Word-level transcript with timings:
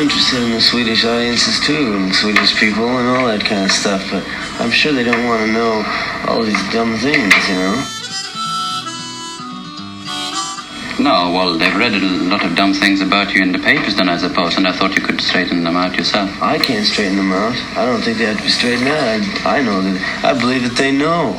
interested 0.00 0.42
in 0.42 0.50
the 0.52 0.60
Swedish 0.60 1.04
audiences 1.04 1.60
too, 1.60 1.94
and 1.94 2.14
Swedish 2.14 2.58
people 2.58 2.88
and 2.88 3.08
all 3.08 3.26
that 3.26 3.44
kind 3.44 3.64
of 3.64 3.70
stuff. 3.70 4.00
But 4.10 4.24
I'm 4.56 4.70
sure 4.70 4.92
they 4.92 5.04
don't 5.04 5.26
want 5.26 5.44
to 5.44 5.52
know 5.52 5.84
all 6.26 6.42
these 6.42 6.60
dumb 6.72 6.96
things, 6.96 7.34
you 7.48 7.54
know. 7.60 7.76
No, 11.00 11.32
well, 11.32 11.58
they've 11.58 11.76
read 11.76 11.92
a 11.92 12.00
lot 12.32 12.44
of 12.44 12.56
dumb 12.56 12.72
things 12.72 13.00
about 13.00 13.34
you 13.34 13.42
in 13.42 13.52
the 13.52 13.58
papers, 13.58 13.96
then 13.96 14.08
I 14.08 14.16
suppose, 14.16 14.56
and 14.56 14.66
I 14.66 14.72
thought 14.72 14.96
you 14.96 15.02
could 15.02 15.20
straighten 15.20 15.64
them 15.64 15.76
out 15.76 15.96
yourself. 15.96 16.30
I 16.42 16.58
can't 16.58 16.86
straighten 16.86 17.16
them 17.16 17.32
out. 17.32 17.56
I 17.76 17.84
don't 17.84 18.00
think 18.00 18.18
they 18.18 18.24
have 18.24 18.38
to 18.38 18.42
be 18.42 18.48
straightened 18.48 18.88
out. 18.88 19.04
I, 19.44 19.58
I 19.58 19.62
know 19.62 19.82
that. 19.82 20.24
I 20.24 20.38
believe 20.38 20.62
that 20.62 20.76
they 20.76 20.92
know. 20.92 21.36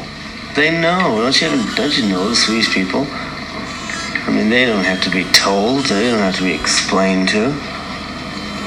They 0.56 0.70
know. 0.70 1.18
Don't 1.18 1.42
you? 1.42 1.50
Don't 1.76 1.98
you 1.98 2.10
know 2.10 2.30
the 2.30 2.36
Swedish 2.36 2.74
people? 2.74 3.08
I 3.10 4.30
mean, 4.30 4.50
they 4.50 4.66
don't 4.66 4.86
have 4.86 5.02
to 5.04 5.10
be 5.10 5.24
told. 5.34 5.86
They 5.86 6.12
don't 6.12 6.20
have 6.20 6.38
to 6.38 6.44
be 6.44 6.54
explained 6.54 7.30
to. 7.30 7.71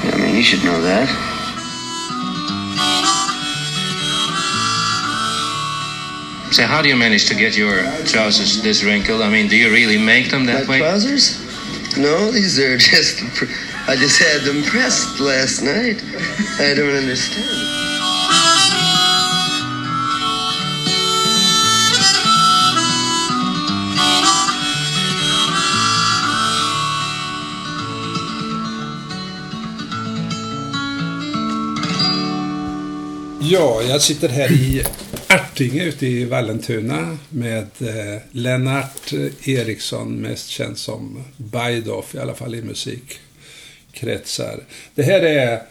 I 0.03 0.17
mean, 0.17 0.35
you 0.35 0.43
should 0.43 0.63
know 0.63 0.81
that. 0.81 1.07
So 6.51 6.63
how 6.63 6.81
do 6.81 6.87
you 6.87 6.95
manage 6.95 7.25
to 7.27 7.35
get 7.35 7.57
your 7.57 7.83
trousers 8.05 8.61
this 8.63 8.83
wrinkled? 8.83 9.21
I 9.21 9.29
mean, 9.29 9.49
do 9.49 9.57
you 9.57 9.71
really 9.71 9.97
make 9.97 10.29
them 10.29 10.45
that 10.45 10.67
My 10.67 10.71
way? 10.71 10.79
trousers? 10.79 11.41
No, 11.97 12.31
these 12.31 12.57
are 12.59 12.77
just. 12.91 13.21
I 13.87 13.95
just 13.95 14.17
had 14.21 14.41
them 14.41 14.63
pressed 14.63 15.19
last 15.19 15.61
night. 15.61 16.01
I 16.59 16.73
don't 16.73 16.95
understand. 16.95 17.74
Ja, 33.47 33.81
jag 33.83 34.01
sitter 34.01 34.29
här 34.29 34.51
i 34.51 34.83
Artinge 35.27 35.83
ute 35.83 36.07
i 36.07 36.25
Vallentuna 36.25 37.17
med 37.29 37.67
eh, 37.79 38.21
Lennart 38.31 39.13
Eriksson, 39.43 40.15
mest 40.15 40.49
känd 40.49 40.77
som 40.77 41.23
Bajdoff, 41.37 42.15
i 42.15 42.19
alla 42.19 42.35
fall 42.35 42.55
i 42.55 42.61
musikkretsar. 42.61 44.59
Det 44.95 45.03
här 45.03 45.21
är 45.21 45.61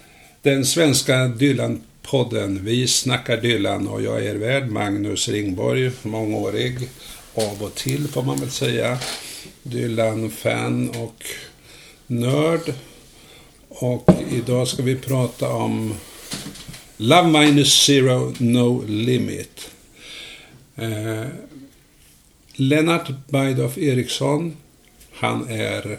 den 0.43 0.67
svenska 0.67 1.15
Dylan-podden. 1.15 2.59
Vi 2.63 2.87
snackar 2.87 3.37
Dylan 3.37 3.89
och 3.89 4.03
jag 4.03 4.19
är 4.19 4.35
er 4.35 4.35
värd, 4.35 4.71
Magnus 4.71 5.29
Ringborg, 5.29 5.91
mångårig, 6.03 6.89
av 7.35 7.63
och 7.63 7.75
till 7.75 8.09
får 8.09 8.23
man 8.23 8.41
väl 8.41 8.51
säga, 8.51 8.99
Dylan-fan 9.63 10.91
och 10.91 11.25
nörd. 12.07 12.73
Och 13.69 14.09
idag 14.31 14.69
ska 14.69 14.83
vi 14.83 14.97
prata 14.97 15.49
om 15.49 15.95
Love 16.97 17.29
minus 17.29 17.85
zero, 17.87 18.35
no 18.39 18.85
limit. 18.87 19.71
Eh, 20.77 21.27
Lennart 22.57 23.09
Bajdoff 23.29 23.79
Eriksson, 23.79 24.57
han 25.13 25.49
är 25.49 25.99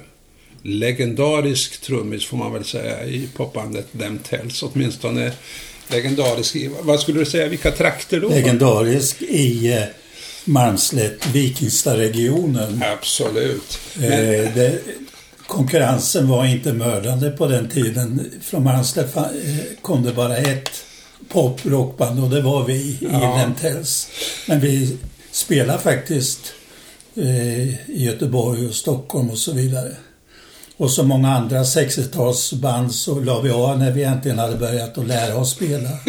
legendarisk 0.62 1.82
trummis 1.82 2.26
får 2.26 2.38
man 2.38 2.54
väl 2.54 2.64
säga 2.64 3.06
i 3.06 3.30
popbandet 3.36 3.88
Them 4.00 4.18
Tells. 4.18 4.64
Åtminstone 4.64 5.32
legendarisk 5.88 6.56
i, 6.56 6.72
vad 6.82 7.00
skulle 7.00 7.20
du 7.20 7.26
säga, 7.26 7.48
vilka 7.48 7.72
trakter 7.72 8.20
då? 8.20 8.30
Legendarisk 8.30 9.22
i 9.22 9.74
eh, 9.74 9.84
Malmslätt, 10.46 11.28
Vikingstad-regionen. 11.34 12.84
Absolut. 12.94 13.80
Eh, 13.96 14.54
det, 14.56 14.80
konkurrensen 15.48 16.28
var 16.28 16.46
inte 16.46 16.74
mördande 16.74 17.32
på 17.32 17.48
den 17.48 17.70
tiden. 17.70 18.32
Från 18.42 18.64
Malmslätt 18.64 19.16
eh, 19.16 19.24
kom 19.82 20.04
det 20.04 20.14
bara 20.14 20.38
ett 20.38 20.85
pop-rockband 21.30 22.24
och 22.24 22.30
det 22.30 22.42
var 22.42 22.64
vi 22.66 22.74
i 22.74 22.98
Ja. 23.12 23.38
Lemtels. 23.38 24.08
Men 24.48 24.60
vi 24.60 24.98
spelar 25.32 25.78
faktiskt 25.78 26.40
eh, 27.16 27.68
i 27.90 28.04
Göteborg 28.06 28.68
och 28.68 28.76
Stockholm 28.76 29.30
och 29.30 29.38
så 29.38 29.52
vidare. 29.54 29.92
Och 30.78 30.92
som 30.92 31.08
många 31.08 31.30
andra 31.36 31.64
60-talsband 31.64 32.90
så 32.90 33.20
la 33.20 33.42
vi 33.42 33.50
av 33.50 33.80
när 33.80 33.92
vi 33.92 34.04
äntligen 34.04 34.40
hade 34.40 34.56
börjat 34.58 34.98
att 34.98 35.08
lära 35.08 35.38
oss 35.38 35.52
spela. 35.52 35.90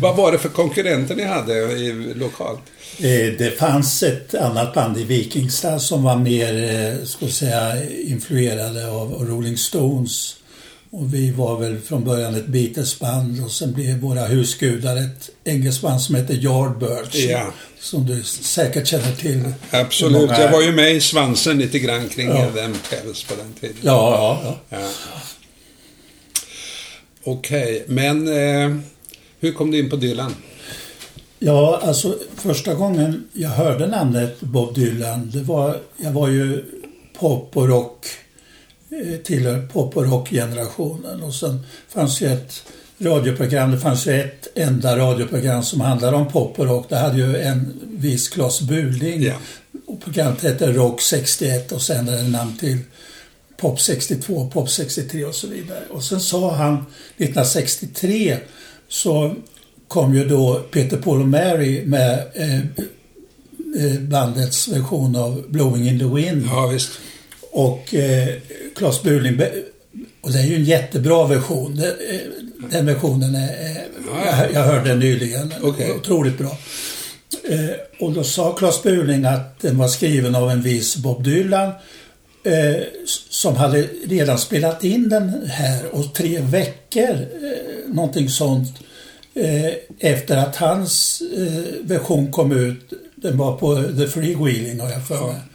Vad 0.00 0.16
var 0.16 0.32
det 0.32 0.38
för 0.38 0.48
konkurrenter 0.48 1.14
ni 1.14 1.24
hade 1.24 1.52
i, 1.54 2.14
lokalt? 2.14 2.60
Eh, 2.98 3.32
Det 3.38 3.58
fanns 3.58 4.02
ett 4.02 4.34
annat 4.34 4.74
band 4.74 4.98
i 4.98 5.04
Vikingstad 5.04 5.78
som 5.80 6.02
var 6.02 6.16
mer, 6.16 6.74
eh, 6.74 7.04
ska 7.06 7.28
säga, 7.28 7.90
influerade 7.90 8.90
av 8.90 9.12
Rolling 9.28 9.56
Stones. 9.56 10.36
Och 10.96 11.14
vi 11.14 11.30
var 11.30 11.58
väl 11.60 11.80
från 11.80 12.04
början 12.04 12.34
ett 12.34 12.46
Beatles-band 12.46 13.44
och 13.44 13.50
sen 13.50 13.72
blev 13.72 13.98
våra 13.98 14.24
husgudar 14.24 14.96
ett 14.96 15.30
engelskt 15.44 15.82
band 15.82 16.00
som 16.00 16.14
heter 16.14 16.34
Yardbirds. 16.34 17.14
Ja. 17.24 17.46
Som 17.80 18.06
du 18.06 18.22
säkert 18.22 18.86
känner 18.86 19.12
till. 19.12 19.52
Absolut. 19.70 20.20
Många- 20.20 20.40
Jag 20.40 20.52
var 20.52 20.62
ju 20.62 20.72
med 20.72 20.94
i 20.94 21.00
svansen 21.00 21.58
lite 21.58 21.78
grann 21.78 22.08
kring 22.08 22.28
Ja. 22.28 22.46
Them 22.54 22.74
Tells 22.90 23.24
på 23.24 23.34
den 23.34 23.52
tiden. 23.60 23.76
Ja, 23.82 24.40
ja, 24.44 24.56
ja. 24.70 24.78
Ja. 24.78 24.90
Okej, 27.24 27.84
men 27.88 28.28
eh, 28.28 28.76
hur 29.40 29.52
kom 29.52 29.70
du 29.70 29.78
in 29.78 29.90
på 29.90 29.96
Dylan? 29.96 30.34
Ja, 31.38 31.80
alltså 31.82 32.18
första 32.36 32.74
gången 32.74 33.24
jag 33.32 33.48
hörde 33.48 33.86
namnet 33.86 34.40
Bob 34.40 34.74
Dylan, 34.74 35.30
det 35.34 35.40
var, 35.42 35.78
jag 35.96 36.12
var 36.12 36.28
ju 36.28 36.64
pop 37.18 37.56
och 37.56 37.68
rock, 37.68 38.06
tillhör 39.24 39.66
pop 39.66 39.96
och 39.96 40.10
rockgenerationen 40.10 41.22
och 41.22 41.34
sen 41.34 41.66
fanns 41.88 42.20
ju 42.20 42.26
ett 42.26 42.62
radioprogram, 42.98 43.70
det 43.70 43.78
fanns 43.78 44.06
ju 44.06 44.20
ett 44.20 44.48
enda 44.54 44.98
radioprogram 44.98 45.62
som 45.62 45.80
handlade 45.80 46.16
om 46.16 46.28
pop 46.28 46.58
och 46.58 46.66
rock. 46.66 46.86
Det 46.88 46.96
hade 46.96 47.16
ju 47.18 47.36
en 47.36 47.80
viss 47.82 48.28
Claes 48.28 48.60
Buling 48.60 49.22
Ja. 49.22 49.34
och 49.86 50.00
programmet 50.04 50.42
hette 50.42 50.72
Rock 50.72 51.00
61 51.00 51.72
och 51.72 51.82
sen 51.82 52.08
är 52.08 52.16
det 52.16 52.28
namn 52.28 52.56
till 52.56 52.78
Pop 53.56 53.80
62, 53.80 54.50
Pop 54.52 54.70
63 54.70 55.24
och 55.24 55.34
så 55.34 55.46
vidare. 55.46 55.84
Och 55.90 56.04
sen 56.04 56.20
sa 56.20 56.54
han 56.54 56.74
1963 56.74 58.36
så 58.88 59.34
kom 59.88 60.14
ju 60.14 60.28
då 60.28 60.60
Peter 60.70 60.96
Paul 60.96 61.20
och 61.20 61.28
Mary 61.28 61.86
med 61.86 62.22
eh, 62.34 62.58
eh, 63.84 64.00
bandets 64.00 64.68
version 64.68 65.16
av 65.16 65.44
Blowing 65.48 65.88
in 65.88 65.98
the 65.98 66.04
Wind. 66.04 66.46
Ja, 66.46 66.66
visst. 66.66 66.90
Och 67.54 67.94
eh, 67.94 68.28
Claes 68.76 69.02
Burling, 69.02 69.40
och 70.20 70.32
det 70.32 70.38
är 70.38 70.46
ju 70.46 70.54
en 70.54 70.64
jättebra 70.64 71.26
version. 71.26 71.78
Eh, 71.78 72.20
den 72.70 72.86
versionen 72.86 73.34
är, 73.34 73.48
är 73.48 73.84
jag, 74.26 74.52
jag 74.52 74.60
hörde 74.60 74.88
den 74.88 74.98
nyligen. 74.98 75.52
Okej. 75.62 75.92
Otroligt 75.92 76.38
bra. 76.38 76.58
Eh, 77.48 77.70
och 78.00 78.12
då 78.12 78.24
sa 78.24 78.54
Claes 78.54 78.82
Burling 78.82 79.24
att 79.24 79.60
den 79.60 79.78
var 79.78 79.88
skriven 79.88 80.34
av 80.34 80.50
en 80.50 80.62
viss 80.62 80.96
Bob 80.96 81.24
Dylan 81.24 81.72
eh, 82.44 82.82
som 83.30 83.56
hade 83.56 83.82
redan 84.04 84.38
spelat 84.38 84.84
in 84.84 85.08
den 85.08 85.50
här 85.50 85.94
och 85.94 86.14
tre 86.14 86.40
veckor, 86.40 87.10
eh, 87.10 87.94
någonting 87.94 88.28
sånt, 88.28 88.78
eh, 89.34 89.72
efter 89.98 90.36
att 90.36 90.56
hans 90.56 91.22
eh, 91.36 91.64
version 91.82 92.32
kom 92.32 92.52
ut, 92.52 92.92
den 93.16 93.38
var 93.38 93.56
på 93.56 93.82
The 93.82 94.06
Freewheeling 94.06 94.80
har 94.80 94.90
jag 94.90 95.06
för 95.06 95.26
mig. 95.26 95.36
Eh, 95.36 95.53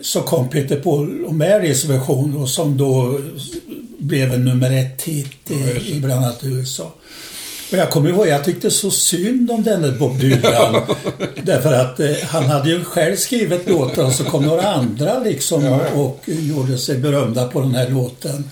så 0.00 0.20
kom 0.20 0.48
Peter 0.48 0.76
Paul 0.76 1.24
och 1.24 1.34
Marys 1.34 1.84
version 1.84 2.36
och 2.36 2.48
som 2.48 2.76
då 2.76 3.20
blev 3.98 4.32
en 4.32 4.44
nummer 4.44 4.72
ett 4.72 5.02
hit 5.02 5.50
i, 5.50 5.92
i 5.96 6.00
bland 6.00 6.24
annat 6.24 6.40
USA. 6.44 6.92
Och 7.72 7.78
jag 7.78 7.90
kommer 7.90 8.10
ihåg, 8.10 8.26
jag 8.28 8.44
tyckte 8.44 8.70
så 8.70 8.90
synd 8.90 9.50
om 9.50 9.62
denne 9.62 9.92
Bob 9.92 10.18
Dylan. 10.18 10.82
därför 11.42 11.72
att 11.72 12.00
eh, 12.00 12.10
han 12.26 12.44
hade 12.44 12.70
ju 12.70 12.84
själv 12.84 13.16
skrivit 13.16 13.68
låtar 13.68 14.04
och 14.04 14.12
så 14.12 14.24
kom 14.24 14.44
några 14.44 14.62
andra 14.62 15.18
liksom 15.18 15.64
och, 15.64 16.04
och 16.04 16.20
gjorde 16.26 16.78
sig 16.78 16.98
berömda 16.98 17.48
på 17.48 17.60
den 17.60 17.74
här 17.74 17.90
låten. 17.90 18.50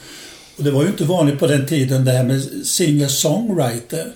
Och 0.63 0.67
det 0.67 0.75
var 0.75 0.83
ju 0.83 0.89
inte 0.89 1.05
vanligt 1.05 1.39
på 1.39 1.47
den 1.47 1.67
tiden 1.67 2.05
det 2.05 2.11
här 2.11 2.25
med 2.25 2.43
singer-songwriter. 2.65 4.13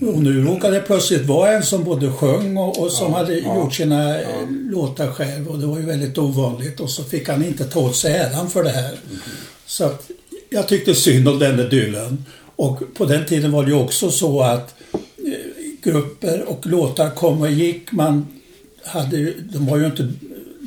Och 0.00 0.22
nu 0.22 0.44
råkade 0.44 0.74
det 0.74 0.80
plötsligt 0.80 1.26
vara 1.26 1.52
en 1.52 1.62
som 1.62 1.84
både 1.84 2.12
sjöng 2.12 2.56
och, 2.56 2.78
och 2.78 2.92
som 2.92 3.12
hade 3.12 3.34
gjort 3.38 3.74
sina 3.74 4.20
eh, 4.20 4.26
låtar 4.70 5.10
själv. 5.10 5.48
Och 5.48 5.58
det 5.58 5.66
var 5.66 5.78
ju 5.78 5.86
väldigt 5.86 6.18
ovanligt. 6.18 6.80
Och 6.80 6.90
så 6.90 7.04
fick 7.04 7.28
han 7.28 7.44
inte 7.44 7.64
ta 7.64 7.80
åt 7.80 7.96
sig 7.96 8.12
äran 8.14 8.50
för 8.50 8.62
det 8.64 8.70
här. 8.70 8.94
Så 9.66 9.84
att 9.84 10.10
jag 10.50 10.68
tyckte 10.68 10.94
synd 10.94 11.28
om 11.28 11.38
denne 11.38 11.62
Dylan. 11.62 12.24
Och 12.56 12.82
på 12.94 13.04
den 13.04 13.26
tiden 13.26 13.52
var 13.52 13.64
det 13.64 13.70
ju 13.70 13.76
också 13.76 14.10
så 14.10 14.42
att 14.42 14.74
eh, 14.92 15.32
grupper 15.82 16.44
och 16.48 16.66
låtar 16.66 17.10
kom 17.10 17.40
och 17.40 17.50
gick. 17.50 17.92
Man 17.92 18.26
hade 18.84 19.32
de 19.52 19.66
var 19.66 19.78
ju 19.78 19.86
inte 19.86 20.12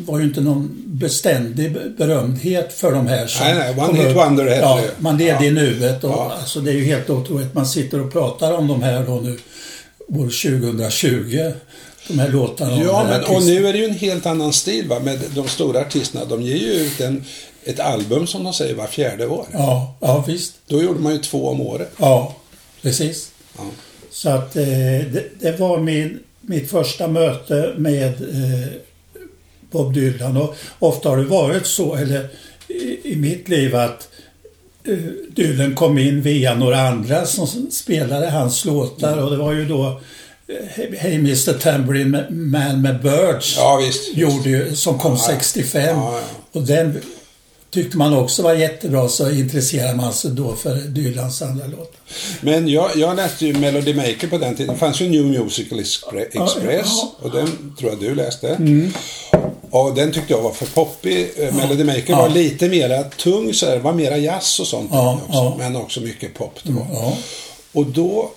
var 0.06 0.20
ju 0.20 0.26
inte 0.26 0.42
någon 0.42 0.84
beständig 0.86 1.78
berömdhet 1.98 2.74
för 2.74 2.92
de 2.92 3.08
här 3.08 3.28
som 3.28 3.46
Nej, 3.46 3.56
nej, 3.56 3.90
one 3.90 4.04
hit 4.04 4.16
wonder 4.16 4.44
hette 4.46 4.60
Ja, 4.60 4.80
det. 4.84 5.02
man 5.02 5.18
levde 5.18 5.46
i 5.46 5.48
Ja. 5.48 5.54
nuet 5.54 6.04
och 6.04 6.10
Ja. 6.12 6.34
alltså, 6.40 6.60
det 6.60 6.72
är 6.72 6.76
ju 6.76 6.84
helt 6.86 7.10
otroligt. 7.10 7.54
Man 7.54 7.68
sitter 7.68 8.02
och 8.02 8.12
pratar 8.14 8.54
om 8.54 8.68
de 8.68 8.82
här 8.84 9.06
då 9.06 9.16
nu 9.16 9.38
år 10.20 10.30
2020. 10.30 11.52
de 12.08 12.20
här 12.20 12.30
låtarna. 12.30 12.84
Ja, 12.84 13.06
men 13.10 13.24
och 13.36 13.44
nu 13.44 13.68
är 13.68 13.74
det 13.74 13.80
ju 13.80 13.86
en 13.86 13.94
helt 13.96 14.26
annan 14.26 14.54
stil 14.54 14.88
va, 14.88 15.00
med 15.00 15.20
de 15.36 15.48
stora 15.48 15.80
artisterna. 15.82 16.26
De 16.26 16.42
ger 16.42 16.56
ju 16.56 16.72
ut 16.74 17.02
en, 17.02 17.24
ett 17.64 17.80
album 17.80 18.28
som 18.28 18.44
de 18.44 18.54
säger 18.54 18.76
var 18.76 18.88
fjärde 18.88 19.28
år. 19.28 19.46
Ja, 19.54 19.96
ja 20.02 20.24
visst. 20.28 20.54
Då 20.68 20.84
gjorde 20.84 21.00
man 21.00 21.14
ju 21.14 21.20
två 21.20 21.48
om 21.50 21.62
året. 21.62 21.92
Ja, 22.00 22.36
precis. 22.82 23.32
Ja. 23.58 23.64
Så 24.12 24.30
att 24.30 24.56
eh, 24.56 24.64
det, 24.66 25.24
det 25.40 25.60
var 25.60 25.80
min, 25.80 26.20
mitt 26.42 26.70
första 26.72 27.08
möte 27.08 27.74
med 27.78 28.08
eh, 28.22 28.68
Bob 29.72 29.94
Dylan. 29.94 30.38
Och 30.38 30.56
ofta 30.80 31.10
har 31.10 31.18
det 31.18 31.24
varit 31.26 31.66
så, 31.66 31.96
eller 31.96 32.28
i, 32.68 33.12
i 33.14 33.16
mitt 33.16 33.50
liv, 33.50 33.76
att 33.76 34.08
eh, 34.88 34.94
Dylan 35.36 35.76
kom 35.76 35.98
in 35.98 36.22
via 36.22 36.54
några 36.56 36.80
andra 36.82 37.26
som 37.26 37.48
spelade 37.72 38.30
hans 38.30 38.66
låtar. 38.66 39.18
Och 39.18 39.32
det 39.32 39.38
var 39.38 39.54
ju 39.54 39.66
då 39.66 40.02
eh, 40.48 40.98
Hey 40.98 41.16
Mr 41.16 41.54
Tambourine 41.54 42.24
Man 42.30 42.82
med 42.82 43.02
Birds 43.02 43.56
Ja, 43.58 43.82
visst. 43.86 44.18
gjorde 44.18 44.50
ju, 44.50 44.76
som 44.76 45.00
kom 45.00 45.12
Ja, 45.12 45.18
ja. 45.28 45.40
65. 45.40 45.98
Ja. 45.98 46.22
Och 46.52 46.62
den 46.64 47.00
tyckte 47.72 47.98
man 47.98 48.14
också 48.14 48.44
var 48.44 48.54
jättebra 48.54 49.08
så 49.10 49.32
intresserade 49.32 49.96
man 49.96 50.14
sig 50.14 50.32
då 50.32 50.56
för 50.56 50.76
Dylans 50.76 51.42
andra 51.42 51.68
låtar. 51.68 52.00
Men 52.42 52.68
jag, 52.68 52.92
jag 52.96 53.16
läste 53.16 53.46
ju 53.46 53.54
Melody 53.54 53.94
Maker 53.94 54.28
på 54.28 54.38
den 54.38 54.56
tiden. 54.56 54.74
Det 54.74 54.80
fanns 54.80 55.02
ju 55.02 55.10
New 55.10 55.26
Musical 55.26 55.80
Expre- 55.80 56.44
Express 56.44 56.90
och 57.20 57.32
den 57.32 57.76
tror 57.80 57.92
jag 57.92 58.00
du 58.00 58.16
läste. 58.16 58.58
Och 59.72 59.96
den 59.96 60.12
tyckte 60.12 60.34
jag 60.34 60.42
var 60.42 60.52
för 60.52 60.66
poppig. 60.66 61.30
Eh, 61.38 61.56
Melody 61.56 61.84
Maker 61.84 62.04
Ja. 62.10 62.22
var 62.22 62.30
lite 62.30 62.70
mera 62.70 63.04
tung 63.04 63.54
så 63.54 63.66
här, 63.66 63.74
det 63.74 63.80
var 63.82 63.94
mera 63.94 64.18
jazz 64.18 64.60
och 64.60 64.68
sånt 64.68 64.90
Ja, 64.94 65.14
också, 65.28 65.38
ja. 65.38 65.56
Men 65.58 65.76
också 65.76 66.02
mycket 66.02 66.34
pop 66.34 66.60
det 66.64 66.72
var. 66.72 66.88
Ja. 66.94 67.18
Och 67.74 67.86
då 67.86 68.32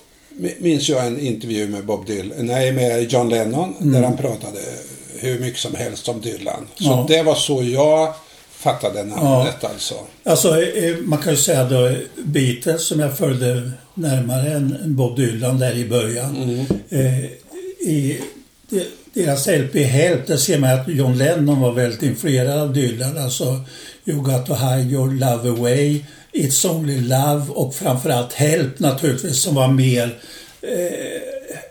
minns 0.59 0.89
jag 0.89 1.07
en 1.07 1.21
intervju 1.21 1.69
med 1.69 1.85
Bob 1.87 2.07
Dylan, 2.07 2.47
nej 2.47 2.73
med 2.73 3.13
John 3.13 3.29
Lennon, 3.29 3.75
Mm. 3.81 3.93
där 3.93 4.03
han 4.03 4.17
pratade 4.17 4.59
hur 5.19 5.39
mycket 5.39 5.61
som 5.61 5.75
helst 5.75 6.09
om 6.09 6.21
Dylan. 6.21 6.67
Så 6.75 6.85
Ja. 6.85 7.07
det 7.09 7.23
var 7.23 7.35
så 7.35 7.63
jag 7.63 8.15
fattade 8.53 9.05
namnet 9.05 9.65
alltså. 9.65 9.95
Alltså, 10.25 10.63
eh, 10.63 10.97
man 11.05 11.19
kan 11.19 11.33
ju 11.33 11.39
säga 11.39 11.65
då 11.65 11.93
Beatles 12.25 12.87
som 12.87 13.01
jag 13.01 13.19
följde 13.19 13.71
närmare 13.95 14.53
än 14.53 14.77
Bob 14.97 15.17
Dylan 15.17 15.59
där 15.59 15.77
i 15.77 15.89
början. 15.89 16.37
Mm. 16.37 16.67
Eh, 16.91 17.25
I 17.91 18.21
deras 19.15 19.47
LP 19.47 19.75
Help, 19.85 20.27
där 20.27 20.37
ser 20.37 20.59
man 20.59 20.71
att 20.81 20.89
John 20.89 21.19
Lennon 21.19 21.61
var 21.61 21.73
väldigt 21.73 22.03
influerad 22.03 22.59
av 22.61 22.73
Dylan. 22.73 23.19
Alltså 23.19 23.61
You 24.05 24.23
got 24.23 24.47
to 24.47 24.55
hide 24.55 24.91
your 24.91 25.11
love 25.15 25.49
away, 25.49 26.05
It's 26.33 26.67
only 26.71 27.01
love 27.01 27.45
och 27.49 27.75
framförallt 27.75 28.33
Help 28.33 28.79
naturligtvis 28.79 29.43
som 29.43 29.55
var 29.55 29.69
mer 29.69 30.19
eh, 30.63 31.21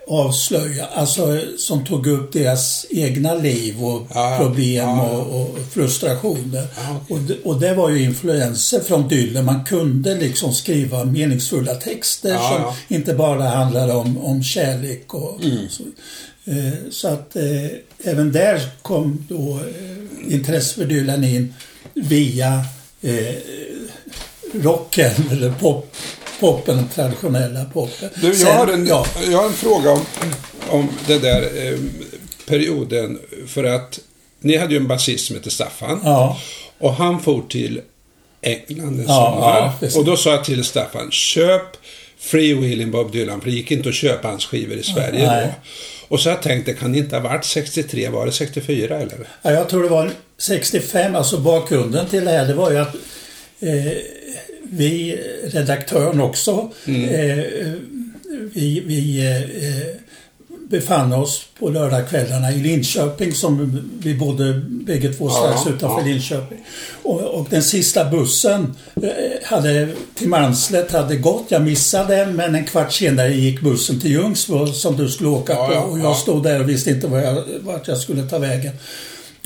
avslöja, 0.08 0.86
alltså 0.86 1.40
som 1.58 1.84
tog 1.84 2.06
upp 2.06 2.32
deras 2.32 2.86
egna 2.90 3.34
liv 3.34 3.84
och 3.84 4.06
Ja, 4.14 4.36
problem 4.40 4.88
ja. 4.88 5.10
och, 5.10 5.40
och 5.40 5.58
frustrationer. 5.72 6.66
Ja, 6.76 7.00
och, 7.08 7.18
det, 7.18 7.36
och 7.44 7.60
det 7.60 7.74
var 7.74 7.90
ju 7.90 8.02
influenser 8.02 8.80
från 8.80 9.08
Dylan. 9.08 9.44
Man 9.44 9.64
kunde 9.64 10.14
liksom 10.14 10.52
skriva 10.52 11.04
meningsfulla 11.04 11.74
texter 11.74 12.32
som 12.38 12.72
inte 12.96 13.14
bara 13.14 13.42
handlade 13.48 13.92
om, 13.92 14.18
om 14.18 14.42
kärlek 14.42 15.14
och 15.14 15.44
Mm. 15.44 15.68
så. 15.70 15.82
Eh, 16.44 16.90
så 16.90 17.08
att 17.08 17.36
eh, 17.36 17.66
även 18.04 18.32
där 18.32 18.60
kom 18.82 19.26
då 19.28 19.58
eh, 19.58 20.34
intresse 20.34 20.74
för 20.74 20.84
Dylan 20.84 21.24
in 21.24 21.54
via 21.94 22.64
rocken 24.54 25.10
eller 25.30 25.50
pop, 25.52 25.96
poppen, 26.40 26.76
den 26.76 26.88
traditionella 26.88 27.64
poppen. 27.64 28.08
Du, 28.20 28.26
jag, 28.26 28.36
Sen- 28.36 28.56
har 28.56 28.66
en, 28.66 28.86
ja, 28.86 29.06
jag 29.30 29.38
har 29.38 29.46
en 29.46 29.52
fråga 29.52 29.90
om, 29.90 30.00
om 30.68 30.88
den 31.06 31.20
där 31.20 31.42
eh, 31.42 31.78
perioden. 32.46 33.18
För 33.46 33.64
att 33.64 33.98
ni 34.40 34.56
hade 34.56 34.72
ju 34.74 34.76
en 34.76 34.88
basist 34.88 35.26
som 35.26 35.36
hette 35.36 35.50
Staffan. 35.50 36.00
ja, 36.04 36.38
Och 36.78 36.94
han 36.94 37.20
for 37.22 37.42
till 37.48 37.80
England 38.42 39.00
en 39.00 39.04
Ja, 39.08 39.74
sommar. 39.80 39.98
och 39.98 40.04
då 40.04 40.16
sa 40.16 40.30
jag 40.30 40.44
till 40.44 40.64
Staffan, 40.64 41.10
köp 41.10 41.62
Freewheeling 42.18 42.90
Bob 42.90 43.12
Dylan. 43.12 43.40
För 43.40 43.50
det 43.50 43.56
gick 43.56 43.70
inte 43.70 43.88
att 43.88 43.94
köpa 43.94 44.28
hans 44.28 44.44
skivor 44.46 44.76
i 44.76 44.82
Sverige 44.82 45.26
då. 45.26 45.48
Och 46.10 46.20
så 46.20 46.28
jag 46.28 46.42
tänkte, 46.42 46.72
kan 46.72 46.92
det 46.92 46.98
inte 46.98 47.16
ha 47.16 47.22
varit 47.22 47.44
63? 47.44 48.08
Var 48.08 48.26
det 48.26 48.32
64 48.32 48.96
eller? 48.96 49.18
Ja, 49.42 49.50
jag 49.50 49.68
tror 49.68 49.82
det 49.82 49.88
var 49.88 50.10
65, 50.38 51.16
alltså 51.16 51.38
bakgrunden 51.38 52.06
till 52.06 52.24
det 52.24 52.30
här 52.30 52.46
det 52.46 52.54
var 52.54 52.70
ju 52.70 52.78
att 52.78 52.94
eh, 53.60 53.92
vi, 54.62 55.18
redaktören 55.44 56.20
också, 56.20 56.70
eh, 56.86 57.44
vi, 58.54 58.82
vi 58.86 59.26
eh, 59.26 60.09
befann 60.70 61.12
oss 61.12 61.46
på 61.58 61.68
lördagskvällarna 61.68 62.52
i 62.52 62.56
Linköping 62.62 63.32
som 63.34 63.80
vi 63.98 64.14
bodde 64.14 64.52
bägge 64.66 65.12
två 65.12 65.30
strax 65.30 65.60
Ja, 65.66 65.70
utanför 65.72 66.00
ja. 66.00 66.06
Linköping. 66.06 66.58
Och, 67.02 67.20
och 67.20 67.46
den 67.50 67.62
sista 67.62 68.04
bussen 68.10 68.74
eh, 69.02 69.08
hade, 69.44 69.88
till 70.14 70.28
Manslet 70.28 70.92
hade 70.92 71.16
gått, 71.16 71.44
jag 71.48 71.62
missade 71.62 72.16
den 72.16 72.36
men 72.36 72.54
en 72.54 72.64
kvart 72.64 72.92
senare 72.92 73.34
gick 73.34 73.60
bussen 73.60 74.00
till 74.00 74.10
Ljungsbro 74.10 74.66
som 74.66 74.96
du 74.96 75.08
skulle 75.08 75.28
åka 75.28 75.52
Ja, 75.52 75.66
på 75.84 75.90
och 75.90 75.98
jag 75.98 76.04
ja. 76.06 76.14
stod 76.14 76.42
där 76.42 76.60
och 76.60 76.68
visste 76.68 76.90
inte 76.90 77.06
vart 77.06 77.24
jag, 77.24 77.42
vart 77.60 77.88
jag 77.88 77.98
skulle 77.98 78.22
ta 78.22 78.38
vägen. 78.38 78.72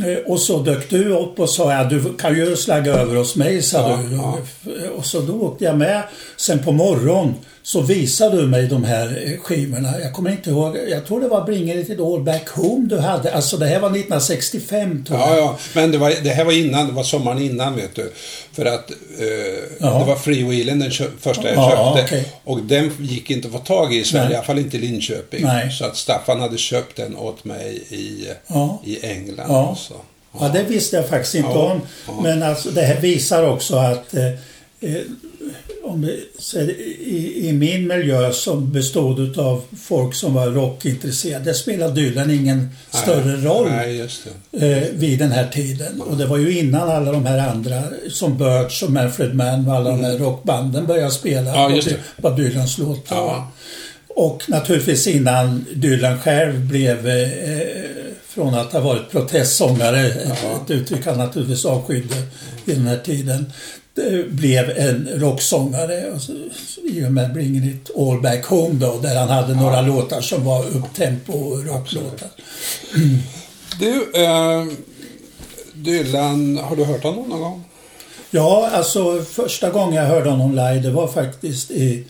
Eh, 0.04 0.16
Och 0.26 0.40
så 0.40 0.58
dök 0.62 0.90
du 0.90 1.08
upp 1.14 1.40
och 1.40 1.50
sa 1.50 1.72
ja, 1.72 1.84
du 1.84 2.14
kan 2.18 2.36
ju 2.36 2.56
slagga 2.56 2.94
över 2.94 3.16
hos 3.16 3.36
mig, 3.36 3.62
sa 3.62 3.96
du. 3.96 4.18
Och 4.88 5.06
så 5.06 5.20
då 5.20 5.32
åkte 5.32 5.64
jag 5.64 5.78
med. 5.78 6.02
Sen 6.36 6.58
på 6.58 6.72
morgon 6.72 7.34
så 7.66 7.80
visade 7.80 8.36
du 8.40 8.46
mig 8.46 8.66
de 8.66 8.84
här 8.84 9.22
eh, 9.26 9.40
skivorna. 9.40 10.00
Jag 10.02 10.12
kommer 10.12 10.30
inte 10.30 10.50
ihåg, 10.50 10.76
jag 10.88 11.06
tror 11.06 11.20
det 11.20 11.28
var 11.28 11.44
Bring 11.44 11.72
It 11.72 12.00
All 12.00 12.22
Back 12.22 12.48
Home 12.48 12.88
du 12.88 12.98
hade. 12.98 13.34
Alltså 13.34 13.56
det 13.56 13.66
här 13.66 13.80
var 13.80 13.88
1965 13.90 15.04
tror 15.04 15.18
jag. 15.18 15.28
Ja, 15.28 15.36
ja. 15.36 15.58
Men 15.74 15.90
det, 15.90 15.98
var, 15.98 16.12
det 16.24 16.30
här 16.30 16.44
var 16.44 16.52
innan, 16.52 16.86
det 16.86 16.92
var 16.92 17.02
sommaren 17.02 17.42
innan 17.42 17.76
vet 17.76 17.94
du. 17.94 18.12
För 18.52 18.64
att 18.64 18.90
eh, 18.90 19.26
Ja. 19.80 19.98
det 19.98 20.04
var 20.04 20.16
Freewheelen 20.16 20.78
den 20.78 20.90
första 21.20 21.42
jag 21.48 21.54
Ja, 21.56 21.94
köpte. 21.96 22.14
okej. 22.16 22.32
Och 22.44 22.62
den 22.62 22.90
gick 23.00 23.30
inte 23.30 23.48
att 23.48 23.52
få 23.54 23.60
tag 23.60 23.94
i 23.94 23.98
i 24.00 24.04
Sverige, 24.04 24.24
Nej. 24.24 24.32
i 24.32 24.36
alla 24.36 24.44
fall 24.46 24.58
inte 24.58 24.76
i 24.76 24.80
Linköping. 24.80 25.42
Nej. 25.44 25.70
Så 25.70 25.84
att 25.84 25.96
Staffan 25.96 26.40
hade 26.40 26.58
köpt 26.58 26.96
den 26.96 27.16
åt 27.16 27.44
mig 27.44 27.82
i, 27.90 28.28
Ja. 28.46 28.82
i 28.84 29.06
England. 29.06 29.46
Ja. 29.48 29.68
Alltså. 29.68 29.94
Ja, 30.40 30.48
det 30.48 30.62
visste 30.62 30.96
jag 30.96 31.08
faktiskt 31.08 31.34
inte 31.34 31.48
om. 31.50 31.80
Men 32.22 32.42
alltså, 32.42 32.70
det 32.70 32.82
här 32.82 33.00
visar 33.00 33.48
också 33.48 33.76
att 33.76 34.14
eh, 34.14 34.26
eh, 34.80 35.00
om 35.84 36.00
det, 36.00 36.62
i, 36.62 37.48
i 37.48 37.52
min 37.52 37.88
miljö 37.88 38.32
som 38.32 38.72
bestod 38.72 39.38
av 39.38 39.62
folk 39.82 40.14
som 40.14 40.34
var 40.34 40.46
rockintresserade, 40.46 41.54
spelade 41.54 41.94
Dylan 41.94 42.30
ingen 42.30 42.68
större 42.90 43.36
roll 43.36 43.70
Nej, 43.70 44.08
eh, 44.52 44.82
vid 44.92 45.18
den 45.18 45.32
här 45.32 45.48
tiden. 45.48 46.00
Och 46.00 46.16
det 46.16 46.26
var 46.26 46.38
ju 46.38 46.58
innan 46.58 46.90
alla 46.90 47.12
de 47.12 47.26
här 47.26 47.48
andra 47.48 47.82
som 48.08 48.38
Birch 48.38 48.82
och 48.82 48.90
Manfred 48.90 49.34
Mann 49.34 49.68
och 49.68 49.74
alla 49.74 49.90
de 49.90 50.04
här 50.04 50.18
rockbanden 50.18 50.86
började 50.86 51.10
spela 51.10 51.54
Mm. 51.54 51.54
Ja, 51.54 51.70
just 51.70 51.88
det. 51.88 51.96
Bob 52.22 52.36
Dylans 52.36 52.78
låtar. 52.78 53.16
Ja. 53.16 53.52
Och 54.08 54.42
naturligtvis 54.48 55.06
innan 55.06 55.66
Dylan 55.74 56.20
själv 56.20 56.60
blev, 56.60 57.08
eh, 57.08 57.18
från 58.34 58.54
att 58.54 58.72
ha 58.72 58.80
varit 58.80 59.10
protestsångare, 59.10 60.06
ett, 60.06 60.44
ett 60.64 60.70
uttryck 60.70 61.06
han 61.06 61.18
naturligtvis 61.18 61.64
avskydde 61.64 62.14
i 62.64 62.72
den 62.72 62.86
här 62.86 62.98
tiden, 62.98 63.52
eh, 63.98 64.26
blev 64.28 64.70
en 64.70 65.08
rocksångare 65.14 66.10
och 66.10 66.22
så, 66.22 66.32
i 66.82 67.04
och 67.06 67.12
med 67.12 67.32
Bring 67.32 67.68
It 67.68 67.90
All 67.96 68.20
Back 68.20 68.44
Home 68.44 68.74
då, 68.74 68.98
där 69.02 69.16
han 69.16 69.28
hade 69.28 69.54
några 69.54 69.80
låtar 69.80 70.20
som 70.20 70.44
var 70.44 70.66
upptempo 70.66 71.56
rocklåtar. 71.56 72.28
Du, 73.80 74.12
eh, 74.14 74.64
Dylan, 75.74 76.58
har 76.58 76.76
du 76.76 76.84
hört 76.84 77.02
honom 77.02 77.28
någon 77.28 77.40
gång? 77.40 77.64
Ja, 78.30 78.70
alltså 78.72 79.22
första 79.22 79.70
gången 79.70 79.94
jag 79.94 80.06
hörde 80.06 80.30
honom 80.30 80.50
live 80.50 80.80
det 80.80 80.90
var 80.90 81.08
faktiskt 81.08 81.70
i 81.70 82.06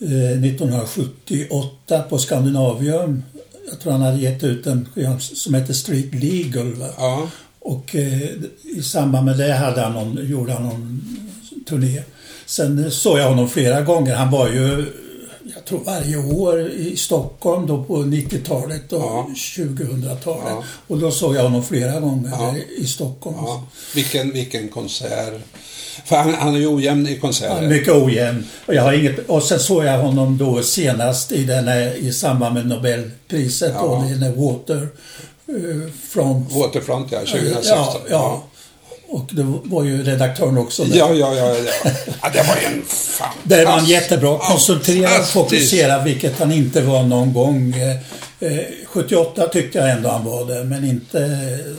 eh, 0.00 0.44
1978 0.44 2.02
på 2.02 2.18
Scandinavium. 2.18 3.22
Jag 3.72 3.80
tror 3.80 3.92
han 3.92 4.00
hade 4.02 4.18
gett 4.20 4.44
ut 4.44 4.66
en 4.66 4.88
skiva 4.94 5.18
som 5.20 5.54
heter 5.54 5.74
Street 5.74 6.14
Legal. 6.14 6.74
Va? 6.74 6.88
Ja. 6.98 7.28
Och 7.60 7.96
eh, 7.96 8.22
i 8.76 8.82
samband 8.82 9.26
med 9.26 9.38
det 9.38 9.52
hade 9.54 9.80
han 9.80 9.92
någon, 9.92 10.26
gjorde 10.30 10.52
han 10.52 10.62
någon 10.62 11.00
turné. 11.68 12.02
Sen 12.46 12.90
såg 12.90 13.18
jag 13.18 13.28
honom 13.28 13.48
flera 13.48 13.80
gånger. 13.82 14.14
Han 14.14 14.30
var 14.30 14.48
ju, 14.48 14.92
jag 15.54 15.64
tror 15.64 15.84
varje 15.84 16.16
år 16.16 16.70
i 16.70 16.96
Stockholm 16.96 17.66
då 17.66 17.84
på 17.84 17.96
90-talet 17.96 18.92
och 18.92 19.00
Ja. 19.00 19.28
2000-talet. 19.56 20.42
Ja. 20.46 20.64
Och 20.86 20.98
då 20.98 21.10
såg 21.10 21.34
jag 21.36 21.42
honom 21.42 21.62
flera 21.64 22.00
gånger 22.00 22.30
Ja. 22.32 22.54
i 22.78 22.86
Stockholm. 22.86 23.36
Vilken, 23.94 24.32
vilken 24.32 24.68
konsert. 24.68 25.34
För 26.04 26.16
han, 26.16 26.34
han 26.34 26.54
är 26.54 26.58
ju 26.58 26.66
ojämn 26.66 27.06
i 27.08 27.14
Ja, 27.14 27.20
konserter. 27.20 27.68
mycket 27.68 27.94
ojämn. 27.94 28.46
Och, 28.66 28.74
jag 28.74 28.82
har 28.82 28.92
inget, 28.92 29.28
och 29.28 29.42
sen 29.42 29.60
såg 29.60 29.84
jag 29.84 29.98
honom 29.98 30.38
då 30.38 30.62
senast 30.62 31.32
i, 31.32 31.44
den 31.44 31.68
här, 31.68 31.94
i 31.96 32.12
samband 32.12 32.54
med 32.54 32.66
Nobelpriset. 32.66 33.72
Ja. 33.74 34.04
Ja. 34.04 34.08
Den 34.10 34.22
här 34.22 34.32
Water 34.32 34.88
eh, 35.48 35.92
Front. 36.08 36.52
Waterfront, 36.52 37.12
ja. 37.12 37.18
2016. 37.18 37.76
Ja, 37.76 38.00
ja. 38.10 38.44
och 39.08 39.28
det 39.30 39.42
var 39.64 39.84
ju 39.84 40.02
redaktören 40.02 40.58
också. 40.58 40.84
där. 40.84 40.98
Ja, 40.98 41.14
ja, 41.14 41.34
ja, 41.34 41.54
ja. 41.56 41.90
ja 42.22 42.28
det 42.32 42.38
var 42.48 42.56
ju 42.60 42.66
en 42.66 42.82
fantastisk... 42.82 43.42
Där 43.42 43.64
var 43.64 43.72
han 43.72 43.84
jättebra. 43.86 44.38
Koncentrerad 44.38 45.20
och 45.20 45.26
fokuserad, 45.26 46.04
vilket 46.04 46.38
han 46.38 46.52
inte 46.52 46.80
var 46.80 47.02
någon 47.02 47.32
gång. 47.32 47.74
Eh, 47.74 48.52
eh, 48.52 48.64
78 48.86 49.48
tyckte 49.48 49.78
jag 49.78 49.90
ändå 49.90 50.08
han 50.08 50.24
var 50.24 50.44
det, 50.44 50.64
men 50.64 50.84
inte 50.84 51.18
eh, 51.18 51.74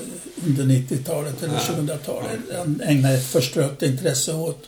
under 0.45 0.63
90-talet 0.63 1.43
eller 1.43 1.53
2000-talet. 1.53 2.39
Han 2.57 2.81
ägnade 2.85 3.13
ett 3.15 3.27
förstrött 3.27 3.81
intresse 3.81 4.33
åt, 4.33 4.63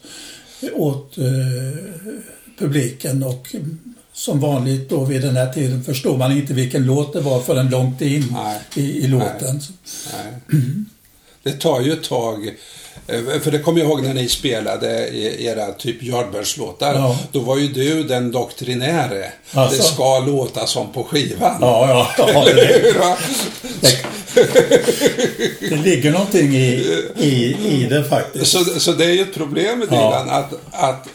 åt 0.74 1.18
eh, 1.18 1.24
publiken 2.60 3.24
och 3.24 3.56
som 4.14 4.40
vanligt 4.40 4.90
då 4.90 5.06
vid 5.06 5.22
den 5.22 5.36
här 5.36 5.54
tiden 5.54 5.84
förstår 5.84 6.18
man 6.18 6.32
inte 6.32 6.54
vilken 6.54 6.86
låt 6.86 7.14
det 7.14 7.22
var 7.22 7.42
förrän 7.42 7.70
långt 7.70 8.02
in 8.02 8.28
Nej. 8.34 8.60
i, 8.76 9.04
i 9.04 9.08
låten. 9.08 9.62
Nej. 10.14 10.62
Det 11.44 11.52
tar 11.52 11.82
ju 11.82 11.94
ett 11.94 12.04
tag. 12.04 12.48
eh, 13.08 13.40
För 13.42 13.52
det 13.52 13.60
kommer 13.60 13.80
jag 13.80 13.88
ihåg 13.90 14.04
när 14.04 14.14
ni 14.14 14.30
spelade 14.30 15.16
era 15.44 15.72
typ 15.72 16.04
Yardbirds-låtar. 16.04 16.94
Ja. 16.94 17.20
Då 17.32 17.40
var 17.40 17.58
ju 17.58 17.68
du 17.68 18.04
den 18.04 18.32
doktrinäre. 18.32 19.32
Alltså. 19.52 19.78
Det 19.78 19.84
ska 19.84 20.20
låta 20.20 20.68
som 20.68 20.92
på 20.94 21.04
skivan. 21.04 21.58
Ja, 21.62 22.10
ja, 22.18 22.26
ja 22.34 22.46
det, 22.46 24.06
det 25.70 25.76
ligger 25.84 26.12
någonting 26.12 26.56
i, 26.56 27.02
i, 27.18 27.56
i 27.68 27.88
det 27.90 28.04
faktiskt. 28.04 28.52
Så, 28.52 28.80
så 28.80 28.92
det 28.92 29.06
är 29.06 29.10
ju 29.12 29.22
ett 29.22 29.34
problem 29.34 29.80
med 29.80 29.88
Ja. 29.92 29.96
Dylan 29.96 30.30
att, 30.30 30.54
att 30.72 31.08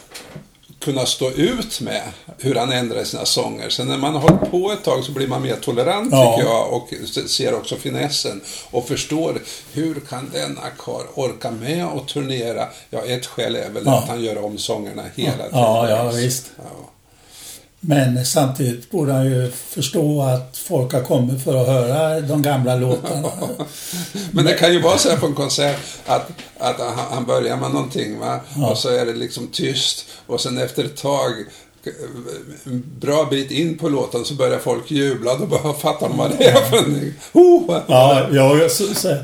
kunna 0.79 1.05
stå 1.05 1.31
ut 1.31 1.81
med 1.81 2.01
hur 2.39 2.55
han 2.55 2.71
ändrar 2.71 3.03
sina 3.03 3.25
sånger. 3.25 3.69
Sen 3.69 3.87
när 3.87 3.97
man 3.97 4.13
har 4.13 4.19
hållit 4.21 4.51
på 4.51 4.71
ett 4.71 4.83
tag 4.83 5.03
så 5.03 5.11
blir 5.11 5.27
man 5.27 5.41
mer 5.41 5.55
tolerant 5.61 6.09
Ja. 6.11 6.35
tycker 6.37 6.49
jag 6.49 6.73
och 6.73 6.89
ser 7.29 7.53
också 7.53 7.75
finessen 7.75 8.41
och 8.71 8.87
förstår 8.87 9.41
hur 9.73 9.95
kan 10.09 10.29
denna 10.33 10.61
karl 10.77 11.03
orka 11.15 11.51
med 11.51 11.85
och 11.87 12.07
turnera? 12.07 12.67
Ja, 12.89 12.99
ett 13.05 13.25
skäl 13.25 13.55
är 13.55 13.69
väl 13.69 13.83
Ja. 13.85 13.97
att 13.97 14.07
han 14.09 14.23
gör 14.23 14.45
om 14.45 14.57
sångerna 14.57 15.03
hela 15.15 15.31
tiden. 15.31 15.49
Ja, 15.51 15.89
ja, 15.89 16.11
visst. 16.11 16.51
Ja. 16.57 16.90
Men 17.83 18.25
samtidigt 18.25 18.91
borde 18.91 19.13
han 19.13 19.25
ju 19.25 19.51
förstå 19.51 20.21
att 20.21 20.57
folk 20.57 20.93
har 20.93 21.01
kommit 21.01 21.43
för 21.43 21.61
att 21.61 21.67
höra 21.67 22.21
de 22.21 22.41
gamla 22.41 22.75
låtarna. 22.75 23.31
Men 24.31 24.45
det 24.45 24.53
kan 24.53 24.73
ju 24.73 24.81
vara 24.81 24.97
så 24.97 25.09
här 25.09 25.17
på 25.17 25.25
en 25.25 25.35
konsert 25.35 25.79
att, 26.05 26.29
att 26.57 26.75
han 27.11 27.25
börjar 27.25 27.57
med 27.57 27.71
någonting 27.71 28.19
va? 28.19 28.39
och 28.69 28.77
så 28.77 28.89
är 28.89 29.05
det 29.05 29.13
liksom 29.13 29.47
tyst 29.47 30.05
och 30.27 30.41
sen 30.41 30.57
efter 30.57 30.83
ett 30.83 30.97
tag 30.97 31.31
en 32.63 32.83
bra 32.99 33.27
bit 33.29 33.51
in 33.51 33.77
på 33.77 33.89
låten 33.89 34.25
så 34.25 34.33
börjar 34.33 34.59
folk 34.59 34.91
jubla. 34.91 35.37
Då 35.37 35.73
fattar 35.73 36.09
de 36.09 36.17
vad 36.17 36.31
det 36.37 36.47
är 36.47 36.61
för 36.61 36.81
någonting. 36.81 37.13
Oh! 37.33 37.81
Ja, 37.87 38.27
ja 38.31 38.69
så, 38.69 38.93
så, 38.93 39.17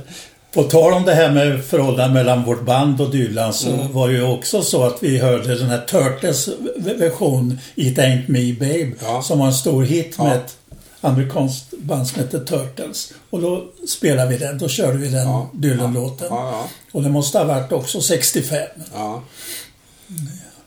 på 0.57 0.63
tal 0.63 0.93
om 0.93 1.03
det 1.05 1.13
här 1.13 1.31
med 1.31 1.65
förhållandet 1.65 2.13
mellan 2.13 2.43
vårt 2.43 2.61
band 2.65 3.01
och 3.01 3.09
Dylan 3.11 3.53
så 3.53 3.71
var 3.91 4.07
det 4.07 4.13
ju 4.13 4.23
också 4.23 4.61
så 4.61 4.83
att 4.83 5.03
vi 5.03 5.17
hörde 5.17 5.55
den 5.55 5.69
här 5.69 5.85
Turtles 5.85 6.49
version 6.77 7.59
It 7.75 7.97
Ain't 7.97 8.23
Me 8.27 8.53
Babe 8.53 8.91
Ja. 9.01 9.21
som 9.21 9.39
var 9.39 9.47
en 9.47 9.53
stor 9.53 9.83
hit 9.83 10.15
Ja. 10.17 10.23
med 10.23 10.35
ett 10.37 10.57
amerikanskt 11.01 11.71
band 11.77 12.07
som 12.07 12.19
hette 12.21 12.39
Turtles. 12.39 13.13
Och 13.29 13.41
då 13.41 13.65
spelade 13.87 14.29
vi 14.29 14.37
den, 14.37 14.57
då 14.57 14.67
körde 14.67 14.97
vi 14.97 15.07
den 15.07 15.27
Ja. 15.27 15.49
Dylan-låten. 15.53 16.31
Och 16.91 17.03
det 17.03 17.09
måste 17.09 17.37
ha 17.37 17.45
varit 17.45 17.71
också 17.71 18.01
65. 18.01 18.59
Ja. 18.93 19.23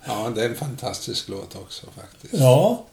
ja, 0.06 0.32
det 0.34 0.44
är 0.44 0.48
en 0.48 0.54
fantastisk 0.56 1.28
låt 1.28 1.56
också 1.56 1.86
faktiskt. 2.00 2.42
Ja, 2.42 2.84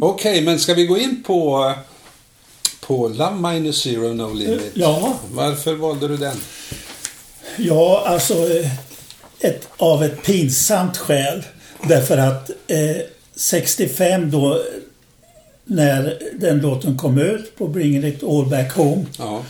Okej, 0.00 0.42
men 0.42 0.58
ska 0.58 0.74
vi 0.74 0.86
gå 0.86 0.98
in 0.98 1.22
på, 1.26 1.72
på 2.86 3.08
Love 3.08 3.52
Minus 3.52 3.82
Zero 3.82 4.12
No 4.14 4.34
Limit? 4.34 4.70
ja. 4.74 5.18
Varför 5.32 5.74
valde 5.74 6.08
du 6.08 6.16
den? 6.16 6.36
Ja, 7.56 8.04
alltså 8.06 8.34
eh, 8.34 8.70
ett, 9.40 9.68
av 9.76 10.04
ett 10.04 10.22
pinsamt 10.22 10.96
skäl. 10.96 11.42
Därför 11.88 12.18
att 12.18 12.50
eh, 12.66 12.96
65 13.36 14.30
då 14.30 14.62
när 15.64 16.18
den 16.32 16.60
låten 16.60 16.96
kom 16.98 17.18
ut 17.18 17.56
på 17.58 17.68
Bring 17.68 18.04
It 18.04 18.22
All 18.22 18.46
Back 18.46 18.72
Home 18.72 19.04
Ja. 19.18 19.42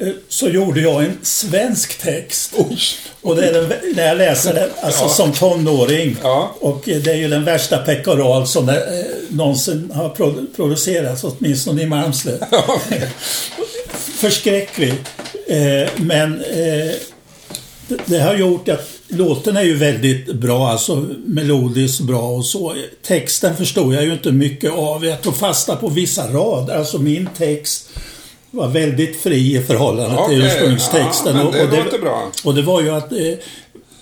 Eh, 0.00 0.08
så 0.28 0.48
gjorde 0.48 0.80
jag 0.80 1.04
en 1.04 1.18
svensk 1.22 1.98
text. 2.02 2.52
Och 3.22 3.36
det 3.36 3.46
är 3.48 3.52
den, 3.52 3.72
när 3.96 4.06
jag 4.06 4.16
läser 4.18 4.54
den, 4.54 4.70
alltså 4.82 5.02
Ja. 5.04 5.08
som 5.08 5.32
tonåring. 5.32 6.16
Ja. 6.22 6.54
Och 6.60 6.88
eh, 6.88 6.96
det 7.02 7.10
är 7.10 7.16
ju 7.16 7.28
den 7.28 7.44
värsta 7.44 7.78
pekoral 7.78 8.46
som 8.46 8.66
det, 8.66 8.76
eh, 8.98 9.04
någonsin 9.28 9.90
har 9.94 10.08
produ- 10.08 10.46
producerats, 10.56 11.24
åtminstone 11.24 11.82
i 11.82 11.86
Malmslätt. 11.86 12.40
Förskräcklig. 14.14 14.94
Eh, 15.46 15.88
men 15.96 16.40
eh, 16.44 16.94
det, 17.88 17.98
det 18.06 18.18
har 18.18 18.34
gjort 18.34 18.68
att 18.68 18.88
låten 19.08 19.56
är 19.56 19.62
ju 19.62 19.76
väldigt 19.76 20.34
bra, 20.34 20.68
alltså 20.68 21.06
melodiskt 21.26 22.00
bra 22.00 22.22
och 22.30 22.44
så. 22.46 22.74
Texten 23.06 23.56
förstod 23.56 23.94
jag 23.94 24.04
ju 24.04 24.12
inte 24.12 24.32
mycket 24.32 24.72
av. 24.72 25.04
Jag 25.06 25.22
tog 25.22 25.36
fasta 25.36 25.76
på 25.76 25.88
vissa 25.88 26.26
rader. 26.32 26.76
Alltså 26.78 26.98
min 26.98 27.28
text 27.38 27.88
var 28.54 28.68
väldigt 28.68 29.16
fri 29.16 29.56
i 29.56 29.62
förhållande 29.62 30.16
till 30.16 30.24
Okej, 30.24 30.46
ursprungstexten. 30.46 31.36
ja, 31.36 31.42
och, 31.44 31.52
det 31.52 31.62
och 31.62 31.84
låter 31.84 31.98
bra. 31.98 32.30
Och 32.44 32.54
det 32.54 32.62
var 32.62 32.80
ju 32.80 32.90
att 32.90 33.12
eh, 33.12 33.18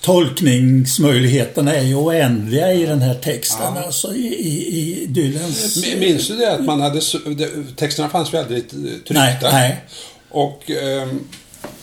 tolkningsmöjligheterna 0.01 1.75
är 1.75 1.83
ju 1.83 1.95
oändliga 1.95 2.73
i 2.73 2.87
den 2.87 3.03
här 3.03 3.15
texten, 3.15 3.77
alltså 3.85 4.15
i, 4.15 4.27
i, 4.27 4.79
i 5.03 5.07
Dylans... 5.07 5.85
Minns 5.99 6.29
du 6.29 6.37
det 6.37 6.53
att 6.53 6.65
man 6.65 6.81
hade... 6.81 7.01
det- 7.37 7.77
Texterna 7.77 8.09
fanns 8.09 8.35
väldigt 8.35 8.73
eh, 8.73 8.79
tryckta. 8.81 9.15
Nej, 9.15 9.39
nej. 9.43 9.85
Och 10.31 10.71
ehm, 10.71 11.21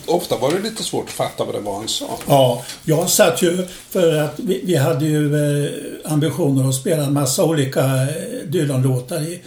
ofta 0.06 0.36
var 0.36 0.52
det 0.52 0.58
lite 0.62 0.82
svårt 0.82 1.04
att 1.04 1.10
fatta 1.10 1.44
vad 1.44 1.54
det 1.54 1.60
var 1.60 1.74
han 1.76 1.88
sa. 1.88 2.18
Ja, 2.28 2.64
jag 2.84 3.10
satt 3.10 3.42
ju 3.42 3.58
för 3.90 4.16
att 4.16 4.34
vi, 4.36 4.60
vi 4.64 4.76
hade 4.76 5.04
ju 5.04 5.34
eh, 5.64 5.70
ambitioner 6.12 6.68
att 6.68 6.74
spela 6.74 7.02
en 7.04 7.12
massa 7.12 7.44
olika 7.44 7.80
eh, 7.84 8.08
Dylan-låtar 8.46 9.20
i, 9.22 9.40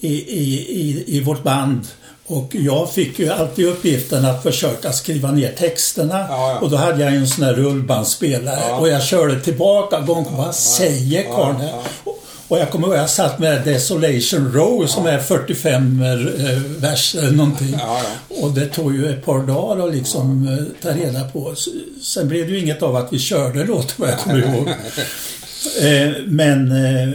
i, 0.00 0.12
i, 0.12 0.66
i, 0.80 1.04
i 1.16 1.20
vårt 1.20 1.42
band. 1.42 1.86
Och 2.30 2.54
jag 2.54 2.90
fick 2.92 3.18
ju 3.18 3.28
alltid 3.30 3.66
uppgiften 3.66 4.24
att 4.24 4.42
försöka 4.42 4.92
skriva 4.92 5.32
ner 5.32 5.52
texterna. 5.52 6.18
Ja, 6.28 6.50
ja. 6.52 6.58
Och 6.58 6.70
då 6.70 6.76
hade 6.76 7.04
jag 7.04 7.14
en 7.14 7.28
sån 7.28 7.44
här 7.44 7.54
rullbandspelare. 7.54 8.60
Ja. 8.68 8.76
Och 8.78 8.88
jag 8.88 9.02
körde 9.02 9.40
tillbaka 9.40 10.00
gång 10.00 10.24
på 10.24 10.30
vad 10.30 10.54
säger 10.54 11.22
karln? 11.22 11.56
Och- 12.04 12.58
jag 12.58 12.70
kommer 12.70 12.86
ihåg, 12.88 12.96
jag 12.96 13.10
satt 13.10 13.38
med 13.38 13.64
Desolation 13.64 14.52
Row 14.52 14.86
som 14.86 15.06
är 15.06 15.18
45 15.18 16.02
eh, 16.02 16.58
vers 16.80 17.14
eller 17.14 17.30
någonting. 17.30 17.78
Och 18.42 18.50
det 18.50 18.66
tog 18.66 18.94
ju 18.94 19.10
ett 19.10 19.24
par 19.24 19.38
dagar 19.46 19.88
att 19.88 19.94
liksom 19.94 20.48
eh, 20.48 20.82
ta 20.82 20.96
reda 20.98 21.24
på. 21.28 21.54
Sen 22.02 22.28
blev 22.28 22.46
det 22.46 22.52
ju 22.52 22.58
inget 22.60 22.82
av 22.82 22.96
att 22.96 23.12
vi 23.12 23.18
körde 23.18 23.64
låten 23.64 23.94
vad 23.96 24.08
jag 24.08 24.18
kommer 24.18 24.38
ihåg. 24.38 24.68
Eh, 25.82 26.10
Men 26.26 26.72
eh, 26.72 27.08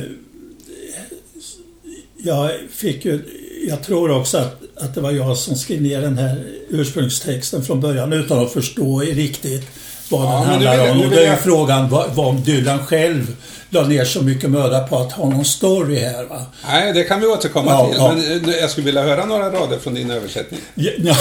jag 2.18 2.52
fick 2.72 3.06
ju, 3.06 3.22
jag 3.68 3.84
tror 3.84 4.12
också 4.12 4.38
att, 4.38 4.62
att 4.80 4.96
det 4.96 5.02
var 5.02 5.12
jag 5.12 5.38
som 5.38 5.56
skrev 5.56 5.82
ner 5.82 6.02
den 6.02 6.18
här 6.18 6.44
ursprungstexten 6.70 7.64
från 7.66 7.82
början 7.82 8.14
utan 8.14 8.40
att 8.46 8.54
förstå 8.54 9.00
riktigt 9.00 9.64
vad 10.10 10.22
Ja, 10.26 10.34
den 10.40 10.44
handlar 10.44 10.92
om. 10.92 11.02
Och 11.02 11.10
det 11.10 11.24
är 11.24 11.28
jag- 11.30 11.40
frågan 11.40 11.90
vad, 11.90 12.16
vad 12.16 12.28
om 12.28 12.44
Dylan 12.44 12.86
själv 12.86 13.36
la 13.70 13.84
ner 13.88 14.06
så 14.06 14.22
mycket 14.22 14.50
möda 14.50 14.80
på 14.88 14.98
att 15.00 15.12
ha 15.12 15.30
någon 15.30 15.46
story 15.46 16.00
här 16.00 16.24
va. 16.26 16.46
Nej, 16.68 16.94
det 16.94 17.04
kan 17.04 17.22
vi 17.22 17.28
återkomma 17.28 17.72
Ja, 17.72 17.88
till. 17.88 17.96
ja. 17.98 18.14
Men 18.42 18.50
eh, 18.54 18.56
jag 18.60 18.70
skulle 18.70 18.86
vilja 18.86 19.02
höra 19.04 19.26
några 19.26 19.50
rader 19.52 19.80
från 19.80 19.94
din 19.94 20.12
översättning. 20.12 20.60
Ja, 20.76 21.16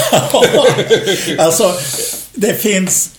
alltså, 1.37 1.71
det 2.33 2.53
finns... 2.53 3.09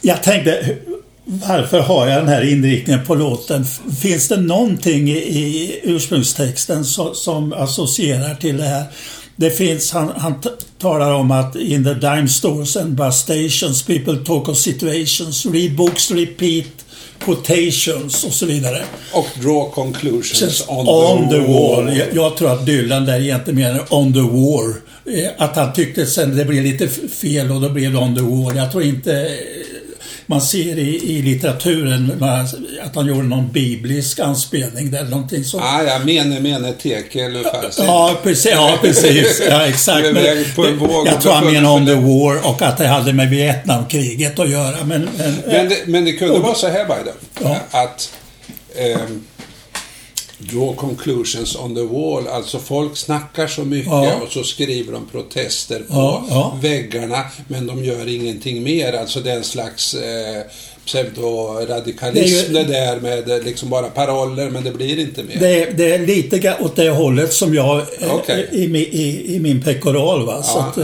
Jag 0.00 0.22
tänkte, 0.22 0.76
varför 1.24 1.80
har 1.80 2.06
jag 2.06 2.18
den 2.22 2.28
här 2.28 2.50
inriktningen 2.52 3.04
på 3.06 3.14
låten? 3.14 3.66
Finns 4.00 4.28
det 4.28 4.36
någonting 4.36 5.08
i, 5.10 5.16
i 5.18 5.80
ursprungstexten 5.82 6.84
som, 6.84 7.14
som 7.14 7.52
associerar 7.52 8.34
till 8.34 8.56
det 8.56 8.64
här? 8.64 8.84
Det 9.36 9.50
finns, 9.50 9.90
han, 9.92 10.12
han 10.16 10.34
talar 10.78 11.12
om 11.14 11.30
att 11.30 11.56
in 11.56 11.84
the 11.84 11.94
dime 11.94 12.28
stores 12.28 12.76
and 12.76 12.94
bus 12.94 13.14
stations 13.14 13.82
people 13.82 14.16
talk 14.16 14.48
of 14.48 14.58
situations, 14.58 15.46
read 15.46 15.76
books, 15.76 16.10
repeat 16.10 16.66
quotations 17.24 18.24
och 18.24 18.32
så 18.32 18.46
vidare. 18.46 18.82
Och 19.12 19.26
draw 19.42 19.70
conclusions 19.74 20.64
on, 20.68 20.88
On 20.88 21.28
the 21.30 21.38
wall. 21.38 21.96
Jag, 21.98 22.06
jag 22.14 22.36
tror 22.36 22.52
att 22.52 22.66
Dylan 22.66 23.04
där 23.06 23.20
egentligen 23.20 23.60
menar 23.60 23.94
on 23.94 24.12
the 24.12 24.20
war. 24.20 24.74
Eh, 25.24 25.30
Att 25.38 25.56
han 25.56 25.72
tyckte 25.72 26.06
sen 26.06 26.36
det 26.36 26.44
blev 26.44 26.62
lite 26.64 26.88
fel 27.08 27.50
och 27.50 27.60
då 27.60 27.68
blev 27.68 27.92
det 27.92 27.98
on 27.98 28.14
the 28.14 28.22
wall. 28.22 28.56
Jag 28.56 28.72
tror 28.72 28.82
inte 28.84 29.28
man 30.26 30.40
ser 30.40 30.78
i, 30.78 30.96
i 31.18 31.22
litteraturen 31.22 32.24
att 32.82 32.94
han 32.94 33.06
gjorde 33.06 33.22
någon 33.28 33.52
biblisk 33.52 34.18
anspelning 34.18 34.90
där 34.90 34.98
eller 34.98 35.10
någonting 35.10 35.44
sånt. 35.44 35.62
Ah, 35.66 35.82
ja, 35.82 35.98
mene, 36.04 36.40
mene, 36.40 36.72
teke, 36.72 37.28
lufarse. 37.28 37.82
Ja, 37.84 38.14
precis. 38.22 38.52
Ja, 38.52 38.78
precis. 38.82 39.42
Ja, 39.50 39.66
exakt. 39.66 40.06
Men, 40.12 40.24
jag 41.06 41.20
tror 41.20 41.32
han 41.32 41.52
menar 41.52 41.72
on 41.76 41.86
the 41.86 41.94
war 41.94 42.46
och 42.48 42.62
att 42.62 42.78
det 42.78 42.86
hade 42.86 43.12
med 43.12 43.30
Vietnamkriget 43.30 44.38
att 44.38 44.50
göra. 44.50 44.84
Men, 44.84 45.08
men, 45.18 45.34
Men 45.46 45.68
det, 45.68 45.76
men 45.86 46.04
det 46.04 46.12
kunde 46.12 46.34
Och- 46.34 46.42
vara 46.42 46.54
så 46.54 46.68
här, 46.68 46.84
Biden, 46.84 47.14
Ja. 47.42 47.56
att 47.70 48.10
ehm, 48.76 49.24
draw 50.50 50.76
conclusions 50.76 51.56
on 51.56 51.74
the 51.74 51.82
wall. 51.82 52.28
Alltså 52.28 52.58
folk 52.58 52.96
snackar 52.96 53.46
så 53.46 53.60
mycket 53.64 53.86
Ja. 53.92 54.14
och 54.26 54.32
så 54.32 54.44
skriver 54.44 54.92
de 54.92 55.06
protester 55.12 55.78
på 55.78 55.84
Ja, 55.94 56.24
ja. 56.30 56.58
väggarna 56.62 57.24
men 57.48 57.66
de 57.66 57.84
gör 57.84 58.08
ingenting 58.08 58.62
mer. 58.62 58.92
Alltså 58.92 59.20
det 59.20 59.30
är 59.32 59.36
en 59.36 59.44
slags 59.44 59.94
eh, 59.94 60.42
pseudoradikalism 60.86 62.52
Det 62.52 62.58
det, 62.62 62.66
ju- 62.68 62.72
där 62.72 63.00
med 63.00 63.30
eh, 63.30 63.44
liksom 63.44 63.70
bara 63.70 63.86
paroller 63.88 64.50
men 64.50 64.64
det 64.64 64.70
blir 64.70 64.98
inte 64.98 65.22
mer. 65.22 65.36
Det 65.40 65.62
är, 65.62 65.72
det 65.72 65.92
är 65.94 65.98
lite 66.06 66.56
åt 66.60 66.76
det 66.76 66.88
hållet 66.90 67.32
som 67.32 67.54
jag 67.54 67.78
eh, 67.78 68.14
Okej. 68.14 68.48
i, 68.52 68.64
i, 68.76 69.34
i 69.36 69.40
min 69.40 69.62
pekoral. 69.62 70.26
Va? 70.26 70.42
så 70.42 70.58
att, 70.58 70.74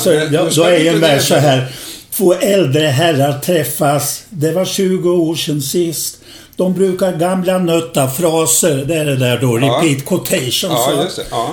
så 0.00 0.10
Men 0.10 0.32
jag, 0.32 0.54
då 0.54 0.62
är 0.62 0.86
en 0.94 1.00
vers 1.00 1.28
så 1.28 1.34
det. 1.34 1.40
här. 1.40 1.72
Två 2.10 2.34
äldre 2.34 2.86
herrar 2.86 3.38
träffas. 3.38 4.22
Det 4.30 4.52
var 4.52 4.64
20 4.64 5.10
år 5.10 5.34
sedan 5.34 5.62
sist. 5.62 6.18
De 6.58 6.74
brukar 6.74 7.12
gamla 7.16 7.58
nötta 7.58 8.08
fraser, 8.10 8.84
det 8.88 8.94
är 8.94 9.04
det 9.04 9.16
där 9.16 9.38
då, 9.40 9.58
Ja. 9.60 9.66
repeat 9.82 10.06
quotations. 10.06 10.62
Ja, 10.62 11.06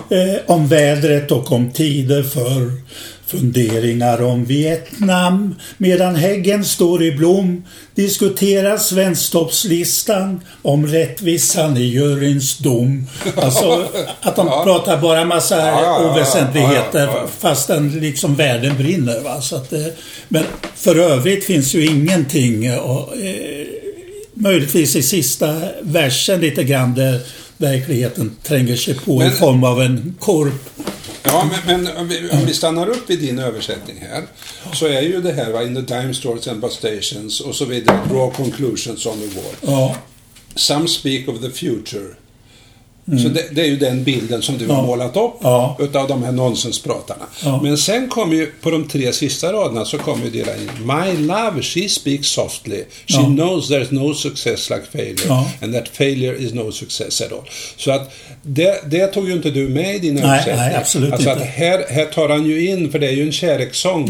ja. 0.09 0.17
Eh, 0.17 0.35
om 0.45 0.67
vädret 0.67 1.31
och 1.31 1.51
om 1.51 1.71
tider 1.71 2.24
för 2.24 2.71
funderingar 3.27 4.21
om 4.21 4.45
Vietnam. 4.45 5.55
Medan 5.77 6.15
häggen 6.15 6.65
står 6.65 7.03
i 7.03 7.12
blom 7.12 7.63
diskuteras 7.95 8.88
svensktoppslistan 8.88 10.41
om 10.62 10.88
rättvisan 10.88 11.77
i 11.77 11.81
juryns 11.83 12.57
dom. 12.57 13.07
Alltså 13.35 13.83
att 14.21 14.35
de 14.35 14.47
pratar 14.63 14.97
bara 15.01 15.25
massa 15.25 15.55
Ja, 15.67 16.12
oväsentligheter 16.12 17.09
fastän 17.39 17.89
liksom 18.00 18.35
världen 18.35 18.77
brinner. 18.77 19.19
Va? 19.19 19.41
Så 19.41 19.55
att, 19.55 19.74
eh, 19.74 19.85
men 20.27 20.43
för 20.75 20.95
övrigt 21.00 21.45
finns 21.45 21.74
ju 21.75 21.85
ingenting 21.85 22.79
och, 22.79 23.17
eh, 23.17 23.65
möjligtvis 24.36 24.96
i 24.96 25.04
sista 25.04 25.60
versen 25.82 26.42
lite 26.42 26.63
grann 26.63 26.94
där 26.96 27.20
verkligheten 27.58 28.36
tränger 28.44 28.75
sig 28.75 28.94
på 28.96 29.13
i 29.15 29.18
Men- 29.25 29.32
form 29.32 29.63
av 29.63 29.82
en 29.82 30.15
korp. 30.20 30.54
Ja, 31.24 31.50
men, 31.65 31.84
men 31.84 31.98
om, 31.98 32.08
vi, 32.08 32.30
om 32.30 32.46
vi 32.46 32.54
stannar 32.54 32.89
upp 32.89 33.10
vid 33.10 33.20
din 33.20 33.39
översättning 33.39 33.98
här 34.12 34.24
så 34.74 34.86
är 34.88 35.01
ju 35.01 35.22
det 35.22 35.34
här 35.34 35.51
va, 35.51 35.63
in 35.63 35.75
the 35.75 35.82
time 35.82 36.13
stores 36.13 36.48
and 36.48 36.62
bus 36.62 36.74
stations 36.74 37.39
och 37.39 37.56
så 37.56 37.65
vidare, 37.65 38.00
draw 38.10 38.32
conclusions 38.36 39.06
on 39.06 39.18
the 39.20 39.27
wall. 39.39 39.56
Ja, 39.62 39.96
Some 40.56 40.88
speak 40.88 41.27
of 41.27 41.42
the 41.42 41.50
future. 41.50 42.06
Så 43.07 43.29
det, 43.29 43.43
det 43.51 43.62
är 43.62 43.65
ju 43.65 43.75
den 43.77 44.03
bilden 44.03 44.41
som 44.41 44.57
du 44.57 44.63
Mm. 44.65 44.75
Ja. 44.75 44.81
har 44.81 44.88
målat 44.88 45.17
upp 45.17 45.33
Ja. 45.41 45.77
utav 45.79 46.07
de 46.07 46.24
här 46.24 46.31
nonsenspratarna. 46.31 47.25
Ja. 47.43 47.59
Men 47.63 47.77
sen 47.77 48.09
kommer 48.09 48.35
ju, 48.35 48.45
på 48.62 48.71
de 48.71 48.88
tre 48.88 49.13
sista 49.13 49.53
raderna 49.53 49.85
så 49.85 49.97
kommer 49.97 50.25
ju 50.25 50.31
det 50.31 50.39
in. 50.39 50.88
My 50.88 51.27
love, 51.27 51.62
she 51.62 51.89
speaks 51.89 52.27
softly. 52.27 52.83
She 53.07 53.24
knows 53.25 53.69
there's 53.71 53.93
no 53.93 54.13
success 54.13 54.69
like 54.69 54.83
failure. 54.91 55.43
And 55.62 55.74
that 55.74 55.88
failure 55.88 56.38
is 56.38 56.53
no 56.53 56.71
success 56.71 57.21
at 57.21 57.31
all. 57.31 57.50
Så 57.77 57.91
att 57.91 58.12
det, 58.41 58.91
det 58.91 59.07
tog 59.07 59.27
ju 59.27 59.33
inte 59.33 59.50
du 59.51 59.67
med 59.69 59.95
i 59.95 60.00
din 60.00 60.13
Nej, 60.15 60.24
översättning. 60.24 60.55
nej, 60.55 60.75
absolut 60.75 61.13
alltså 61.13 61.29
inte. 61.29 61.41
Att 61.43 61.47
här, 61.50 61.85
här 61.89 62.05
tar 62.05 62.29
han 62.29 62.45
ju 62.45 62.69
in, 62.69 62.91
för 62.91 63.00
det 63.00 63.07
är 63.07 63.12
ju 63.12 63.24
en 63.24 63.31
kärlekssång. 63.31 64.03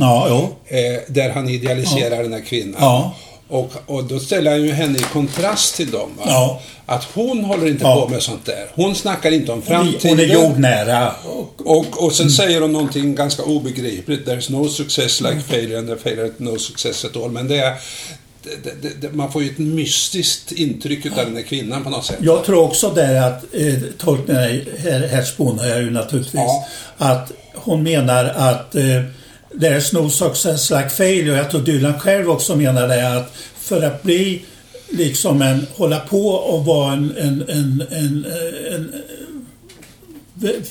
Eh, 0.68 0.78
där 1.08 1.30
han 1.30 1.50
idealiserar 1.50 2.24
den 2.24 2.34
här 2.34 2.42
kvinnan. 2.42 3.10
Ja. 3.50 3.56
Och, 3.58 3.74
och 3.86 4.04
då 4.04 4.20
ställer 4.20 4.52
han 4.52 4.62
ju 4.64 4.72
henne 4.72 4.98
i 4.98 5.02
kontrast 5.02 5.76
till 5.76 5.92
dem. 5.92 6.10
Va? 6.18 6.24
Ja. 6.28 6.62
Att 6.86 7.04
hon 7.14 7.44
håller 7.46 7.68
inte 7.68 7.84
Ja. 7.84 8.02
på 8.02 8.08
med 8.14 8.22
sånt 8.24 8.46
där. 8.46 8.68
Hon 8.74 8.96
snackar 8.96 9.32
inte 9.32 9.52
om 9.52 9.62
framtiden. 9.62 10.10
Hon 10.10 10.20
är 10.20 10.34
jordnära. 10.34 11.12
Och, 11.26 11.52
Och, 11.78 12.04
och 12.04 12.14
sen 12.14 12.30
säger 12.32 12.62
hon 12.62 12.72
någonting 12.74 13.16
ganska 13.16 13.44
obegripligt. 13.44 14.28
There's 14.28 14.52
no 14.52 14.70
success 14.70 15.22
like 15.22 15.40
failure 15.40 15.78
and 15.80 15.88
the 15.88 15.96
failure 15.96 16.32
no 16.38 16.58
success 16.58 17.06
at 17.06 17.18
all. 17.18 17.32
Men 17.32 17.48
det 17.48 17.58
är... 17.58 17.74
Det, 18.64 18.82
det, 18.82 19.02
det, 19.02 19.14
man 19.14 19.32
får 19.32 19.44
ju 19.44 19.50
ett 19.50 19.58
mystiskt 19.58 20.52
intryck 20.52 21.06
utav 21.06 21.26
den 21.26 21.36
här 21.36 21.44
kvinnan 21.44 21.84
på 21.84 21.90
något 21.90 22.06
sätt. 22.06 22.18
jag 22.22 22.44
tror 22.44 22.64
också 22.64 22.90
där 22.90 23.28
att 23.28 23.44
eh, 23.54 23.74
tolkningen, 23.98 24.62
här, 24.84 25.08
här 25.08 25.24
spånar 25.24 25.66
jag 25.68 25.82
ju 25.82 25.92
naturligtvis, 25.92 26.34
Ja. 26.42 26.66
att 26.98 27.32
hon 27.54 27.84
menar 27.84 28.26
att 28.26 28.76
eh, 28.76 28.84
there's 29.60 29.94
no 29.94 30.10
success 30.10 30.70
like 30.72 30.90
failure. 30.90 31.38
Jag 31.38 31.52
tror 31.52 31.62
Dylan 31.62 32.00
själv 32.00 32.30
också 32.30 32.56
menar 32.56 32.88
det 32.88 33.18
att 33.18 33.34
för 33.60 33.82
att 33.82 34.04
bli 34.04 34.42
liksom 34.90 35.42
en, 35.42 35.68
hålla 35.76 36.00
på 36.00 36.28
och 36.30 36.66
vara 36.66 36.94
en, 36.94 37.16
en, 37.18 37.42
en, 37.50 37.86
en, 37.92 38.26
en 38.74 38.94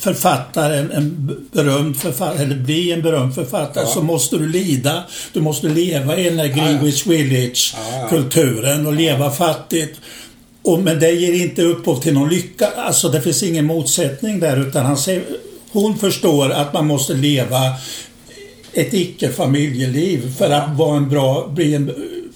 författare, 0.00 0.78
en, 0.78 0.90
en 0.92 1.36
berömd 1.52 1.96
författare, 1.96 2.42
eller 2.44 2.56
bli 2.56 2.92
en 2.92 3.02
berömd 3.02 3.34
författare, 3.34 3.84
Ja. 3.84 3.90
så 3.90 4.02
måste 4.02 4.36
du 4.36 4.48
lida. 4.48 5.02
Du 5.32 5.40
måste 5.40 5.68
leva 5.68 6.16
i 6.16 6.24
den 6.24 6.38
här 6.38 6.46
Greenwich 6.48 7.06
Village-kulturen 7.06 8.86
och 8.86 8.92
leva 8.92 9.30
fattigt. 9.30 10.00
Och, 10.62 10.78
men 10.78 11.00
det 11.00 11.10
ger 11.10 11.44
inte 11.44 11.62
upphov 11.62 12.00
till 12.00 12.14
någon 12.14 12.28
lycka. 12.28 12.68
Alltså 12.76 13.08
det 13.08 13.20
finns 13.20 13.42
ingen 13.42 13.64
motsättning 13.64 14.40
där 14.40 14.68
utan 14.68 14.86
han 14.86 14.96
säger, 14.96 15.22
hon 15.72 15.98
förstår 15.98 16.50
att 16.50 16.72
man 16.72 16.86
måste 16.86 17.14
leva 17.14 17.60
ett 18.74 18.94
icke-familjeliv 18.94 20.36
för 20.36 20.50
att 20.50 20.76
vara 20.76 20.96
en 20.96 21.08
bra, 21.08 21.48
bli 21.48 21.74
en, 21.74 21.94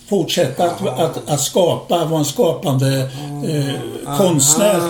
fortsätta 0.08 0.64
att, 0.64 0.86
att, 0.86 1.30
att 1.30 1.40
skapa, 1.40 2.04
vara 2.04 2.18
en 2.18 2.24
skapande 2.24 3.10
eh, 3.48 4.16
konstnär. 4.16 4.80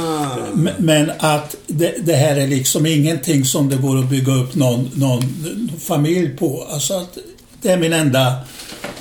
Men 0.78 1.12
att 1.18 1.56
det, 1.66 1.94
det 2.06 2.14
här 2.14 2.36
är 2.36 2.46
liksom 2.46 2.86
ingenting 2.86 3.44
som 3.44 3.68
det 3.68 3.76
går 3.76 3.98
att 3.98 4.10
bygga 4.10 4.32
upp 4.32 4.54
någon, 4.54 4.90
någon 4.94 5.22
familj 5.80 6.28
på. 6.28 6.66
Alltså 6.70 6.94
att 6.94 7.18
det 7.62 7.70
är 7.70 7.76
min 7.76 7.92
enda 7.92 8.34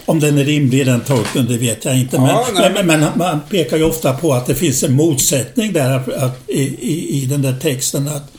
om 0.06 0.20
den 0.20 0.38
är 0.38 0.44
rimlig 0.44 0.86
den 0.86 1.02
tolkningen, 1.02 1.52
det 1.52 1.58
vet 1.58 1.86
jag 1.86 1.98
inte. 1.98 2.20
Men, 2.20 2.30
Ja, 2.30 2.70
men, 2.74 2.88
men 2.88 3.06
man 3.16 3.40
pekar 3.50 3.78
ju 3.78 3.84
ofta 3.84 4.14
på 4.14 4.34
att 4.34 4.46
det 4.46 4.56
finns 4.56 4.84
en 4.84 4.94
motsättning 4.94 5.74
där 5.74 5.92
att, 5.92 6.14
att, 6.14 6.50
i, 6.50 6.62
i, 6.62 7.24
i 7.24 7.26
den 7.26 7.42
där 7.42 7.56
texten. 7.62 8.08
att 8.08 8.37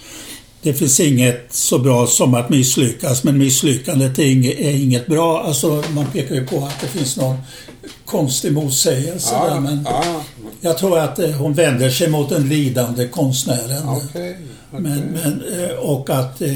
det 0.68 0.74
finns 0.74 1.00
inget 1.00 1.46
så 1.50 1.78
bra 1.78 2.06
som 2.06 2.34
att 2.34 2.50
misslyckas, 2.50 3.24
men 3.24 3.38
misslyckandet 3.38 4.18
är 4.18 4.24
inget, 4.24 4.58
är 4.58 4.70
inget 4.70 5.06
bra. 5.06 5.42
Alltså, 5.42 5.84
man 5.94 6.06
pekar 6.06 6.34
ju 6.34 6.46
på 6.46 6.64
att 6.64 6.80
det 6.80 6.86
finns 6.86 7.16
någon 7.16 7.36
konstig 8.04 8.52
motsägelse 8.52 9.34
där. 9.34 9.48
Ja, 9.48 9.60
Men 9.60 9.82
ja, 9.84 10.22
jag 10.60 10.78
tror 10.78 10.98
att 10.98 11.18
eh, 11.18 11.30
hon 11.30 11.54
vänder 11.54 11.90
sig 11.90 12.10
mot 12.10 12.28
den 12.28 12.48
lidande 12.48 13.08
konstnären. 13.08 13.88
okej. 13.88 14.06
okej. 14.12 14.36
Men, 14.70 15.00
men, 15.00 15.42
eh, 15.60 15.70
och 15.70 16.10
att 16.10 16.42
eh, 16.42 16.50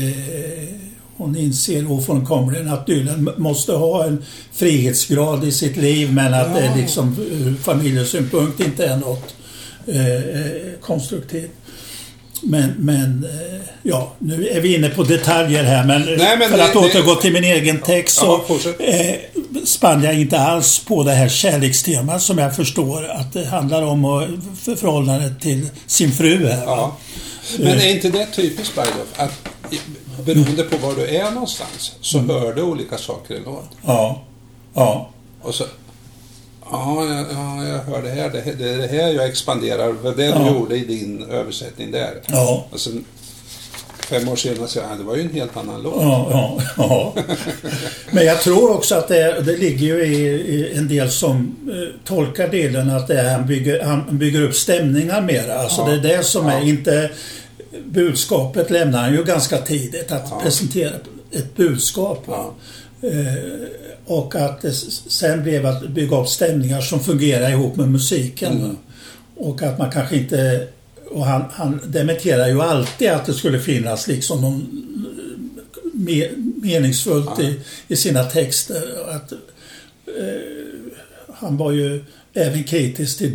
hon 1.16 1.37
inser 1.37 1.92
ofrånkomligen 1.92 2.68
att 2.68 2.87
Dylan 2.87 3.31
måste 3.37 3.72
ha 3.72 4.05
en 4.05 4.25
frihetsgrad 4.53 5.44
i 5.44 5.53
sitt 5.53 5.77
liv 5.77 6.12
men 6.12 6.35
att 6.35 6.55
det 6.55 6.72
liksom 6.77 7.16
ur 7.31 7.55
familjesynpunkt 7.55 8.61
inte 8.61 8.87
är 8.87 8.96
något 8.96 9.35
eh, 9.87 10.14
eh, 10.14 10.72
konstruktivt. 10.81 11.51
Men, 12.44 12.74
men 12.78 13.24
eh, 13.24 13.61
ja, 13.83 14.12
nu 14.18 14.48
är 14.48 14.61
vi 14.61 14.74
inne 14.76 14.88
på 14.88 15.02
detaljer 15.02 15.64
här 15.64 15.85
men, 15.87 16.02
Nej, 16.02 16.37
men 16.38 16.50
för 16.50 16.57
det- 16.59 16.64
att 16.64 16.72
det- 16.72 16.78
återgå 16.78 17.14
till 17.14 17.33
min 17.33 17.44
egen 17.44 17.78
text 17.81 18.16
så 18.18 18.26
Ja, 18.26 18.44
fortsätt. 18.48 18.76
eh, 18.81 19.14
spann 19.64 20.02
jag 20.02 20.20
inte 20.20 20.38
alls 20.40 20.78
på 20.85 21.02
det 21.02 21.12
här 21.12 21.28
kärlekstemat 21.28 22.22
som 22.22 22.38
jag 22.38 22.57
förstår 22.57 23.05
att 23.11 23.33
det 23.33 23.44
handlar 23.46 23.83
om 23.83 24.05
och, 24.05 24.22
för 24.62 24.76
förhållandet 24.76 25.40
till 25.40 25.68
sin 25.87 26.12
fru 26.12 26.46
här. 26.46 26.62
Ja. 26.66 26.96
Men 27.59 27.78
är 27.81 27.90
inte 27.90 28.09
det 28.09 28.26
typiskt 28.26 28.74
Bergdorf? 28.74 29.09
Att 29.16 29.48
beroende 30.26 30.62
på 30.62 30.87
var 30.87 30.94
du 30.94 31.07
är 31.16 31.31
någonstans 31.31 31.92
så 32.00 32.18
Mm. 32.18 32.31
hör 32.31 32.52
du 32.55 32.62
olika 32.62 32.98
saker 32.98 33.35
i 33.35 33.38
låt. 33.44 33.68
Ja. 33.87 34.22
Ja. 34.74 35.11
Och 35.42 35.55
så... 35.55 35.64
Ja, 36.72 37.04
ja, 37.06 37.24
ja, 37.32 37.68
jag 37.68 37.78
hör 37.78 38.02
det 38.02 38.11
här. 38.11 38.30
Det, 38.30 38.58
det 38.58 38.70
är 38.70 38.78
det 38.78 38.87
här 38.87 39.08
jag 39.12 39.26
expanderar. 39.26 39.94
Det 40.02 40.12
du 40.16 40.22
Ja. 40.22 40.50
gjorde 40.50 40.76
i 40.76 40.85
din 40.85 41.24
översättning 41.30 41.90
där. 41.90 42.11
Ja. 42.28 42.66
Och 42.70 42.80
sen 42.80 43.04
fem 44.08 44.28
år 44.28 44.37
senare 44.37 44.68
så 44.68 44.78
ja, 44.78 44.85
det 44.98 45.04
var 45.04 45.16
ju 45.16 45.22
en 45.22 45.30
helt 45.30 45.56
annan 45.56 45.82
låt. 45.82 45.94
Ja, 46.02 46.28
ja, 46.30 46.62
ja. 46.76 47.14
Men 48.11 48.24
jag 48.26 48.40
tror 48.40 48.70
också 48.76 48.94
att 48.94 49.08
det, 49.08 49.40
det 49.40 49.56
ligger 49.56 49.87
ju 49.87 50.04
i, 50.04 50.24
i 50.30 50.72
en 50.76 50.88
del 50.88 51.11
som 51.11 51.56
eh, 51.72 52.00
tolkar 52.04 52.48
delen 52.48 52.90
att 52.90 53.06
det 53.08 53.20
är, 53.20 53.30
han, 53.32 53.46
bygger, 53.46 53.82
han 53.85 54.18
bygger 54.18 54.42
upp 54.42 54.54
stämningar 54.54 55.20
mera. 55.20 55.54
Alltså 55.58 55.80
Ja. 55.80 55.87
det 55.88 55.92
är 56.14 56.16
det 56.16 56.24
som 56.24 56.46
är 56.46 56.58
Ja. 56.58 56.64
inte... 56.64 57.11
Budskapet 57.85 58.70
lämnar 58.70 58.98
han 59.02 59.12
ju 59.14 59.24
ganska 59.24 59.58
tidigt, 59.58 60.12
att 60.12 60.26
Ja. 60.30 60.40
presentera 60.42 60.92
ett 61.32 61.56
budskap. 61.56 62.28
Eh, 62.28 63.35
och 64.12 64.35
att 64.35 64.62
det 64.62 64.72
sen 64.72 65.42
blev 65.42 65.66
att 65.66 65.88
bygga 65.88 66.20
upp 66.20 66.29
stämningar 66.29 66.81
som 66.81 67.01
fungerar 67.01 67.51
ihop 67.51 67.77
med 67.77 67.88
musiken. 67.88 68.53
Mm. 68.53 68.77
Och 69.37 69.62
att 69.62 69.79
man 69.79 69.90
kanske 69.90 70.16
inte... 70.16 70.68
Och 71.11 71.27
han, 71.27 71.44
han 71.53 71.81
dementerar 71.87 72.48
ju 72.48 72.62
alltid 72.62 73.11
att 73.11 73.27
det 73.27 73.35
skulle 73.35 73.61
finnas 73.61 74.09
liksom 74.09 74.40
någon 74.40 74.83
me, 75.92 76.29
meningsfullt 76.62 77.40
i, 77.40 77.61
i 77.88 77.96
sina 77.96 78.25
texter. 78.25 78.83
Att, 79.09 79.33
eh, 79.33 79.38
han 81.35 81.57
var 81.57 81.72
ju 81.72 82.05
även 82.35 82.64
kritisk 82.64 83.18
till 83.18 83.35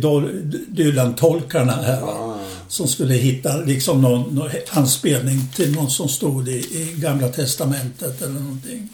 Dylan-tolkarna 0.68 1.72
här. 1.72 2.00
va, 2.00 2.38
Som 2.68 2.88
skulle 2.88 3.14
hitta 3.14 3.56
liksom 3.56 4.02
någon, 4.02 4.34
någon 4.34 4.50
anspelning 4.70 5.38
till 5.56 5.74
någon 5.74 5.90
som 5.90 6.08
stod 6.08 6.48
i, 6.48 6.52
i 6.52 6.94
Gamla 6.96 7.28
Testamentet 7.28 8.22
eller 8.22 8.40
någonting. 8.40 8.88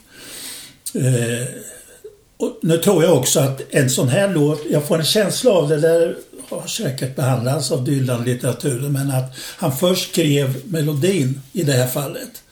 Eh, 0.94 1.46
och 2.36 2.58
nu 2.62 2.78
tror 2.78 3.04
jag 3.04 3.16
också 3.16 3.40
att 3.40 3.62
en 3.70 3.90
sån 3.90 4.08
här 4.08 4.34
låt, 4.34 4.62
jag 4.70 4.88
får 4.88 4.98
en 4.98 5.04
känsla 5.04 5.50
av 5.50 5.68
det 5.68 5.80
där 5.80 6.16
har 6.48 6.66
säkert 6.66 7.16
behandlats 7.16 7.72
av 7.72 7.84
Dylan-litteraturen, 7.84 8.92
men 8.92 9.10
att 9.10 9.36
han 9.56 9.76
först 9.76 10.10
skrev 10.12 10.62
melodin 10.64 11.40
i 11.52 11.62
det 11.62 11.72
här 11.72 11.86
fallet. 11.86 12.42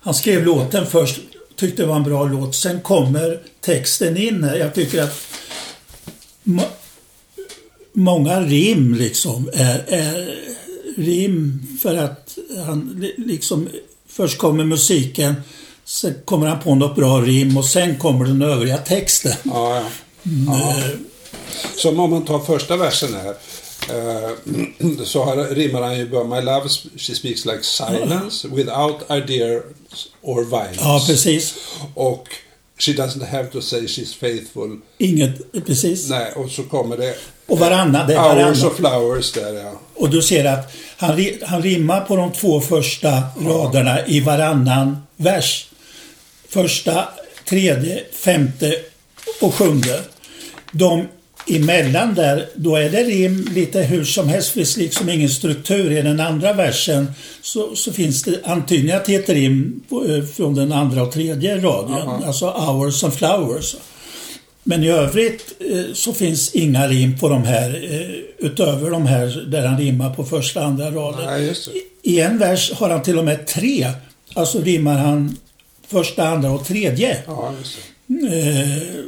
Han 0.00 0.14
skrev 0.14 0.44
låten 0.44 0.86
först, 0.86 1.20
tyckte 1.56 1.82
det 1.82 1.88
var 1.88 1.96
en 1.96 2.02
bra 2.02 2.24
låt. 2.24 2.54
Sen 2.54 2.80
kommer 2.80 3.40
texten 3.60 4.16
in 4.16 4.44
här. 4.44 4.56
Jag 4.56 4.74
tycker 4.74 5.02
att 5.02 5.20
ma- 6.44 6.70
många 7.92 8.40
rim 8.40 8.94
liksom 8.94 9.50
är, 9.52 9.84
är 9.88 10.38
rim 10.96 11.66
för 11.82 11.96
att 11.96 12.38
han 12.66 13.06
liksom 13.16 13.68
först 14.08 14.38
kommer 14.38 14.64
musiken, 14.64 15.34
sen 15.84 16.14
kommer 16.24 16.46
han 16.46 16.60
på 16.60 16.74
något 16.74 16.96
bra 16.96 17.20
rim 17.20 17.56
och 17.56 17.64
sen 17.64 17.98
kommer 17.98 18.24
den 18.24 18.42
övriga 18.42 18.78
texten. 18.78 19.32
Ja, 19.42 19.82
ja. 20.22 20.30
ja. 20.46 20.74
Som 21.76 22.00
om 22.00 22.10
man 22.10 22.24
tar 22.24 22.38
första 22.38 22.76
versen 22.76 23.14
här. 23.14 23.34
Uh, 23.92 24.30
så 25.04 25.24
har, 25.24 25.54
rimmar 25.54 25.82
han 25.82 25.98
ju 25.98 26.08
bara 26.08 26.24
My 26.24 26.40
love, 26.40 26.68
she 26.96 27.14
speaks 27.14 27.44
like 27.44 27.62
silence 27.62 28.48
without 28.48 29.10
ideas 29.10 29.62
or 30.22 30.44
violence. 30.44 30.80
Ja, 30.80 31.04
precis. 31.06 31.54
Och 31.94 32.28
She 32.78 32.92
doesn't 32.92 33.24
have 33.26 33.50
to 33.52 33.60
say 33.60 33.86
she's 33.86 34.14
faithful. 34.14 34.80
Inget, 34.98 35.66
precis. 35.66 36.10
Nej, 36.10 36.32
och 36.32 36.50
så 36.50 36.62
kommer 36.62 36.96
det... 36.96 37.14
Och 37.46 37.58
varannan. 37.58 38.06
Det 38.06 38.14
är 38.14 38.18
Hours 38.18 38.34
varannan. 38.34 38.66
of 38.66 38.76
flowers 38.76 39.32
där, 39.32 39.54
ja. 39.54 39.72
Och 39.94 40.10
du 40.10 40.22
ser 40.22 40.44
att 40.44 40.72
han, 40.96 41.26
han 41.42 41.62
rimmar 41.62 42.00
på 42.00 42.16
de 42.16 42.32
två 42.32 42.60
första 42.60 43.22
raderna 43.40 44.06
i 44.06 44.20
varannan 44.20 44.96
vers. 45.16 45.66
Första, 46.54 47.08
tredje, 47.48 48.04
femte 48.12 48.74
och 49.40 49.54
sjunde. 49.54 50.00
De 50.72 51.06
emellan 51.46 52.14
där, 52.14 52.48
då 52.54 52.76
är 52.76 52.90
det 52.90 53.02
rim 53.02 53.48
lite 53.54 53.82
hur 53.82 54.04
som 54.04 54.28
helst. 54.28 54.48
Det 54.48 54.54
finns 54.54 54.76
liksom 54.76 55.08
ingen 55.08 55.28
struktur. 55.28 55.92
I 55.92 56.02
den 56.02 56.20
andra 56.20 56.52
versen 56.52 57.12
så, 57.42 57.76
så 57.76 57.92
finns 57.92 58.22
det 58.22 58.40
antydningar 58.44 59.00
till 59.00 59.20
ett 59.20 59.28
rim 59.28 59.82
eh, 60.08 60.24
från 60.24 60.54
den 60.54 60.72
andra 60.72 61.02
och 61.02 61.12
tredje 61.12 61.56
raden. 61.56 61.94
Aha. 61.94 62.22
Alltså 62.26 62.50
hours 62.50 63.04
and 63.04 63.14
flowers. 63.14 63.76
Men 64.62 64.84
i 64.84 64.88
övrigt 64.88 65.54
eh, 65.72 65.94
så 65.94 66.12
finns 66.12 66.54
inga 66.54 66.88
rim 66.88 67.18
på 67.18 67.28
de 67.28 67.44
här 67.44 67.88
eh, 67.90 68.46
utöver 68.46 68.90
de 68.90 69.06
här 69.06 69.46
där 69.50 69.66
han 69.66 69.78
rimmar 69.78 70.14
på 70.14 70.24
första 70.24 70.64
andra 70.64 70.90
raden. 70.90 71.26
Nej, 71.26 71.54
I 72.02 72.20
en 72.20 72.38
vers 72.38 72.72
har 72.72 72.90
han 72.90 73.02
till 73.02 73.18
och 73.18 73.24
med 73.24 73.46
tre. 73.46 73.86
Alltså 74.34 74.60
rimmar 74.60 74.98
han 74.98 75.36
första, 75.88 76.28
andra 76.28 76.50
och 76.50 76.64
tredje. 76.66 77.18
Ja. 77.26 77.52
Eh, 78.08 79.04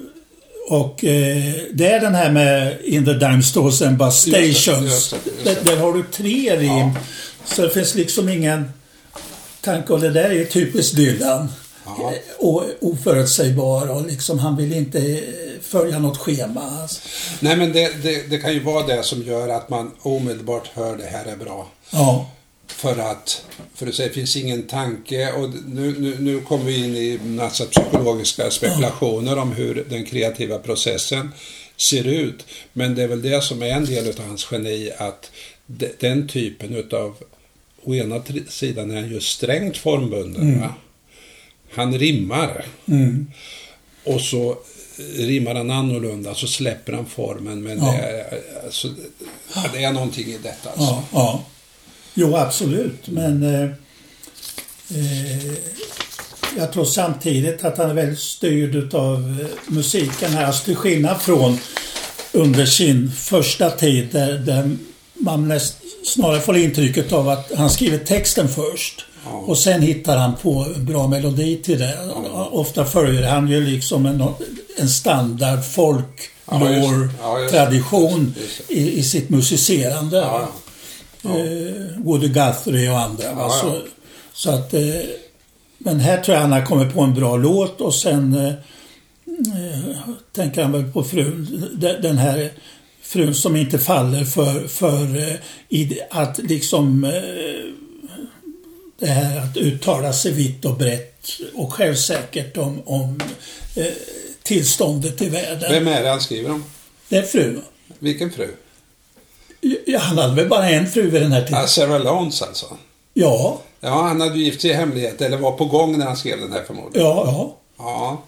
och 0.68 1.04
eh, 1.04 1.52
det 1.72 1.86
är 1.86 2.00
den 2.00 2.14
här 2.14 2.30
med 2.32 2.76
In 2.84 3.04
the 3.04 3.12
dime 3.12 3.42
stores 3.42 3.82
and 3.82 3.96
bus 3.98 4.26
Just 4.26 4.38
det, 4.38 4.54
stations. 4.54 4.90
just 4.92 5.10
det, 5.24 5.30
just 5.50 5.64
det. 5.64 5.70
Där, 5.70 5.76
har 5.76 5.92
du 5.92 6.02
tre 6.12 6.56
rim. 6.56 6.90
Så 7.44 7.62
det 7.62 7.70
finns 7.70 7.94
liksom 7.94 8.28
ingen 8.28 8.72
tanke. 9.60 9.92
Och 9.92 10.00
det 10.00 10.10
där 10.10 10.30
är 10.32 10.44
typiskt 10.44 10.96
Dylan. 10.96 11.48
Ja. 11.86 12.12
Eh, 12.12 12.18
Och 12.46 12.64
oförutsägbar 12.80 13.86
och 13.90 14.06
liksom 14.06 14.38
han 14.38 14.56
vill 14.56 14.72
inte 14.72 14.98
eh, 14.98 15.18
följa 15.62 15.98
något 15.98 16.18
schema. 16.18 16.88
Nej, 17.40 17.56
men 17.56 17.72
det, 17.72 18.02
det, 18.02 18.30
det 18.30 18.38
kan 18.38 18.52
ju 18.52 18.60
vara 18.60 18.86
det 18.86 19.02
som 19.02 19.22
gör 19.22 19.48
att 19.48 19.68
man 19.70 19.90
omedelbart 20.02 20.68
hör 20.74 20.96
det 20.96 21.06
här 21.06 21.24
är 21.24 21.36
bra. 21.36 21.68
Ja. 21.90 22.30
För 22.66 22.98
att, 22.98 23.44
för 23.74 23.86
att 23.86 23.94
säga, 23.94 24.08
det 24.08 24.14
finns 24.14 24.36
ingen 24.36 24.62
tanke 24.62 25.32
och 25.32 25.50
nu, 25.68 25.94
nu, 25.98 26.16
nu 26.20 26.40
kommer 26.40 26.64
vi 26.64 26.84
in 26.84 26.96
i 26.96 27.18
massa 27.24 27.64
psykologiska 27.64 28.50
spekulationer 28.50 29.38
om 29.38 29.52
hur 29.52 29.84
den 29.88 30.04
kreativa 30.04 30.58
processen 30.58 31.32
ser 31.76 32.04
ut. 32.04 32.46
Men 32.72 32.94
det 32.94 33.02
är 33.02 33.08
väl 33.08 33.22
det 33.22 33.42
som 33.42 33.62
är 33.62 33.66
en 33.66 33.84
del 33.84 34.08
av 34.08 34.26
hans 34.26 34.48
geni, 34.52 34.90
att 34.98 35.30
de, 35.66 35.88
den 36.00 36.28
typen 36.28 36.74
utav, 36.74 37.16
å 37.84 37.94
ena 37.94 38.22
sidan 38.48 38.90
är 38.90 39.00
han 39.00 39.10
ju 39.10 39.20
strängt 39.20 39.76
formbunden. 39.76 40.60
Va? 40.60 40.74
Han 41.72 41.98
rimmar. 41.98 42.64
Mm. 42.88 43.26
Och 44.04 44.20
så 44.20 44.58
rimmar 45.16 45.54
han 45.54 45.70
annorlunda, 45.70 46.34
så 46.34 46.46
släpper 46.46 46.92
han 46.92 47.06
formen. 47.06 47.62
Men 47.62 47.78
Ja. 47.78 47.92
det, 47.92 47.98
är, 47.98 48.42
alltså, 48.64 48.88
det 49.72 49.84
är 49.84 49.92
någonting 49.92 50.26
i 50.26 50.38
detta. 50.42 50.70
Alltså. 50.70 50.84
Ja, 50.84 51.04
ja. 51.12 51.44
Jo, 52.18 52.36
absolut. 52.36 53.08
Men 53.08 53.42
eh, 53.42 53.62
eh, 54.90 55.52
jag 56.58 56.72
tror 56.72 56.84
samtidigt 56.84 57.64
att 57.64 57.78
han 57.78 57.90
är 57.90 57.94
väldigt 57.94 58.18
styrd 58.18 58.94
av 58.94 59.40
eh, 59.40 59.46
musiken 59.74 60.32
här. 60.32 60.44
Alltså 60.46 60.64
till 60.64 60.76
skillnad 60.76 61.20
från 61.20 61.58
under 62.32 62.66
sin 62.66 63.10
första 63.12 63.70
tid 63.70 64.08
där, 64.12 64.32
där 64.38 64.76
man 65.14 65.48
näst, 65.48 65.76
snarare 66.04 66.40
får 66.40 66.56
intrycket 66.56 67.12
av 67.12 67.28
att 67.28 67.52
han 67.56 67.70
skriver 67.70 67.98
texten 67.98 68.48
först. 68.48 69.04
Och 69.46 69.58
sen 69.58 69.82
hittar 69.82 70.16
han 70.16 70.32
på 70.42 70.66
en 70.76 70.84
bra 70.86 71.08
melodi 71.08 71.56
till 71.62 71.78
det. 71.78 71.98
Ofta 72.50 72.84
följer 72.84 73.28
han 73.28 73.48
ju 73.48 73.60
liksom 73.66 74.06
en, 74.06 74.24
en 74.78 74.88
standard 74.88 75.64
folk 75.64 76.30
Ja, 76.50 76.70
just- 76.70 77.12
ja, 77.22 77.40
just 77.40 77.54
tradition 77.54 78.34
Just 78.40 78.70
i, 78.70 78.98
i 78.98 79.02
sitt 79.02 79.28
musicerande. 79.30 80.16
Ja, 80.16 80.48
Eh, 81.30 81.98
Woody 82.04 82.28
Guthrie 82.28 82.90
och 82.90 82.98
andra. 83.00 83.24
Ja, 83.24 83.60
ja. 83.62 83.78
Så, 84.32 84.50
att, 84.50 84.74
eh, 84.74 84.80
men 85.78 86.00
här 86.00 86.20
tror 86.20 86.34
jag 86.34 86.42
han 86.42 86.52
har 86.52 86.66
kommit 86.66 86.94
på 86.94 87.00
en 87.00 87.14
bra 87.14 87.36
låt 87.36 87.80
och 87.80 87.94
sen 87.94 88.34
eh, 88.34 88.46
eh, 88.46 90.08
tänker 90.32 90.62
han 90.62 90.72
väl 90.72 90.92
på 90.92 91.04
frun, 91.04 91.68
de- 91.80 91.92
den 92.02 92.18
här 92.18 92.50
frun 93.02 93.34
som 93.34 93.56
inte 93.56 93.78
faller 93.78 94.24
för, 94.24 94.68
för 94.68 95.28
eh, 95.70 95.96
att 96.10 96.38
liksom 96.38 97.04
eh, 97.04 97.10
det 98.98 99.06
här 99.06 99.38
att 99.40 99.56
uttala 99.56 100.12
sig 100.12 100.32
vitt 100.32 100.64
och 100.64 100.76
brett 100.76 101.28
och 101.54 101.72
självsäkert 101.72 102.56
om, 102.56 102.82
om 102.86 103.20
eh, 103.76 103.84
tillståndet 104.42 105.22
i 105.22 105.28
världen. 105.28 105.72
Vem 105.72 105.88
är 105.88 106.02
det 106.02 106.08
han 106.08 106.20
skriver 106.20 106.50
om? 106.50 106.64
Det 107.08 107.16
är 107.16 107.22
frun. 107.22 107.62
Vilken 107.98 108.30
fru? 108.32 108.48
Ja, 109.86 109.98
han 109.98 110.18
hade 110.18 110.34
väl 110.34 110.48
bara 110.48 110.70
en 110.70 110.86
fru 110.90 111.10
vid 111.10 111.22
den 111.22 111.32
här 111.32 111.42
tiden? 111.42 111.60
Ah, 111.64 111.66
Sarah 111.66 112.00
Lones 112.02 112.42
alltså. 112.42 112.66
Ja, 113.14 113.58
Ja, 113.80 113.88
han 114.02 114.20
hade 114.20 114.38
ju 114.38 114.44
gift 114.44 114.60
sig 114.60 114.70
i 114.70 114.74
hemlighet, 114.74 115.20
eller 115.20 115.36
var 115.36 115.52
på 115.52 115.64
gång 115.64 115.98
när 115.98 116.06
han 116.06 116.16
skrev 116.16 116.40
den 116.40 116.52
här 116.52 116.62
förmodligen. 116.66 117.06
ja, 117.08 117.24
ja. 117.26 117.56
Ja. 117.78 118.22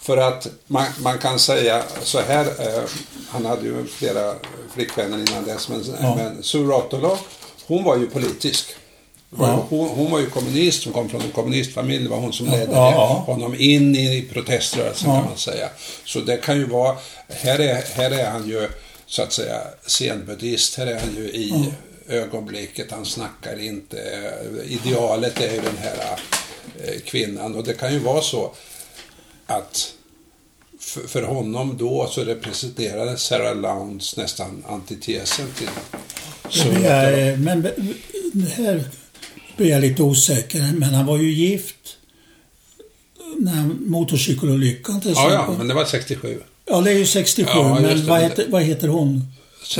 För 0.00 0.16
att 0.16 0.46
man, 0.66 0.86
man 0.98 1.18
kan 1.18 1.38
säga 1.38 1.82
så 2.02 2.20
här, 2.28 2.44
eh, 2.44 2.82
han 3.28 3.44
hade 3.46 3.62
ju 3.62 3.86
flera 3.86 4.34
flickvänner 4.74 5.18
innan 5.18 5.44
dess, 5.44 5.68
men, 5.68 5.84
Ja. 6.00 6.14
men 6.16 6.42
Sue 6.42 6.62
Rotolo, 6.62 7.18
hon 7.66 7.84
var 7.84 7.96
ju 7.96 8.06
politisk. 8.10 8.66
Ja. 9.38 9.64
Hon, 9.68 9.88
hon 9.88 10.10
var 10.10 10.18
ju 10.18 10.30
kommunist, 10.30 10.84
hon 10.84 10.92
kom 10.92 11.08
från 11.08 11.20
en 11.22 11.30
kommunistfamilj, 11.30 12.04
det 12.04 12.10
var 12.10 12.16
hon 12.16 12.32
som 12.32 12.46
Ja, 12.46 12.52
ledde 12.52 12.72
ja, 12.72 12.92
ja. 12.92 13.32
honom 13.32 13.54
in 13.58 13.96
i 13.96 14.28
proteströrelsen 14.32 15.10
Ja. 15.10 15.16
kan 15.16 15.24
man 15.28 15.36
säga. 15.38 15.68
Så 16.04 16.20
det 16.20 16.36
kan 16.36 16.56
ju 16.56 16.64
vara, 16.66 16.96
här 17.28 17.58
är, 17.58 17.84
här 17.94 18.10
är 18.10 18.30
han 18.30 18.48
ju 18.48 18.68
så 19.08 19.22
att 19.22 19.32
säga 19.32 19.60
zenbuddhist, 19.86 20.74
här 20.74 20.86
är 20.86 21.00
han 21.00 21.14
ju 21.16 21.22
i 21.22 21.72
ögonblicket, 22.08 22.90
han 22.90 23.04
snackar 23.04 23.60
inte. 23.60 24.32
Idealet 24.66 25.40
är 25.40 25.54
ju 25.54 25.60
den 25.60 25.76
här 25.76 26.20
eh, 26.84 27.00
kvinnan 27.00 27.54
och 27.54 27.64
det 27.64 27.74
kan 27.74 27.92
ju 27.92 27.98
vara 27.98 28.22
så 28.22 28.54
att 29.46 29.94
för, 30.80 31.22
honom 31.22 31.76
då 31.76 32.08
så 32.10 32.24
representerade 32.24 33.16
Sarah 33.16 33.56
Lowndes 33.56 34.16
nästan 34.16 34.64
antitesen 34.68 35.46
till 35.58 35.68
så 36.50 36.68
Men, 36.68 36.82
jag, 36.82 37.38
men 37.38 37.62
det 38.32 38.50
här 38.56 38.84
blir 39.56 39.68
jag 39.70 39.80
lite 39.80 40.02
osäker. 40.02 40.72
Men 40.72 40.94
han 40.94 41.06
var 41.06 41.18
ju 41.18 41.32
gift 41.32 41.96
när 43.38 43.64
motorcykelolyckan 43.80 45.00
till 45.00 45.10
Ja, 45.10 45.26
exempel. 45.26 45.52
ja, 45.54 45.58
men 45.58 45.68
det 45.68 45.74
var 45.74 45.84
67. 45.84 46.42
Ja, 46.70 46.80
det 46.80 46.90
är 46.90 46.94
ju 46.98 47.06
67. 47.06 47.50
Ja, 47.54 47.78
men 47.80 48.06
vad 48.06 48.20
heter, 48.20 48.44
vad 48.48 48.62
heter 48.62 48.88
hon? 48.88 49.24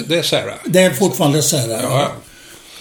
Det 0.08 0.18
är 0.18 0.22
Sarah. 0.22 0.54
Det 0.66 0.78
är 0.82 0.90
fortfarande 0.90 1.42
Sarah. 1.42 1.80
Ja, 1.82 2.12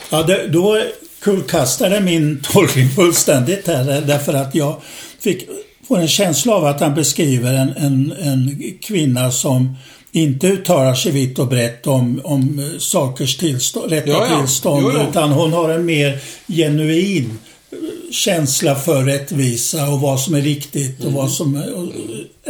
ja. 0.10 0.24
Det, 0.24 0.48
då 0.48 0.82
kullkastade 1.22 2.00
min 2.00 2.42
tolkning 2.54 2.90
fullständigt 2.90 3.68
här 3.68 4.02
därför 4.02 4.34
att 4.34 4.56
jag 4.56 4.82
fick 5.20 5.48
får 5.88 6.00
en 6.00 6.08
känsla 6.08 6.54
av 6.56 6.66
att 6.66 6.80
han 6.80 6.96
beskriver 6.96 7.54
en, 7.54 7.74
en, 7.78 8.14
en 8.22 8.62
kvinna 8.82 9.32
som 9.32 9.76
inte 10.12 10.48
uttalar 10.48 10.94
sig 10.96 11.12
vitt 11.12 11.40
och 11.40 11.48
brett 11.48 11.88
om, 11.88 12.22
om 12.24 12.60
eh, 12.60 12.80
sakers 12.80 13.38
tillstånd, 13.38 13.92
rätta 13.92 14.10
Ja, 14.10 14.28
ja. 14.32 14.40
tillstånd 14.40 14.82
Jo, 14.84 14.92
jo. 14.96 15.10
utan 15.10 15.32
hon 15.32 15.54
har 15.54 15.70
en 15.70 15.86
mer 15.86 16.20
genuin 16.48 17.40
eh, 17.72 17.78
känsla 18.12 18.76
för 18.76 19.04
rättvisa 19.04 19.90
och 19.90 20.00
vad 20.02 20.20
som 20.20 20.36
är 20.36 20.42
riktigt 20.42 21.00
och 21.00 21.04
Mm. 21.06 21.16
vad 21.16 21.32
som 21.32 21.56
är 21.56 21.74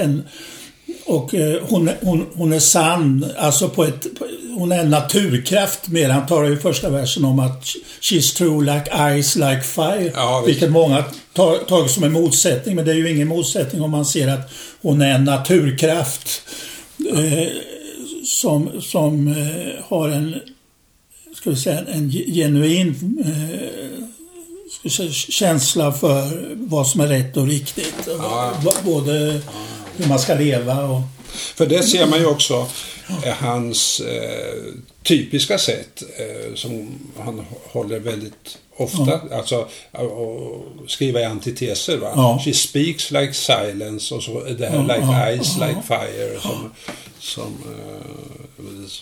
en, 0.04 0.24
och 1.08 1.34
eh, 1.36 1.62
hon, 1.70 1.89
hon, 2.02 2.26
hon 2.36 2.54
är 2.54 2.60
sann, 2.60 3.26
alltså 3.38 3.70
på 3.70 3.84
ett, 3.86 4.20
på, 4.20 4.26
hon 4.58 4.72
är 4.72 4.80
en 4.80 4.89
naturkraft 4.89 5.88
mer. 5.88 6.10
Han 6.10 6.28
talar 6.28 6.54
i 6.54 6.56
första 6.58 6.89
versen 6.89 7.26
om 7.26 7.39
att 7.39 7.63
she's 8.02 8.38
true 8.38 8.65
like 8.65 9.22
ice 9.24 9.36
like 9.36 9.62
fire. 9.62 10.12
Ja, 10.15 10.39
visst. 10.46 10.50
vilket 10.56 10.72
många 10.72 11.04
ta- 11.34 11.58
tagit 11.58 11.91
som 11.91 12.04
en 12.04 12.12
motsättning, 12.13 12.76
men 12.76 12.86
det 12.86 12.91
är 12.91 12.96
ju 12.96 13.12
ingen 13.12 13.28
motsättning 13.28 13.82
om 13.82 13.91
man 13.91 14.06
ser 14.06 14.28
att 14.28 14.54
hon 14.82 15.02
är 15.02 15.15
en 15.15 15.24
naturkraft 15.24 16.41
eh, 17.13 17.48
som, 18.26 18.70
som 18.82 19.28
eh, 19.28 19.84
har 19.88 20.10
en, 20.10 20.36
ska 21.36 21.50
vi 21.50 21.56
säga, 21.56 21.80
en 21.93 22.12
genuin 22.12 23.17
eh, 23.26 24.89
säga, 24.91 25.12
känsla 25.12 25.91
för 25.91 26.41
vad 26.56 26.88
som 26.88 27.02
är 27.02 27.08
rätt 27.08 27.38
och 27.38 27.48
riktigt. 27.48 27.96
B- 28.63 28.70
Både 28.84 29.41
hur 29.97 30.07
man 30.07 30.19
ska 30.19 30.33
leva 30.33 30.83
och... 30.83 31.01
För 31.56 31.65
det 31.65 31.84
ser 31.84 32.06
man 32.08 32.19
ju 32.19 32.26
också 32.26 32.67
eh, 33.23 33.34
hans 33.34 34.00
eh, 34.00 34.63
typiska 35.04 35.58
sätt 35.58 36.04
eh, 36.17 36.56
som 36.56 37.00
han 37.19 37.45
håller 37.71 38.00
väldigt 38.00 38.58
ofta. 38.78 39.19
Alltså 39.34 39.67
att 39.91 40.89
skriva 40.91 41.21
i 41.21 41.26
antiteser. 41.26 41.97
Va? 41.97 42.12
Ja. 42.15 42.41
She 42.45 42.54
speaks 42.54 43.12
like 43.12 43.34
silence 43.34 44.15
och 44.15 44.23
så 44.23 44.43
det 44.43 44.65
här 44.67 44.76
Ja, 44.76 44.82
like 44.82 45.08
ja, 45.36 45.43
ice, 45.43 45.56
ja. 45.60 45.67
like 45.67 45.82
fire. 45.88 46.39
Som, 46.41 46.71
som 47.19 47.43
eh, 47.65 48.17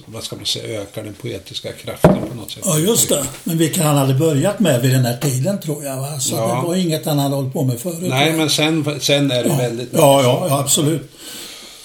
vad 0.06 0.24
ska 0.24 0.36
man 0.36 0.46
säga, 0.46 0.82
ökar 0.82 1.04
den 1.04 1.14
poetiska 1.14 1.72
kraften 1.72 2.18
på 2.30 2.36
något 2.36 2.52
sätt. 2.52 2.64
Ja, 2.66 2.78
just 2.78 3.10
det. 3.10 3.26
Men 3.44 3.58
vilket 3.58 3.84
han 3.84 3.96
hade 3.98 4.14
börjat 4.14 4.60
med 4.60 4.82
vid 4.82 4.92
den 4.92 5.06
här 5.06 5.18
tiden, 5.18 5.60
tror 5.60 5.84
jag. 5.84 5.98
Va? 5.98 6.20
Så 6.20 6.36
Ja. 6.36 6.56
det 6.62 6.68
var 6.68 6.76
inget 6.76 7.06
han 7.06 7.20
hade 7.20 7.36
hållit 7.36 7.54
på 7.54 7.64
med 7.64 7.80
förut. 7.80 7.98
Nej, 8.02 8.34
men 8.34 8.50
sen, 8.50 9.00
sen 9.02 9.32
är 9.32 9.44
det 9.44 9.50
ja. 9.50 9.56
väldigt... 9.56 9.90
Ja, 9.94 10.24
ja, 10.24 10.46
ja, 10.50 10.60
absolut. 10.60 11.12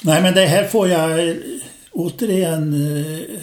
Nej, 0.03 0.23
men 0.23 0.35
det 0.35 0.47
här 0.47 0.65
får 0.69 0.89
jag 0.89 1.29
eh, 1.29 1.35
återigen 1.93 2.75
eh, 2.97 3.37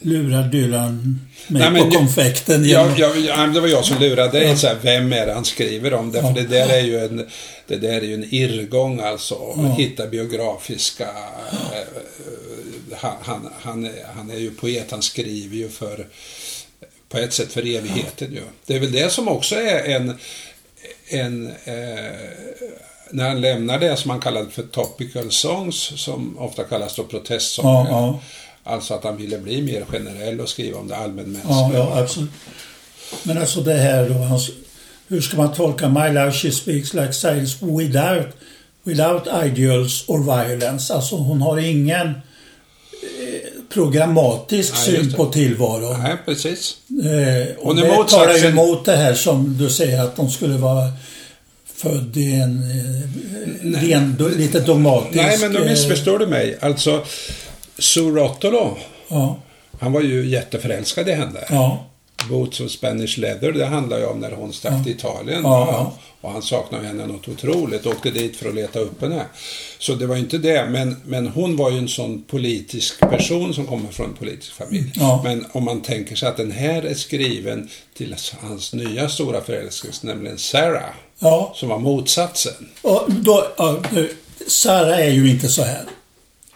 lura 0.00 0.42
Dylan 0.42 1.20
mig 1.48 1.62
Nej, 1.62 1.70
men 1.70 1.80
på 1.82 1.86
jag- 1.86 1.94
konfekten. 1.94 2.64
Ja, 2.68 2.96
genom- 2.96 3.24
ja, 3.24 3.34
ja, 3.36 3.46
det 3.46 3.60
var 3.60 3.68
jag 3.68 3.84
som 3.84 3.98
lurade. 3.98 4.56
Så 4.56 4.66
här, 4.66 4.76
vem 4.82 5.12
är 5.12 5.26
det 5.26 5.32
han 5.34 5.44
skriver 5.44 5.94
om? 5.94 6.12
Därför 6.12 6.28
Ja. 6.28 6.34
det 6.34 6.46
där 6.46 6.68
är 6.68 6.80
ju 6.80 6.98
en, 6.98 7.26
det 7.66 7.76
där 7.76 7.92
är 7.92 8.00
ju 8.02 8.14
en 8.14 8.34
irrgång 8.34 9.00
alltså. 9.00 9.34
Att 9.34 9.78
hitta 9.78 10.06
biografiska... 10.06 11.08
Eh, 11.72 12.98
han, 12.98 13.16
han, 13.22 13.50
han, 13.60 13.84
är, 13.84 13.92
han 14.16 14.30
är 14.30 14.38
ju 14.38 14.50
poet, 14.50 14.90
han 14.90 15.02
skriver 15.02 15.56
ju 15.56 15.68
för... 15.68 16.06
På 17.08 17.18
ett 17.18 17.32
sätt 17.32 17.52
för 17.52 17.60
evigheten 17.76 18.32
ju. 18.32 18.42
Det 18.66 18.74
är 18.76 18.80
väl 18.80 18.92
det 18.92 19.12
som 19.12 19.28
också 19.28 19.54
är 19.54 19.84
en... 19.96 20.14
en 21.08 21.46
eh, 21.64 22.30
när 23.14 23.28
han 23.28 23.40
lämnar 23.40 23.78
det 23.78 23.96
som 23.96 24.10
han 24.10 24.20
kallade 24.20 24.50
för 24.50 24.62
topical 24.62 25.30
songs, 25.30 25.76
som 25.96 26.38
ofta 26.38 26.64
kallas 26.64 26.94
då 26.96 27.02
protestsånger. 27.04 27.90
Ja, 27.90 28.20
ja. 28.64 28.72
Alltså 28.72 28.94
att 28.94 29.04
han 29.04 29.16
ville 29.16 29.38
bli 29.38 29.62
mer 29.62 29.84
generell 29.92 30.40
och 30.40 30.48
skriva 30.48 30.78
om 30.78 30.88
det 30.88 30.94
Ja, 30.94 31.00
allmänmänskliga. 31.00 31.70
ja, 31.74 31.98
absolut. 31.98 32.30
Men 33.22 33.38
alltså 33.38 33.60
det 33.60 33.74
här 33.74 34.08
då, 34.08 34.14
hans, 34.14 34.50
hur 35.08 35.20
ska 35.20 35.36
man 35.36 35.52
tolka 35.52 35.88
My 35.88 36.08
love 36.08 36.32
she 36.32 36.50
speaks 36.52 36.94
like 36.94 37.12
silence 37.12 37.56
without, 37.66 38.26
without 38.82 39.22
ideals 39.46 40.04
or 40.08 40.18
violence? 40.46 40.94
Alltså 40.94 41.16
hon 41.16 41.42
har 41.42 41.58
ingen 41.58 42.06
eh, 42.08 42.14
programmatisk 43.72 44.72
Nej, 44.74 44.82
syn 44.84 45.12
på 45.12 45.26
tillvaron. 45.26 46.00
Nej, 46.02 46.16
precis. 46.24 46.76
Eh, 46.88 47.56
och 47.58 47.66
Hon 47.66 47.76
det 47.76 48.04
talar 48.08 48.34
ju 48.34 48.46
emot 48.46 48.84
det 48.84 48.96
här 48.96 49.14
som 49.14 49.58
du 49.58 49.70
säger 49.70 50.02
att 50.04 50.16
de 50.16 50.30
skulle 50.30 50.56
vara 50.58 50.88
född 51.84 52.16
i 52.16 52.32
en 52.34 52.58
eh, 52.58 53.80
ren, 53.80 54.14
do, 54.18 54.28
lite 54.28 54.60
dogmatisk... 54.60 55.14
Nej, 55.14 55.38
men 55.40 55.52
då 55.52 55.58
eh, 55.58 55.70
missförstår 55.70 56.18
du 56.18 56.26
mig. 56.26 56.58
Alltså, 56.60 57.04
Surotolo, 57.78 58.76
Ja, 59.08 59.38
han 59.80 59.92
var 59.92 60.00
ju 60.00 60.26
jätteförälskad 60.26 61.08
i 61.08 61.12
henne. 61.12 61.40
ja, 61.50 61.86
Boots 62.28 62.60
of 62.60 62.70
Spanish 62.70 63.18
Leather, 63.18 63.52
det 63.52 63.66
handlar 63.66 63.98
ju 63.98 64.06
om 64.06 64.20
när 64.20 64.30
hon 64.30 64.52
stack 64.52 64.84
till 64.84 64.92
Italien. 64.92 65.42
Ja, 65.42 65.68
ja. 65.70 65.92
Och 66.20 66.30
han 66.30 66.42
saknade 66.42 66.86
henne 66.86 67.06
något 67.06 67.28
otroligt, 67.28 67.86
åkte 67.86 68.10
dit 68.10 68.36
för 68.36 68.48
att 68.48 68.54
leta 68.54 68.78
upp 68.78 69.00
henne. 69.00 69.24
Så 69.78 69.94
det 69.94 70.06
var 70.06 70.16
inte 70.16 70.38
det, 70.38 70.66
men, 70.70 70.96
men 71.04 71.28
hon 71.28 71.56
var 71.56 71.70
ju 71.70 71.78
en 71.78 71.88
sån 71.88 72.22
politisk 72.22 73.00
person 73.00 73.54
som 73.54 73.66
kommer 73.66 73.88
från 73.88 74.06
en 74.06 74.16
politisk 74.16 74.52
familj. 74.52 74.92
Ja. 74.94 75.20
Men 75.24 75.46
om 75.52 75.64
man 75.64 75.82
tänker 75.82 76.16
sig 76.16 76.28
att 76.28 76.36
den 76.36 76.50
här 76.50 76.82
är 76.82 76.94
skriven 76.94 77.68
till 77.96 78.16
hans 78.40 78.74
nya 78.74 79.08
stora 79.08 79.40
förälskelse, 79.40 80.06
nämligen 80.06 80.38
Sarah, 80.38 80.94
ja. 81.18 81.52
som 81.56 81.68
var 81.68 81.78
motsatsen. 81.78 82.68
Och 82.82 83.02
då, 83.08 83.46
ja, 83.56 83.82
nu, 83.92 84.16
Sara 84.46 84.98
är 84.98 85.10
ju 85.10 85.30
inte 85.30 85.48
så 85.48 85.62
här. 85.62 85.84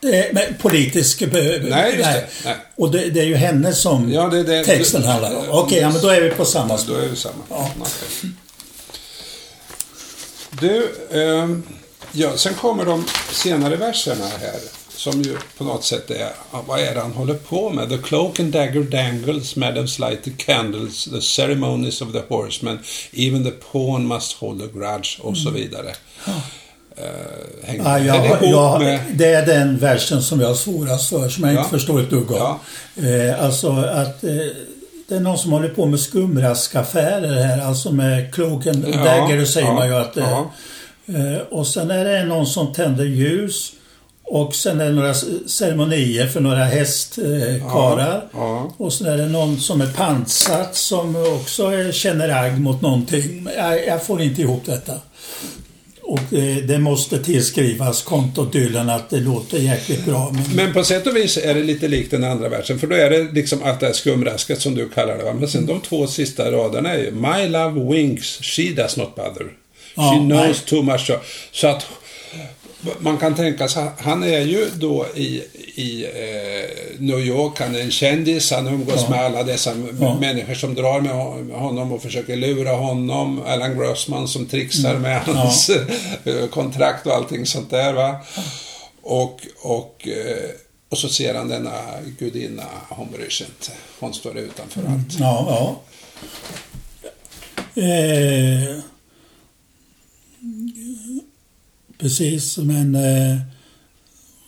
Eh, 0.02 0.24
Men 0.32 0.54
politisk... 0.60 1.22
eh, 1.22 1.28
Nej, 1.32 1.92
just 1.92 2.04
det. 2.04 2.26
Nej. 2.44 2.56
Och 2.76 2.90
det, 2.90 3.10
det 3.10 3.20
är 3.20 3.24
ju 3.24 3.34
henne 3.36 3.72
som 3.74 4.12
Ja, 4.12 4.28
det- 4.28 4.42
det- 4.42 4.64
texten 4.64 5.04
handlar 5.04 5.36
om. 5.36 5.44
Okej, 5.50 5.78
ja, 5.78 5.90
men 5.90 6.02
då 6.02 6.08
är 6.08 6.20
vi 6.20 6.30
på 6.30 6.44
samma 6.44 6.68
Då 6.76 6.78
spår. 6.78 6.98
är 7.02 7.08
vi 7.08 7.16
samma. 7.16 7.34
Ja. 7.50 7.70
Du, 10.60 10.94
ehm, 11.12 11.62
ja, 12.12 12.36
sen 12.36 12.54
kommer 12.54 12.84
de 12.84 13.04
senare 13.32 13.76
verserna 13.76 14.24
här. 14.40 14.60
Som 14.96 15.22
ju 15.22 15.36
på 15.58 15.64
något 15.64 15.84
sätt 15.84 16.10
är, 16.10 16.30
vad 16.66 16.80
är 16.80 16.94
det 16.94 17.00
han 17.00 17.12
håller 17.12 17.34
på 17.34 17.70
med? 17.70 17.88
The 17.88 17.98
cloak 17.98 18.40
and 18.40 18.52
dagger 18.52 18.80
dangles, 18.82 19.56
madams 19.56 19.98
light 19.98 20.24
the 20.24 20.30
candles, 20.30 21.04
the 21.04 21.20
ceremonies 21.20 22.00
of 22.02 22.12
the 22.12 22.20
horsemen, 22.28 22.78
even 23.12 23.44
the 23.44 23.50
pawn 23.50 24.06
must 24.06 24.32
hold 24.32 24.62
a 24.62 24.66
grudge 24.74 25.18
och 25.20 25.36
så 25.36 25.50
vidare. 25.50 25.94
Eh, 27.02 27.68
hänger, 27.68 27.84
Ja, 27.84 27.98
är 27.98 28.00
det 28.00 28.06
jag, 28.06 28.26
ihop 28.26 28.42
jag, 28.42 28.80
med... 28.80 29.00
det 29.14 29.32
är 29.32 29.46
den 29.46 29.78
versen 29.78 30.22
som 30.22 30.40
jag 30.40 30.48
har 30.48 30.54
svårast 30.54 31.08
för, 31.10 31.28
som 31.28 31.44
jag 31.44 31.54
Ja. 31.54 31.58
inte 31.58 31.70
förstår 31.70 32.00
ett 32.00 32.10
dugg 32.10 32.32
av. 32.32 32.58
Ja. 32.94 33.08
Eh, 33.08 33.44
alltså 33.44 33.70
att 33.72 34.24
eh, 34.24 34.30
det 35.08 35.14
är 35.16 35.20
någon 35.20 35.38
som 35.38 35.52
håller 35.52 35.68
på 35.68 35.86
med 35.86 36.00
skumraskaffärer 36.00 37.42
här, 37.42 37.62
alltså 37.66 37.92
med 37.92 38.34
kroken 38.34 38.84
Ja, 38.92 39.04
dagger, 39.04 39.44
säger 39.44 39.66
ja, 39.66 39.74
man 39.74 39.88
ju 39.88 39.94
att 39.94 40.16
eh, 40.16 40.24
ja. 40.30 40.50
eh, 41.14 41.38
Och 41.50 41.66
sen 41.66 41.90
är 41.90 42.04
det 42.04 42.24
någon 42.24 42.46
som 42.46 42.72
tänder 42.72 43.04
ljus 43.04 43.72
och 44.24 44.54
sen 44.54 44.80
är 44.80 44.84
det 44.84 44.92
några 44.92 45.14
ceremonier 45.46 46.26
för 46.26 46.40
några 46.40 46.64
hästkarlar. 46.64 48.24
Ja. 48.32 48.72
Och 48.76 48.92
sen 48.92 49.06
är 49.06 49.16
det 49.16 49.28
någon 49.28 49.60
som 49.60 49.80
är 49.80 49.86
pantsatt 49.86 50.74
som 50.76 51.16
också 51.40 51.92
känner 51.92 52.28
agg 52.44 52.60
mot 52.60 52.80
någonting. 52.82 53.48
Jag, 53.56 53.86
jag 53.86 54.02
får 54.02 54.22
inte 54.22 54.42
ihop 54.42 54.62
detta. 54.66 54.92
Och 56.08 56.20
det, 56.30 56.60
det 56.60 56.78
måste 56.78 57.24
tillskrivas 57.24 58.02
kontot 58.02 58.52
Dylan 58.52 58.90
att 58.90 59.10
det 59.10 59.20
låter 59.20 59.58
jäkligt 59.58 60.04
bra. 60.04 60.30
Men, 60.32 60.56
Men 60.56 60.72
på 60.72 60.84
sätt 60.84 61.06
och 61.06 61.16
vis 61.16 61.36
är 61.36 61.54
det 61.54 61.62
lite 61.62 61.88
likt 61.88 62.10
den 62.10 62.24
andra 62.24 62.48
versen. 62.48 62.78
För 62.78 62.86
då 62.86 62.96
är 62.96 63.10
det 63.10 63.32
liksom 63.32 63.62
att 63.62 63.80
det 63.80 63.86
är 63.88 63.92
skumrasket 63.92 64.60
som 64.60 64.74
du 64.74 64.88
kallar 64.88 65.18
det. 65.18 65.24
Va? 65.24 65.32
Men 65.32 65.48
sen 65.48 65.66
de 65.66 65.80
två 65.80 66.06
sista 66.06 66.52
raderna 66.52 66.94
är 66.94 66.98
ju 66.98 67.10
My 67.10 67.48
love 67.48 67.94
winks, 67.94 68.38
she 68.42 68.62
does 68.62 68.96
not 68.96 69.16
bother. 69.16 69.46
Ja, 69.94 70.12
She 70.12 70.18
knows 70.18 70.42
nej. 70.46 70.54
too 70.66 70.82
much. 70.82 71.10
Så 71.52 71.66
att 71.66 71.86
man 72.98 73.18
kan 73.18 73.34
tänka 73.34 73.68
sig, 73.68 73.86
han 73.98 74.22
är 74.22 74.40
ju 74.40 74.66
då 74.74 75.06
i, 75.14 75.42
i 75.74 76.04
eh, 76.04 76.77
New 76.98 77.20
York, 77.20 77.60
han 77.60 77.74
är 77.74 77.80
en 77.80 77.90
kändis, 77.90 78.50
han 78.50 78.66
umgås 78.68 79.00
Ja. 79.02 79.10
med 79.10 79.24
alla 79.24 79.42
dessa 79.42 79.72
Ja. 80.00 80.18
människor 80.20 80.54
som 80.54 80.74
drar 80.74 81.00
med 81.00 81.12
hon- 81.12 81.50
honom 81.50 81.92
och 81.92 82.02
försöker 82.02 82.36
lura 82.36 82.72
honom. 82.76 83.42
Alan 83.46 83.78
Grossman 83.78 84.28
som 84.28 84.46
trixar 84.46 84.98
med 84.98 85.20
hans 85.22 85.70
eh, 86.24 86.46
kontrakt 86.50 87.06
och 87.06 87.12
allting 87.14 87.46
sånt 87.46 87.70
där. 87.70 87.92
Va? 87.92 88.16
Och, 89.02 89.40
och, 89.62 90.08
eh, 90.08 90.50
och 90.88 90.98
så 90.98 91.08
ser 91.08 91.34
han 91.34 91.48
denna 91.48 91.72
gudinna, 92.18 92.64
hon 92.88 93.08
bryr 93.12 93.30
sig 93.30 93.46
inte. 93.46 93.72
Hon 94.00 94.14
står 94.14 94.38
utanför 94.38 94.80
allt. 94.80 95.18
ja, 95.20 95.46
ja. 97.74 97.82
Eh, 97.82 98.78
precis, 101.98 102.58
men... 102.58 102.94
Eh, 102.94 103.38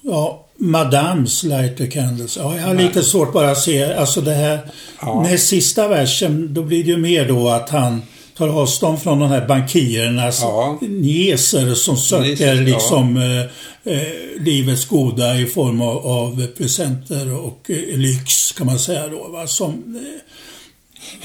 ja, 0.02 0.46
Madams 0.60 1.42
lighter 1.42 1.86
candles. 1.86 2.36
Ja, 2.36 2.56
jag 2.56 2.62
har 2.62 2.74
lite 2.74 3.02
svårt 3.02 3.32
bara 3.32 3.50
att 3.50 3.60
se, 3.60 3.92
alltså 3.94 4.20
det 4.20 4.34
här... 4.34 4.58
Ja. 5.00 5.22
Näst 5.22 5.48
sista 5.48 5.88
versen, 5.88 6.54
då 6.54 6.62
blir 6.62 6.84
det 6.84 6.90
ju 6.90 6.96
mer 6.96 7.28
då 7.28 7.48
att 7.48 7.70
han 7.70 8.02
tar 8.36 8.48
avstånd 8.48 9.02
från 9.02 9.18
de 9.18 9.28
här 9.28 9.46
bankirernas 9.48 10.40
Ja. 10.42 10.78
nieser 10.80 11.74
som 11.74 11.96
söker 11.96 12.46
ja. 12.54 12.60
liksom 12.76 13.16
eh, 13.16 13.92
eh, 13.94 14.02
livets 14.40 14.84
goda 14.88 15.38
i 15.38 15.46
form 15.46 15.80
av, 15.80 16.06
av 16.06 16.46
presenter 16.46 17.34
och 17.44 17.70
eh, 17.70 17.98
lyx 17.98 18.52
kan 18.52 18.66
man 18.66 18.78
säga 18.78 19.08
då. 19.08 19.28
Va? 19.28 19.46
Som, 19.46 19.70
eh, 19.70 20.20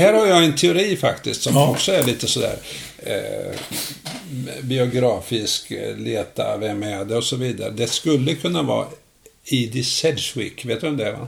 Här 0.05 0.13
har 0.13 0.25
jag 0.25 0.43
en 0.45 0.55
teori 0.55 0.97
faktiskt 0.97 1.41
som 1.41 1.55
Ja. 1.55 1.69
också 1.69 1.91
är 1.91 2.03
lite 2.03 2.27
sådär 2.27 2.55
eh, 2.97 3.59
biografisk, 4.63 5.71
eh, 5.71 5.97
leta, 5.97 6.57
vem 6.57 6.83
är 6.83 7.05
det 7.05 7.15
och 7.17 7.23
så 7.23 7.35
vidare. 7.35 7.71
Det 7.71 7.87
skulle 7.87 8.33
kunna 8.35 8.63
vara 8.63 8.85
Edie 9.45 9.83
Sedgwick, 9.83 10.65
vet 10.65 10.81
du 10.81 10.87
vem 10.87 10.97
det 10.97 11.05
är 11.07 11.11
va? 11.11 11.27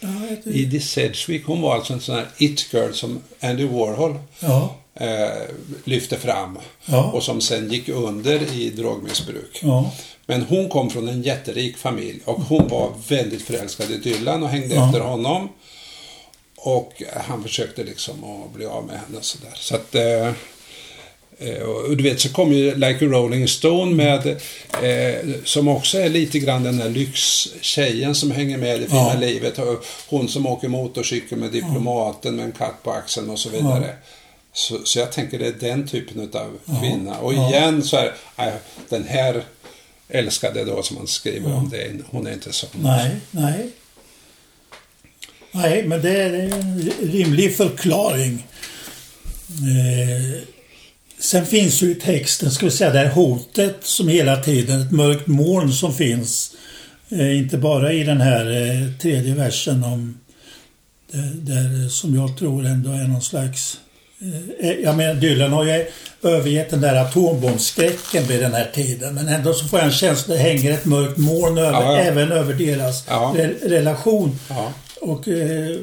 ja, 0.00 0.08
Edie 0.44 0.80
Sedgwick, 0.80 1.46
hon 1.46 1.60
var 1.60 1.74
alltså 1.74 1.92
en 1.92 2.00
sån 2.00 2.14
här 2.14 2.26
it-girl 2.38 2.92
som 2.92 3.20
Andy 3.40 3.64
Warhol 3.64 4.18
ja, 4.40 4.76
eh, 4.94 5.28
lyfte 5.84 6.16
fram 6.16 6.58
Ja. 6.84 7.10
och 7.12 7.22
som 7.22 7.40
sen 7.40 7.70
gick 7.72 7.88
under 7.88 8.52
i 8.52 8.70
drogmissbruk. 8.70 9.58
ja, 9.62 9.92
Men 10.26 10.42
hon 10.42 10.68
kom 10.68 10.90
från 10.90 11.08
en 11.08 11.22
jätterik 11.22 11.76
familj 11.76 12.20
och 12.24 12.40
hon 12.40 12.68
var 12.68 12.92
väldigt 13.08 13.42
förälskad 13.42 13.90
i 13.90 13.96
Dylan 13.96 14.42
och 14.42 14.48
hängde 14.48 14.74
efter 14.74 15.00
honom. 15.00 15.48
Och 16.56 17.02
han 17.16 17.42
försökte 17.42 17.84
liksom 17.84 18.24
att 18.24 18.52
bli 18.54 18.66
av 18.66 18.84
med 18.86 18.96
henne 19.00 19.18
sådär. 19.20 19.52
Så 19.56 19.74
att... 19.74 19.94
Eh, 19.94 20.32
och 21.88 21.96
du 21.96 22.02
vet, 22.04 22.20
så 22.20 22.28
kom 22.32 22.52
ju 22.52 22.74
Like 22.74 23.04
a 23.04 23.08
Rolling 23.08 23.48
Stone 23.48 23.94
med, 23.94 24.26
eh, 24.82 25.26
som 25.44 25.68
också 25.68 25.98
är 25.98 26.08
lite 26.08 26.38
grann 26.38 26.62
den 26.62 26.76
där 26.76 26.88
lyxtjejen 26.88 28.14
som 28.14 28.30
hänger 28.30 28.58
med 28.58 28.82
i 28.82 28.86
fina 28.86 29.12
Ja. 29.14 29.18
livet. 29.20 29.58
Hon 30.08 30.28
som 30.28 30.46
åker 30.46 30.68
motorcykel 30.68 31.38
med 31.38 31.50
diplomaten 31.52 32.36
med 32.36 32.44
en 32.44 32.52
katt 32.52 32.82
på 32.82 32.90
axeln 32.92 33.30
och 33.30 33.38
så 33.38 33.48
vidare. 33.50 33.94
Så, 34.52 34.78
så 34.84 34.98
jag 34.98 35.12
tänker 35.12 35.38
det 35.38 35.46
är 35.46 35.52
den 35.70 35.88
typen 35.88 36.30
av 36.32 36.78
kvinna. 36.80 37.18
Och 37.18 37.32
igen 37.32 37.82
så 37.82 37.96
är 38.36 38.52
den 38.88 39.04
här 39.08 39.42
älskade 40.08 40.64
då 40.64 40.82
som 40.82 40.96
man 40.96 41.06
skriver 41.06 41.54
om, 41.54 41.68
det, 41.70 41.92
hon 42.10 42.26
är 42.26 42.32
inte 42.32 42.52
sån. 42.52 42.70
Nej, 42.82 43.10
nej. 43.30 43.70
Nej, 45.52 45.82
men 45.86 46.02
det 46.02 46.10
är 46.22 46.32
en 46.32 46.90
rimlig 47.02 47.56
förklaring. 47.56 48.46
Eh, 49.48 50.42
sen 51.20 51.46
finns 51.46 51.82
ju 51.82 51.90
i 51.90 51.94
texten, 51.94 52.50
ska 52.50 52.64
vi 52.66 52.70
säga, 52.72 52.90
det 52.90 52.98
här 52.98 53.08
hotet 53.10 53.76
som 53.82 54.08
hela 54.08 54.36
tiden, 54.36 54.80
ett 54.82 54.90
mörkt 54.90 55.26
moln 55.26 55.72
som 55.72 55.94
finns. 55.94 56.52
Eh, 57.08 57.38
inte 57.38 57.58
bara 57.58 57.92
i 57.92 58.04
den 58.04 58.20
här 58.20 58.46
eh, 58.50 58.92
tredje 59.00 59.34
versen 59.34 59.84
om 59.84 60.18
där, 61.12 61.30
där 61.34 61.88
som 61.88 62.14
jag 62.14 62.38
tror 62.38 62.66
ändå 62.66 62.90
är 62.90 63.04
någon 63.08 63.22
slags 63.22 63.78
eh, 64.60 64.70
jag 64.72 64.96
menar, 64.96 65.14
Dylan 65.14 65.52
har 65.52 65.64
ju 65.64 65.86
övergett 66.22 66.70
den 66.70 66.80
där 66.80 66.94
atombombsskräcken 66.96 68.24
vid 68.28 68.40
den 68.40 68.54
här 68.54 68.70
tiden. 68.74 69.14
Men 69.14 69.28
ändå 69.28 69.52
så 69.54 69.68
får 69.68 69.78
jag 69.78 69.86
en 69.86 69.92
känsla 69.94 70.34
att 70.34 70.40
det 70.40 70.44
hänger 70.48 70.72
ett 70.72 70.84
mörkt 70.84 71.16
moln 71.18 71.58
över, 71.58 71.72
Ja, 71.72 71.96
ja. 71.96 71.98
även 71.98 72.32
över 72.32 72.54
deras 72.54 73.04
Ja. 73.08 73.34
re 73.36 73.50
relation. 73.62 74.38
Och 75.00 75.28
eh, 75.28 75.76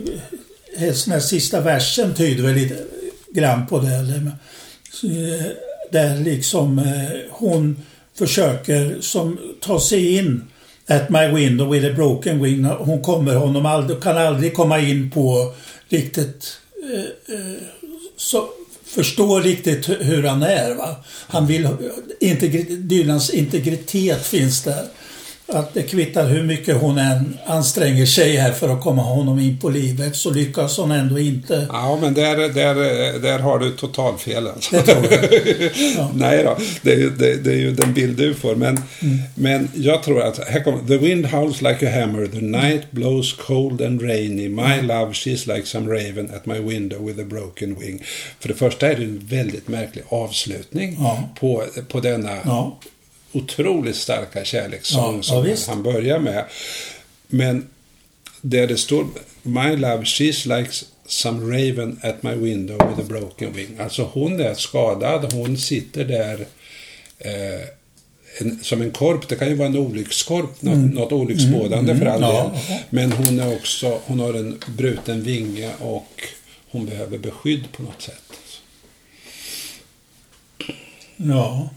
helst 0.78 1.06
den 1.06 1.14
här 1.14 1.20
sista 1.20 1.62
versen 1.62 2.14
tyder 2.14 2.44
väl 2.44 2.54
lite 2.56 2.76
grann 3.34 3.68
på 3.68 3.80
det. 3.80 3.96
Eller, 3.96 4.16
eh, 4.18 4.28
Eh, 5.04 5.48
där 5.92 6.18
liksom 6.18 6.80
eh, 6.80 7.20
hon 7.30 7.84
försöker 8.18 8.98
som 9.02 9.40
ta 9.62 9.80
sig 9.80 10.16
in 10.16 10.44
at 10.88 11.10
my 11.10 11.28
window 11.28 11.70
with 11.70 11.86
a 11.86 11.94
broken 11.96 12.44
wing. 12.44 12.64
Hon 12.66 13.02
kommer 13.02 13.36
honom 13.36 13.66
aldrig, 13.66 14.02
kan 14.02 14.18
aldrig 14.18 14.56
komma 14.56 14.80
in 14.80 15.12
på 15.12 15.54
riktigt 15.90 16.60
eh, 16.94 17.36
eh, 17.36 17.62
så 18.18 18.50
förstår 18.86 19.42
riktigt 19.42 19.90
hur 19.90 20.24
han 20.24 20.44
är. 20.44 20.76
Va? 20.76 20.96
Han 21.28 21.48
vill, 21.48 21.70
integri, 22.20 22.64
Dylans 22.64 23.30
integritet 23.30 24.26
finns 24.26 24.64
där. 24.64 24.86
Att 25.50 25.74
det 25.74 25.84
kvittar 25.84 26.28
hur 26.28 26.44
mycket 26.44 26.78
hon 26.78 26.98
än 26.98 27.38
anstränger 27.46 28.06
sig 28.06 28.36
här 28.36 28.52
för 28.52 28.70
att 28.70 28.82
komma 28.82 29.02
honom 29.02 29.40
in 29.40 29.58
på 29.58 29.70
livet 29.70 30.16
så 30.16 30.30
lyckas 30.32 30.78
hon 30.78 30.92
ändå 30.92 31.20
inte. 31.20 31.68
Ja, 31.70 31.98
men 32.02 32.14
där, 32.14 32.36
där, 32.54 32.76
där 33.20 33.40
har 33.40 33.60
du 33.60 33.72
totalfel 33.72 34.48
alltså. 34.48 34.76
Det 34.76 34.82
tror 34.82 35.06
jag. 35.12 36.08
Nej 36.16 36.44
då, 36.44 36.58
det 36.82 36.92
är, 36.94 36.98
ju, 36.98 37.10
det, 37.10 37.44
det 37.44 37.52
är 37.52 37.58
ju 37.58 37.72
den 37.72 37.94
bild 37.94 38.18
du 38.18 38.34
får. 38.34 38.56
Men, 38.56 38.80
men 39.36 39.70
jag 39.76 40.04
tror 40.04 40.22
att, 40.22 40.48
här 40.48 40.64
kommer 40.64 40.88
The 40.88 40.98
wind 40.98 41.26
howls 41.26 41.62
like 41.62 41.88
a 41.88 42.00
hammer, 42.00 42.28
the 42.28 42.42
night 42.42 42.92
blows 42.92 43.34
cold 43.34 43.82
and 43.82 44.02
rainy, 44.02 44.50
my 44.50 44.82
love 44.82 45.12
she's 45.14 45.56
like 45.56 45.68
some 45.68 45.90
raven 45.92 46.30
at 46.36 46.46
my 46.46 46.60
window 46.60 47.08
with 47.08 47.20
a 47.20 47.26
broken 47.30 47.76
wing. 47.80 48.04
För 48.40 48.48
det 48.48 48.56
första 48.56 48.88
är 48.92 48.96
det 48.96 49.04
en 49.04 49.22
väldigt 49.30 49.68
märklig 49.68 50.04
avslutning 50.10 50.98
Ja. 51.00 51.24
på, 51.40 51.64
på 51.88 52.00
denna 52.00 52.32
Ja. 52.46 52.80
Otroligt 53.38 53.96
starka 53.96 54.46
kärlekssång 54.46 55.12
Ja, 55.12 55.18
ja, 55.18 55.24
som 55.24 55.44
visst. 55.44 55.68
han 55.68 55.84
börjar 55.84 56.20
med. 56.20 56.46
Men 57.28 57.68
där 58.42 58.68
det 58.68 58.78
står 58.78 59.08
My 59.44 59.76
love, 59.76 60.04
she's 60.04 60.58
like 60.60 60.72
some 61.08 61.58
raven 61.58 62.00
at 62.04 62.24
my 62.24 62.34
window 62.36 62.90
with 62.90 63.00
a 63.00 63.04
broken 63.08 63.54
wing. 63.54 63.78
Alltså 63.80 64.04
hon 64.14 64.40
är 64.42 64.54
skadad, 64.54 65.34
hon 65.34 65.58
sitter 65.58 66.06
där 66.06 66.46
eh, 67.20 67.68
en, 68.40 68.60
som 68.64 68.82
en 68.82 68.92
korp. 68.92 69.28
Det 69.28 69.36
kan 69.36 69.48
ju 69.48 69.54
vara 69.56 69.68
en 69.68 69.78
olyckskorp, 69.78 70.62
något, 70.62 70.94
något 70.94 71.12
olycksbådande 71.12 71.96
för 71.98 72.06
all 72.06 72.24
Mm. 72.24 72.36
Ja, 72.36 72.44
del. 72.44 72.62
ja. 72.70 72.80
Men 72.90 73.12
hon 73.12 73.40
är 73.40 73.56
också, 73.56 74.00
hon 74.06 74.20
har 74.20 74.34
en 74.34 74.60
bruten 74.78 75.24
vinge 75.24 75.72
och 75.80 76.08
hon 76.72 76.86
behöver 76.86 77.18
beskydd 77.18 77.64
på 77.72 77.84
något 77.84 78.02
sätt. 78.02 78.22
Ja. 81.18 81.70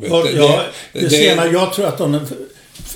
Ja, 0.00 0.62
det, 0.92 1.00
det- 1.00 1.10
ser 1.10 1.36
man. 1.36 1.52
Jag 1.52 1.72
tror 1.72 1.86
att 1.86 1.98
de 1.98 2.14
f- 2.14 2.32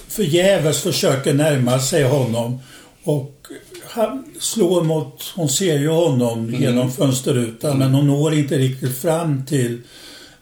förgäves 0.09 0.81
försöker 0.83 1.35
närma 1.35 1.79
sig 1.79 2.03
honom. 2.05 2.59
Och 3.05 3.33
han 3.85 4.25
slår 4.41 4.85
mot, 4.85 5.23
hon 5.37 5.49
ser 5.49 5.79
ju 5.79 5.89
honom 5.89 6.49
Mm. 6.49 6.63
genom 6.63 6.93
fönsterrutan 6.93 7.79
men 7.79 7.95
hon 7.95 8.07
når 8.07 8.35
inte 8.35 8.59
riktigt 8.59 8.99
fram 8.99 9.47
till 9.47 9.81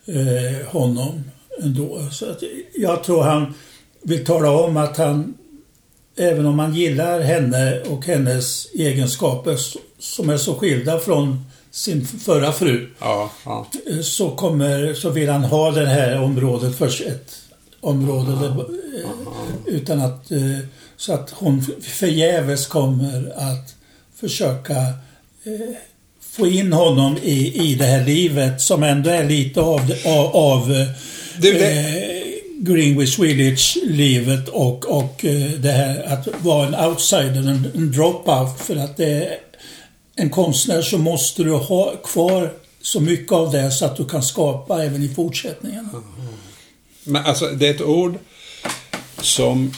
eh, 0.06 0.66
honom 0.68 1.24
ändå. 1.62 2.08
Så 2.12 2.30
att 2.30 2.42
jag 2.74 3.04
tror 3.04 3.22
han 3.22 3.54
vill 4.02 4.24
tala 4.24 4.50
om 4.50 4.76
att 4.76 4.96
han, 4.96 5.34
även 6.16 6.46
om 6.46 6.58
han 6.58 6.74
gillar 6.74 7.20
henne 7.20 7.80
och 7.80 8.04
hennes 8.06 8.66
egenskaper 8.74 9.56
som 9.98 10.30
är 10.30 10.36
så 10.36 10.54
skilda 10.54 10.98
från 10.98 11.44
sin 11.74 12.06
förra 12.06 12.52
fru 12.52 12.88
Ja, 13.00 13.30
ja. 13.44 13.66
så, 14.02 14.30
kommer, 14.30 14.94
så 14.94 15.10
vill 15.10 15.28
han 15.28 15.44
ha 15.44 15.70
det 15.70 15.86
här 15.86 16.20
området 16.20 16.78
för 16.78 16.86
ett 16.86 17.34
område 17.80 18.30
där, 18.40 18.48
eh, 18.48 19.10
utan 19.66 20.00
att 20.00 20.30
eh, 20.30 20.58
så 20.96 21.12
att 21.12 21.30
hon 21.30 21.64
förgäves 21.82 22.66
kommer 22.66 23.32
att 23.36 23.74
försöka 24.20 24.76
eh, 25.44 25.74
få 26.20 26.46
in 26.46 26.72
honom 26.72 27.16
i, 27.22 27.70
i 27.70 27.74
det 27.74 27.84
här 27.84 28.04
livet 28.04 28.60
som 28.60 28.82
ändå 28.82 29.10
är 29.10 29.24
lite 29.28 29.60
av, 29.60 29.80
av, 30.06 30.36
av 30.36 30.72
eh, 30.72 30.86
Det- 31.40 31.52
det- 31.52 31.78
eh, 31.78 32.24
Greenwich 32.58 33.18
Village-livet 33.18 34.48
och, 34.48 34.84
och 34.98 35.24
eh, 35.24 35.50
det 35.50 35.70
här 35.70 36.02
att 36.12 36.28
vara 36.42 36.66
en 36.66 36.88
outsider, 36.90 37.38
en, 37.48 37.66
en 37.74 37.92
drop-out 37.92 38.56
för 38.58 38.76
att 38.76 38.96
det 38.96 39.28
en 40.16 40.30
konstnär 40.30 40.82
så 40.82 40.98
måste 40.98 41.42
du 41.42 41.52
ha 41.52 41.96
kvar 41.96 42.52
så 42.82 43.00
mycket 43.00 43.32
av 43.32 43.52
det 43.52 43.70
så 43.70 43.84
att 43.84 43.96
du 43.96 44.04
kan 44.04 44.22
skapa 44.22 44.84
även 44.84 45.02
i 45.02 45.08
fortsättningen. 45.08 45.88
Men 47.04 47.26
alltså, 47.26 47.46
det 47.46 47.66
är 47.66 47.74
ett 47.74 47.82
ord 47.82 48.18
som 49.20 49.72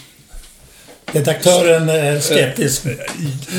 Redaktören 1.13 1.89
är 1.89 2.21
skeptisk. 2.21 2.85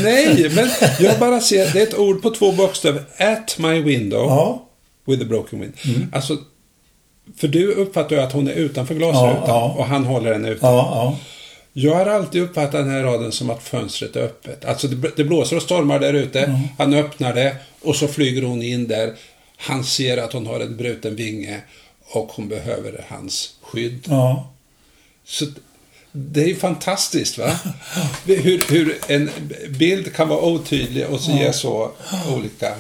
Nej, 0.04 0.52
men 0.56 0.70
jag 1.00 1.20
bara 1.20 1.42
ser, 1.42 1.74
det 1.74 1.80
är 1.80 1.84
ett 1.84 1.98
ord 1.98 2.22
på 2.22 2.30
två 2.30 2.52
bokstäver. 2.52 3.04
At 3.18 3.58
my 3.60 3.82
window 3.82 4.26
Ja, 4.26 4.68
with 5.06 5.22
a 5.22 5.26
broken 5.30 5.60
wind. 5.60 5.74
Alltså, 6.14 6.38
för 7.38 7.48
du 7.48 7.74
uppfattar 7.74 8.16
ju 8.16 8.22
att 8.22 8.34
hon 8.34 8.48
är 8.48 8.54
utanför 8.54 8.96
glasrutan 8.96 9.36
Ja, 9.38 9.44
ja. 9.48 9.76
och 9.78 9.86
han 9.86 10.06
håller 10.06 10.34
henne 10.34 10.50
ute. 10.50 10.66
Ja, 11.82 11.90
ja. 11.90 11.90
Jag 11.90 11.96
har 11.96 12.06
alltid 12.06 12.42
uppfattat 12.42 12.72
den 12.72 12.90
här 12.90 13.04
raden 13.04 13.32
som 13.32 13.50
att 13.50 13.64
fönstret 13.64 14.16
är 14.16 14.22
öppet. 14.22 14.66
Alltså 14.66 14.88
det, 14.88 15.24
blåser 15.24 15.56
och 15.56 15.62
stormar 15.62 16.00
där 16.00 16.14
ute. 16.14 16.62
Han 16.78 16.94
öppnar 16.94 17.34
det 17.34 17.56
och 17.82 17.96
så 17.96 18.08
flyger 18.08 18.42
hon 18.42 18.62
in 18.62 18.88
där. 18.88 19.14
Han 19.58 19.84
ser 19.84 20.18
att 20.18 20.34
hon 20.34 20.48
har 20.48 20.60
en 20.60 20.78
bruten 20.78 21.16
vinge 21.16 21.62
och 22.10 22.32
hon 22.32 22.48
behöver 22.48 23.06
hans 23.08 23.54
skydd. 23.62 24.00
ja. 24.08 24.54
Så 25.26 25.46
det 26.12 26.44
är 26.44 26.48
ju 26.48 26.56
fantastiskt 26.56 27.38
va? 27.38 27.60
Hur, 28.26 28.72
hur 28.72 28.98
en 29.08 29.30
bild 29.70 30.16
kan 30.16 30.30
vara 30.30 30.42
otydlig 30.42 31.08
och 31.08 31.22
så 31.22 31.32
ge 31.32 31.54
så 31.54 31.92
olika... 32.36 32.76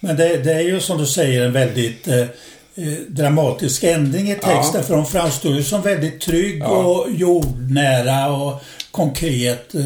Men 0.00 0.16
det, 0.16 0.36
det 0.36 0.52
är 0.52 0.60
ju 0.60 0.80
som 0.80 0.98
du 0.98 1.06
säger 1.06 1.46
en 1.46 1.52
väldigt 1.52 2.08
eh, 2.08 2.26
eh, 2.74 2.84
dramatisk 3.08 3.82
ändring 3.84 4.30
i 4.30 4.34
texten. 4.34 4.80
Ja. 4.80 4.82
För 4.82 4.94
hon 4.94 5.06
framstår 5.06 5.54
ju 5.56 5.64
som 5.64 5.82
väldigt 5.82 6.20
trygg 6.20 6.58
Ja. 6.60 6.66
och 6.66 7.10
jordnära 7.10 8.32
och 8.32 8.62
konkret. 8.90 9.74
Eh, 9.74 9.80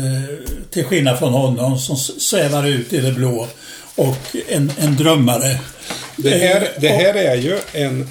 till 0.71 0.85
skillnad 0.85 1.19
från 1.19 1.33
honom 1.33 1.79
som 1.79 1.97
svävar 1.97 2.67
ut 2.67 2.93
i 2.93 3.01
det 3.01 3.13
blå. 3.13 3.49
Och 3.97 4.17
en, 4.49 4.73
en 4.79 4.97
drömmare. 4.97 5.59
Det 6.17 6.31
här, 6.31 6.61
Eh, 6.61 6.69
det 6.81 6.89
och- 6.91 6.95
här 7.01 7.15
är 7.15 7.37
ju 7.37 7.59
en 7.73 8.09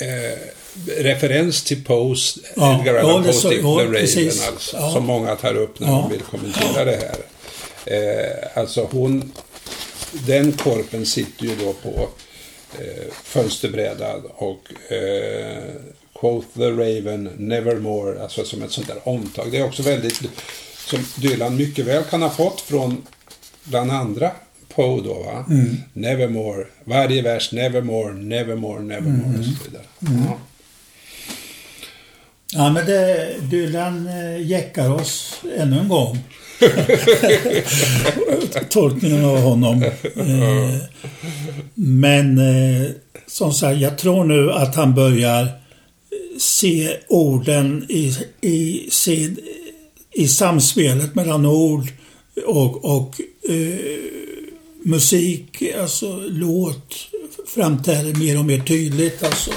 eh, 0.00 0.38
referens 1.02 1.62
till 1.64 1.84
Poes, 1.84 2.38
Ja, 2.56 2.78
Edgar 2.80 2.94
Allan 2.94 3.22
det 3.22 3.28
ja, 3.28 3.50
The 3.50 3.56
Raven 3.56 3.96
alltså, 4.52 4.76
Ja. 4.76 4.90
som 4.92 5.04
många 5.06 5.34
tar 5.36 5.54
upp 5.56 5.80
när 5.80 5.88
Ja. 5.88 5.92
de 5.94 6.10
vill 6.10 6.20
kommentera 6.20 6.84
det 6.84 6.98
här. 7.02 7.16
Eh, 7.86 8.60
alltså 8.60 8.88
hon, 8.92 9.32
den 10.12 10.52
korpen 10.52 11.06
sitter 11.06 11.44
ju 11.44 11.56
då 11.56 11.72
på 11.72 12.08
eh, 12.80 13.12
fönsterbrädan 13.24 14.22
och 14.34 14.92
eh, 14.92 15.62
Quoth 16.20 16.48
the 16.54 16.70
Raven, 16.70 17.30
Nevermore, 17.36 18.22
alltså 18.22 18.44
som 18.44 18.62
ett 18.62 18.70
sånt 18.70 18.86
där 18.86 19.08
omtag. 19.08 19.52
Det 19.52 19.58
är 19.58 19.64
också 19.64 19.82
väldigt, 19.82 20.22
som 20.76 20.98
Dylan 21.16 21.56
mycket 21.56 21.86
väl 21.86 22.04
kan 22.04 22.22
ha 22.22 22.30
fått 22.30 22.60
från 22.60 23.06
bland 23.64 23.90
andra 23.90 24.30
Poe 24.74 25.02
då 25.02 25.14
va? 25.14 25.44
Nevermore, 25.92 26.66
varje 26.84 27.22
vers, 27.22 27.52
Nevermore, 27.52 28.14
Nevermore, 28.14 28.82
Nevermore 28.82 29.38
och 29.38 29.44
så 29.44 29.64
vidare. 29.64 29.84
Ja. 30.00 30.38
Ja, 32.52 32.70
men 32.70 32.86
det, 32.86 33.36
Dylan 33.50 34.06
eh, 34.06 34.46
jäckar 34.46 34.90
oss 34.90 35.40
ännu 35.56 35.78
en 35.78 35.88
gång. 35.88 36.18
Tolkningen 38.70 39.24
av 39.24 39.38
honom. 39.38 39.82
Eh, 40.16 40.76
men 41.74 42.38
eh, 42.38 42.86
som 43.26 43.52
sagt, 43.52 43.80
jag 43.80 43.98
tror 43.98 44.24
nu 44.24 44.52
att 44.52 44.74
han 44.74 44.94
börjar 44.94 45.48
se 46.38 46.96
orden 47.08 47.86
i, 47.88 48.16
i, 48.40 48.88
sin, 48.90 49.38
i 50.12 50.28
samspelet 50.28 51.14
mellan 51.14 51.46
ord 51.46 51.88
och, 52.46 52.84
och 52.84 53.20
eh, 53.48 53.78
musik, 54.82 55.62
alltså 55.80 56.22
låt 56.28 56.94
framträder 57.54 58.14
mer 58.14 58.38
och 58.38 58.44
mer 58.44 58.60
tydligt. 58.60 59.22
Alltså. 59.22 59.50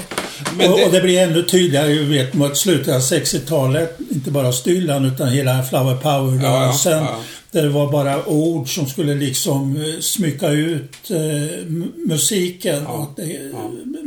Det... 0.57 0.67
Och, 0.67 0.85
och, 0.85 0.91
det 0.91 1.01
blir 1.01 1.19
ännu 1.19 1.43
tydligare 1.43 1.87
vi 1.87 2.03
vet 2.03 2.33
mot 2.33 2.57
slutet 2.57 2.95
av 2.95 3.01
60-talet, 3.01 3.97
inte 4.11 4.31
bara 4.31 4.51
Stylan 4.51 5.05
utan 5.05 5.29
hela 5.29 5.63
Flower 5.63 5.95
Power-rörelsen. 5.95 7.03
Ja, 7.03 7.09
ja. 7.11 7.19
Där 7.51 7.63
det 7.63 7.69
var 7.69 7.91
bara 7.91 8.25
ord 8.25 8.75
som 8.75 8.87
skulle 8.87 9.15
liksom 9.15 9.75
eh, 9.75 9.99
smycka 9.99 10.49
ut 10.49 11.11
eh, 11.11 11.65
musiken. 12.07 12.83
Ja, 12.83 12.89
och 12.89 13.13
det, 13.15 13.51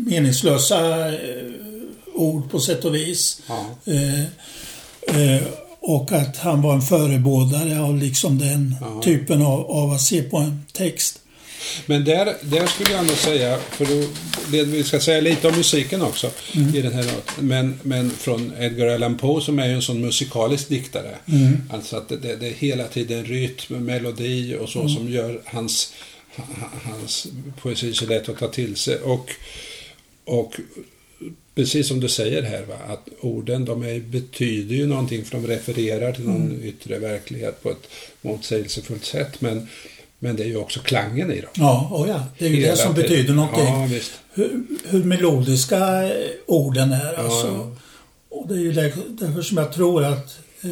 Meningslösa 0.07 1.09
eh, 1.09 1.17
ord 2.15 2.51
på 2.51 2.61
sätt 2.61 2.85
och 2.85 2.95
vis. 2.95 3.43
Eh, 3.85 4.21
eh, 5.21 5.43
och 5.81 6.13
att 6.13 6.37
han 6.37 6.63
var 6.63 6.75
en 6.75 6.83
förebådare 6.83 7.81
av 7.81 7.99
liksom 7.99 8.39
den 8.39 8.77
typen 9.03 9.43
av, 9.43 9.71
av 9.71 9.93
att 9.93 10.01
se 10.01 10.23
på 10.23 10.37
en 10.37 10.65
text. 10.73 11.22
Men 11.87 12.05
där, 12.05 12.37
där 12.41 12.67
skulle 12.67 12.93
jag 12.93 13.07
nog 13.07 13.17
säga, 13.17 13.59
för 13.59 13.85
då, 13.85 14.07
vi 14.65 14.85
ska 14.85 15.01
säga 15.01 15.21
lite 15.21 15.49
om 15.49 15.57
musiken 15.57 16.03
också 16.03 16.31
mm. 16.55 16.75
i 16.75 16.83
den 16.83 16.93
här 16.93 17.07
men, 17.41 17.81
men 17.83 18.11
från 18.11 18.53
Edgar 18.59 18.87
Allan 18.87 19.19
Poe 19.19 19.41
som 19.41 19.59
är 19.59 19.67
ju 19.67 19.75
en 19.75 19.83
sån 19.83 20.01
musikalisk 20.01 20.69
diktare. 20.69 21.17
Mm. 21.27 21.63
Alltså 21.71 21.97
att 21.97 22.09
det, 22.09 22.17
det, 22.17 22.37
det, 22.37 22.47
är 22.47 22.55
hela 22.55 22.89
tiden 22.89 23.25
rytm, 23.25 23.85
melodi 23.85 24.57
och 24.61 24.69
så 24.69 24.81
mm. 24.81 24.95
som 24.95 25.11
gör 25.11 25.41
hans, 25.45 25.93
hans 26.85 27.27
poesi 27.63 27.95
så 27.95 28.07
lätt 28.07 28.29
att 28.29 28.39
ta 28.39 28.49
till 28.49 28.77
sig. 28.77 28.97
Och, 28.97 29.31
och 30.25 30.61
precis 31.55 31.89
som 31.89 32.01
du 32.01 32.09
säger 32.09 32.43
här, 32.43 32.63
va, 32.63 32.75
att 32.89 33.09
orden 33.21 33.65
de 33.65 33.83
är, 33.83 34.01
betyder 34.01 34.77
ju 34.77 34.87
någonting 34.87 35.25
för 35.25 35.39
de 35.39 35.47
refererar 35.47 36.13
till 36.13 36.25
någon 36.25 36.51
mm. 36.51 36.65
yttre 36.65 36.99
verklighet 36.99 37.63
på 37.63 37.71
ett 37.71 37.89
motsägelsefullt 38.23 39.05
sätt. 39.05 39.41
Men 39.41 39.69
men 40.23 40.37
det 40.37 40.43
är 40.43 40.47
ju 40.47 40.57
också 40.57 40.81
klangen 40.81 41.33
i 41.33 41.41
dem. 41.41 41.51
Ja, 41.55 41.89
oh 41.93 42.09
ja. 42.09 42.23
det 42.39 42.47
är 42.47 42.51
ju 42.51 42.63
det 42.63 42.77
som 42.77 42.95
betyder 42.95 43.35
någonting. 43.35 43.65
Ja, 43.65 43.89
hur, 44.33 44.63
hur, 44.85 45.05
melodiska 45.05 46.03
eh, 46.03 46.31
orden 46.47 46.93
är. 46.93 47.19
Alltså. 47.19 47.47
Ja. 47.47 47.77
Och 48.29 48.49
det 48.49 48.55
är 48.55 48.59
ju 48.59 48.73
därför 48.73 49.43
som 49.43 49.59
jag 49.59 49.73
tror 49.73 50.05
att 50.05 50.39
eh, 50.63 50.71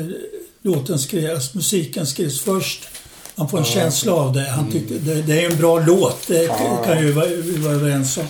låten 0.62 0.98
skrevs, 0.98 1.54
musiken 1.54 2.06
skrevs 2.06 2.40
först. 2.40 2.88
Man 3.34 3.48
får 3.48 3.58
en 3.58 3.64
ja. 3.64 3.70
känsla 3.70 4.12
av 4.12 4.32
det. 4.32 4.48
Han 4.48 4.70
tyckte, 4.70 4.94
mm. 4.94 5.06
det, 5.06 5.22
det, 5.22 5.44
är 5.44 5.50
en 5.50 5.56
bra 5.56 5.78
låt, 5.78 6.26
det 6.26 6.42
ja. 6.42 6.82
kan 6.86 7.06
ju 7.06 7.12
vara, 7.12 7.26
vara 7.56 7.74
överens 7.74 8.18
om. 8.18 8.24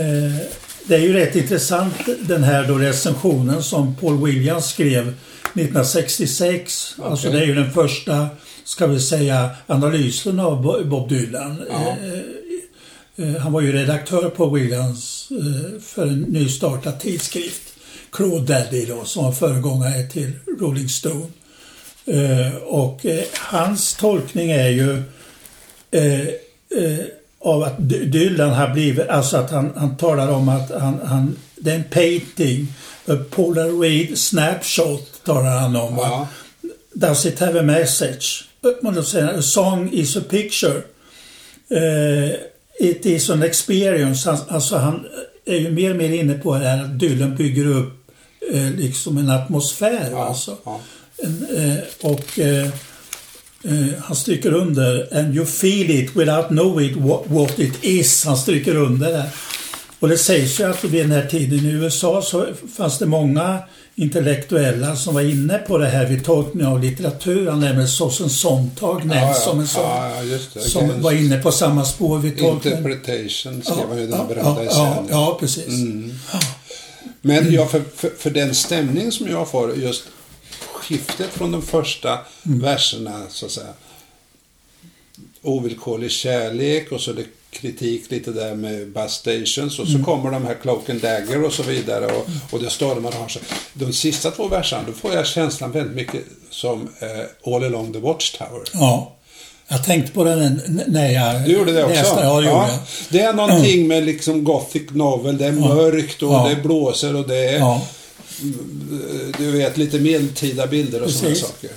Eh, 0.00 0.36
det 0.86 0.94
är 0.94 1.00
ju 1.00 1.12
rätt 1.12 1.36
intressant 1.36 1.94
den 2.20 2.44
här 2.44 2.68
då 2.68 2.78
recensionen 2.78 3.62
som 3.62 3.94
Paul 3.94 4.24
Williams 4.24 4.66
skrev 4.66 5.08
1966. 5.08 6.94
Okay. 6.98 7.10
Alltså 7.10 7.30
det 7.30 7.38
är 7.38 7.46
ju 7.46 7.54
den 7.54 7.72
första 7.72 8.28
ska 8.64 8.86
vi 8.86 9.00
säga, 9.00 9.50
analysen 9.66 10.40
av 10.40 10.84
Bob 10.88 11.08
Dylan. 11.08 11.62
Ja. 11.70 11.96
Eh, 12.06 13.28
eh, 13.28 13.40
han 13.40 13.52
var 13.52 13.60
ju 13.60 13.72
redaktör 13.72 14.30
på 14.30 14.50
Williams 14.50 15.28
eh, 15.30 15.80
för 15.80 16.06
en 16.06 16.20
nystartad 16.20 17.00
tidskrift. 17.00 17.62
Claude 18.12 18.54
Daddy 18.54 18.86
då, 18.86 19.04
som 19.04 19.24
var 19.24 19.32
föregångare 19.32 20.02
till 20.02 20.32
Rolling 20.60 20.88
Stone. 20.88 21.26
Och 22.64 23.06
hans 23.38 23.94
tolkning 23.94 24.50
är 24.50 24.68
ju 24.68 25.02
av 27.40 27.62
att 27.62 27.74
Dylan 27.88 28.50
har 28.50 28.68
blivit, 28.68 29.08
alltså 29.08 29.36
att 29.36 29.50
han, 29.50 29.72
han 29.76 29.96
talar 29.96 30.30
om 30.30 30.48
att 30.48 30.70
han, 30.70 31.00
han, 31.04 31.36
det 31.56 31.70
är 31.70 31.74
en 31.74 31.84
painting, 31.84 32.66
a 33.08 33.16
polaroid 33.30 34.18
snapshot 34.18 35.20
talar 35.24 35.58
han 35.58 35.76
om. 35.76 35.96
Ja. 35.96 36.28
Does 36.94 37.26
it 37.26 37.40
have 37.40 37.60
a 37.60 37.62
message? 37.62 38.44
Man 38.82 39.04
säga, 39.04 39.30
a 39.30 39.42
song 39.42 39.90
is 39.92 40.16
a 40.16 40.20
picture. 40.30 40.82
Uh, 41.70 42.34
it 42.78 43.06
is 43.06 43.30
an 43.30 43.42
experience. 43.42 44.30
Alltså 44.48 44.76
han 44.76 45.06
är 45.44 45.56
ju 45.56 45.70
mer 45.70 45.90
och 45.90 45.96
mer 45.96 46.12
inne 46.12 46.34
på 46.34 46.54
det 46.54 46.64
här 46.64 46.84
att 46.84 46.98
Dylan 46.98 47.36
bygger 47.36 47.66
upp 47.66 48.10
uh, 48.54 48.70
liksom 48.76 49.18
en 49.18 49.30
atmosfär. 49.30 50.08
Ja, 50.10 50.24
alltså. 50.24 50.56
Ja. 50.64 50.80
En, 51.18 51.46
uh, 51.56 51.78
och 52.00 52.38
han 53.98 54.16
stryker 54.16 54.54
under 54.54 55.18
and 55.18 55.36
you 55.36 55.46
feel 55.46 55.90
it 55.90 56.16
without 56.16 56.48
knowing 56.48 57.08
what, 57.08 57.22
what 57.26 57.58
it 57.58 57.84
is. 57.84 58.24
Han 58.24 58.36
stryker 58.36 58.76
under 58.76 59.12
det. 59.12 59.30
Och 60.00 60.08
det 60.08 60.18
sägs 60.18 60.60
ju 60.60 60.64
att 60.64 60.84
vid 60.84 61.04
den 61.04 61.10
här 61.10 61.26
tiden 61.26 61.58
i 61.58 61.72
USA 61.72 62.22
så 62.22 62.46
fanns 62.76 62.98
det 62.98 63.06
många 63.06 63.58
intellektuella 63.96 64.96
som 64.96 65.14
var 65.14 65.20
inne 65.20 65.58
på 65.58 65.78
det 65.78 65.86
här 65.86 66.06
vid 66.06 66.24
tolkning 66.24 66.66
av 66.66 66.82
litteratur. 66.82 67.50
Han 67.50 67.60
nämner 67.60 67.86
Sossen 67.86 68.30
Sontag 68.30 69.04
nämns 69.04 69.14
ja, 69.14 69.28
ja. 69.28 69.34
som 69.34 69.60
en 69.60 69.66
sån. 69.66 69.82
Ja, 70.54 70.60
som 70.60 71.02
var 71.02 71.12
inne 71.12 71.42
på 71.42 71.52
samma 71.52 71.84
spår 71.84 72.18
vid 72.18 72.38
tolkning. 72.38 72.72
Interpretation 72.72 73.62
skrev 73.62 73.88
han 73.88 73.98
ju 73.98 74.06
den 74.06 74.28
berömda 74.28 74.64
ja, 74.64 75.04
ja, 75.10 75.36
precis. 75.40 75.68
Mm. 75.68 76.14
Men 77.20 77.52
ja, 77.52 77.66
för, 77.66 77.82
för, 77.94 78.10
för, 78.18 78.30
den 78.30 78.54
stämning 78.54 79.12
som 79.12 79.28
jag 79.28 79.50
får, 79.50 79.76
just 79.76 80.04
skiftet 80.72 81.30
från 81.30 81.52
de 81.52 81.62
första 81.62 82.18
mm. 82.46 82.60
verserna, 82.60 83.22
så 83.28 83.46
att 83.46 83.52
säga. 83.52 83.72
Ovillkorlig 85.42 86.10
kärlek 86.10 86.92
och 86.92 87.00
så 87.00 87.12
det 87.12 87.24
kritik 87.54 88.10
lite 88.10 88.30
där 88.30 88.54
med 88.54 88.92
bus 88.92 89.12
stations 89.12 89.78
och 89.78 89.86
så 89.86 89.92
mm. 89.92 90.04
kommer 90.04 90.30
de 90.30 90.46
här 90.46 90.54
Cloak 90.62 90.90
and 90.90 91.00
Dagger 91.00 91.44
och 91.44 91.52
så 91.52 91.62
vidare 91.62 92.06
och, 92.06 92.26
och 92.50 92.62
det 92.62 92.70
stormar 92.70 93.08
och 93.08 93.14
har 93.14 93.28
sig. 93.28 93.42
De 93.72 93.92
sista 93.92 94.30
två 94.30 94.48
verserna, 94.48 94.82
då 94.86 94.92
får 94.92 95.14
jag 95.14 95.26
känslan 95.26 95.72
väldigt 95.72 95.96
mycket 95.96 96.22
som 96.50 96.88
eh, 96.98 97.52
All 97.54 97.64
along 97.64 97.92
the 97.92 97.98
Watchtower. 97.98 98.62
Ja. 98.72 99.16
Jag 99.68 99.84
tänkte 99.84 100.12
på 100.12 100.24
den 100.24 100.60
när 100.86 101.10
jag 101.10 101.44
Du 101.44 101.52
gjorde 101.52 101.72
det 101.72 101.84
också? 101.84 101.94
Läste. 101.94 102.20
Ja, 102.20 102.40
det, 102.40 102.46
ja. 102.46 102.78
det 103.08 103.20
är 103.20 103.32
någonting 103.32 103.74
mm. 103.74 103.88
med 103.88 104.04
liksom 104.04 104.44
Gothic 104.44 104.90
Novel. 104.90 105.38
Det 105.38 105.46
är 105.46 105.52
mörkt 105.52 106.22
och 106.22 106.34
ja. 106.34 106.48
det 106.48 106.62
blåser 106.62 107.16
och 107.16 107.28
det 107.28 107.48
är 107.48 107.58
ja. 107.58 107.82
du 109.38 109.50
vet, 109.50 109.76
lite 109.76 109.98
medeltida 109.98 110.66
bilder 110.66 111.02
och 111.02 111.10
sådana 111.10 111.34
saker. 111.34 111.70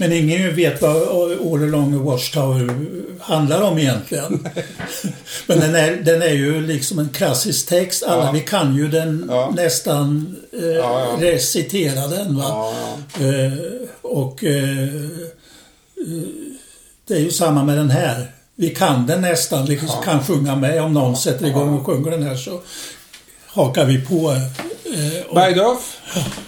Men 0.00 0.12
ingen 0.12 0.56
vet 0.56 0.82
vad 0.82 0.96
All 0.96 1.62
along 1.62 1.92
the 1.92 1.98
Watchtower 1.98 2.86
handlar 3.20 3.62
om 3.62 3.78
egentligen. 3.78 4.48
Men 5.46 5.60
den 5.60 5.74
är, 5.74 5.96
den 5.96 6.22
är 6.22 6.32
ju 6.32 6.66
liksom 6.66 6.98
en 6.98 7.08
klassisk 7.08 7.68
text. 7.68 8.02
Alla 8.02 8.24
ja. 8.24 8.32
vi 8.32 8.40
kan 8.40 8.76
ju 8.76 8.88
den 8.88 9.26
ja. 9.30 9.52
nästan 9.56 10.36
eh, 10.52 10.64
ja, 10.64 11.16
recitera 11.20 12.06
den. 12.06 12.36
Va? 12.36 12.72
Eh, 13.20 13.58
och 14.02 14.44
eh, 14.44 14.82
eh, 14.82 15.08
det 17.04 17.14
är 17.14 17.20
ju 17.20 17.30
samma 17.30 17.64
med 17.64 17.76
den 17.76 17.90
här. 17.90 18.26
Vi 18.54 18.70
kan 18.70 19.06
den 19.06 19.20
nästan, 19.20 19.66
vi 19.66 19.80
kan 20.04 20.24
sjunga 20.24 20.56
med. 20.56 20.82
Om 20.82 20.94
någon 20.94 21.16
sätter 21.16 21.46
igång 21.46 21.78
och 21.78 21.86
sjunger 21.86 22.10
den 22.10 22.22
här 22.22 22.36
så 22.36 22.60
hakar 23.46 23.84
vi 23.84 24.00
på. 24.00 24.30
Eh, 24.30 25.34
Bergdorf, 25.34 26.00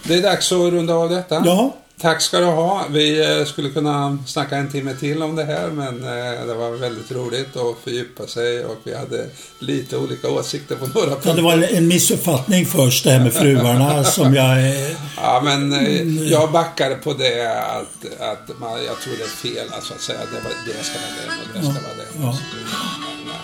det 0.08 0.14
är 0.14 0.22
dags 0.22 0.52
att 0.52 0.58
runda 0.58 0.94
av 0.94 1.10
detta. 1.10 1.42
Ja. 1.46 1.74
Tack 2.00 2.22
ska 2.22 2.38
du 2.38 2.46
ha. 2.46 2.86
Vi 2.90 3.38
eh, 3.38 3.44
skulle 3.44 3.70
kunna 3.70 4.18
snacka 4.26 4.56
en 4.56 4.72
timme 4.72 4.94
till 4.94 5.22
om 5.22 5.36
det 5.36 5.44
här 5.44 5.68
men 5.68 6.04
eh, 6.04 6.46
det 6.46 6.54
var 6.54 6.70
väldigt 6.70 7.12
roligt 7.12 7.56
att 7.56 7.76
fördjupa 7.84 8.26
sig 8.26 8.64
och 8.64 8.76
vi 8.84 8.96
hade 8.96 9.26
lite 9.58 9.96
olika 9.96 10.28
åsikter 10.28 10.76
på 10.76 10.86
några 10.86 11.10
punkter. 11.10 11.28
Ja, 11.28 11.34
det 11.34 11.42
var 11.42 11.76
en 11.76 11.88
missuppfattning 11.88 12.66
först 12.66 13.04
det 13.04 13.10
här 13.10 13.20
med 13.20 13.32
fruarna 13.32 14.04
som 14.18 14.34
jag... 14.34 14.74
Ja, 15.16 15.40
men 15.44 15.72
eh, 15.72 16.00
mm. 16.00 16.28
jag 16.28 16.52
backade 16.52 16.94
på 16.94 17.12
det 17.12 17.62
att, 17.62 18.20
att 18.20 18.58
man, 18.60 18.84
jag 18.84 19.00
tror 19.00 19.14
det 19.18 19.24
är 19.24 19.54
fel 19.54 19.66
alltså 19.72 19.94
att 19.94 20.00
säga 20.00 20.18
att 20.18 20.30
det, 20.30 20.40
var, 20.40 20.52
det 20.66 20.84
ska 20.84 20.98
vara 20.98 21.12
det 21.18 21.26
och 21.42 21.48
det 21.54 21.60
ska 21.60 21.86
vara 21.88 21.96
det. 21.96 22.08
Ja. 22.22 22.38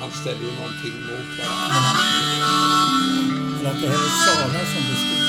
Han 0.00 0.10
ställer 0.10 0.40
ju 0.40 0.52
någonting 0.60 0.96
mot 1.08 1.30
varandra. 1.38 1.76
Ja. 3.64 3.70
Att 3.70 3.82
det 3.82 3.88
här 3.88 3.94
är 3.94 4.14
Sara 4.26 4.64
som 4.74 4.82
beskrivs. 4.90 5.25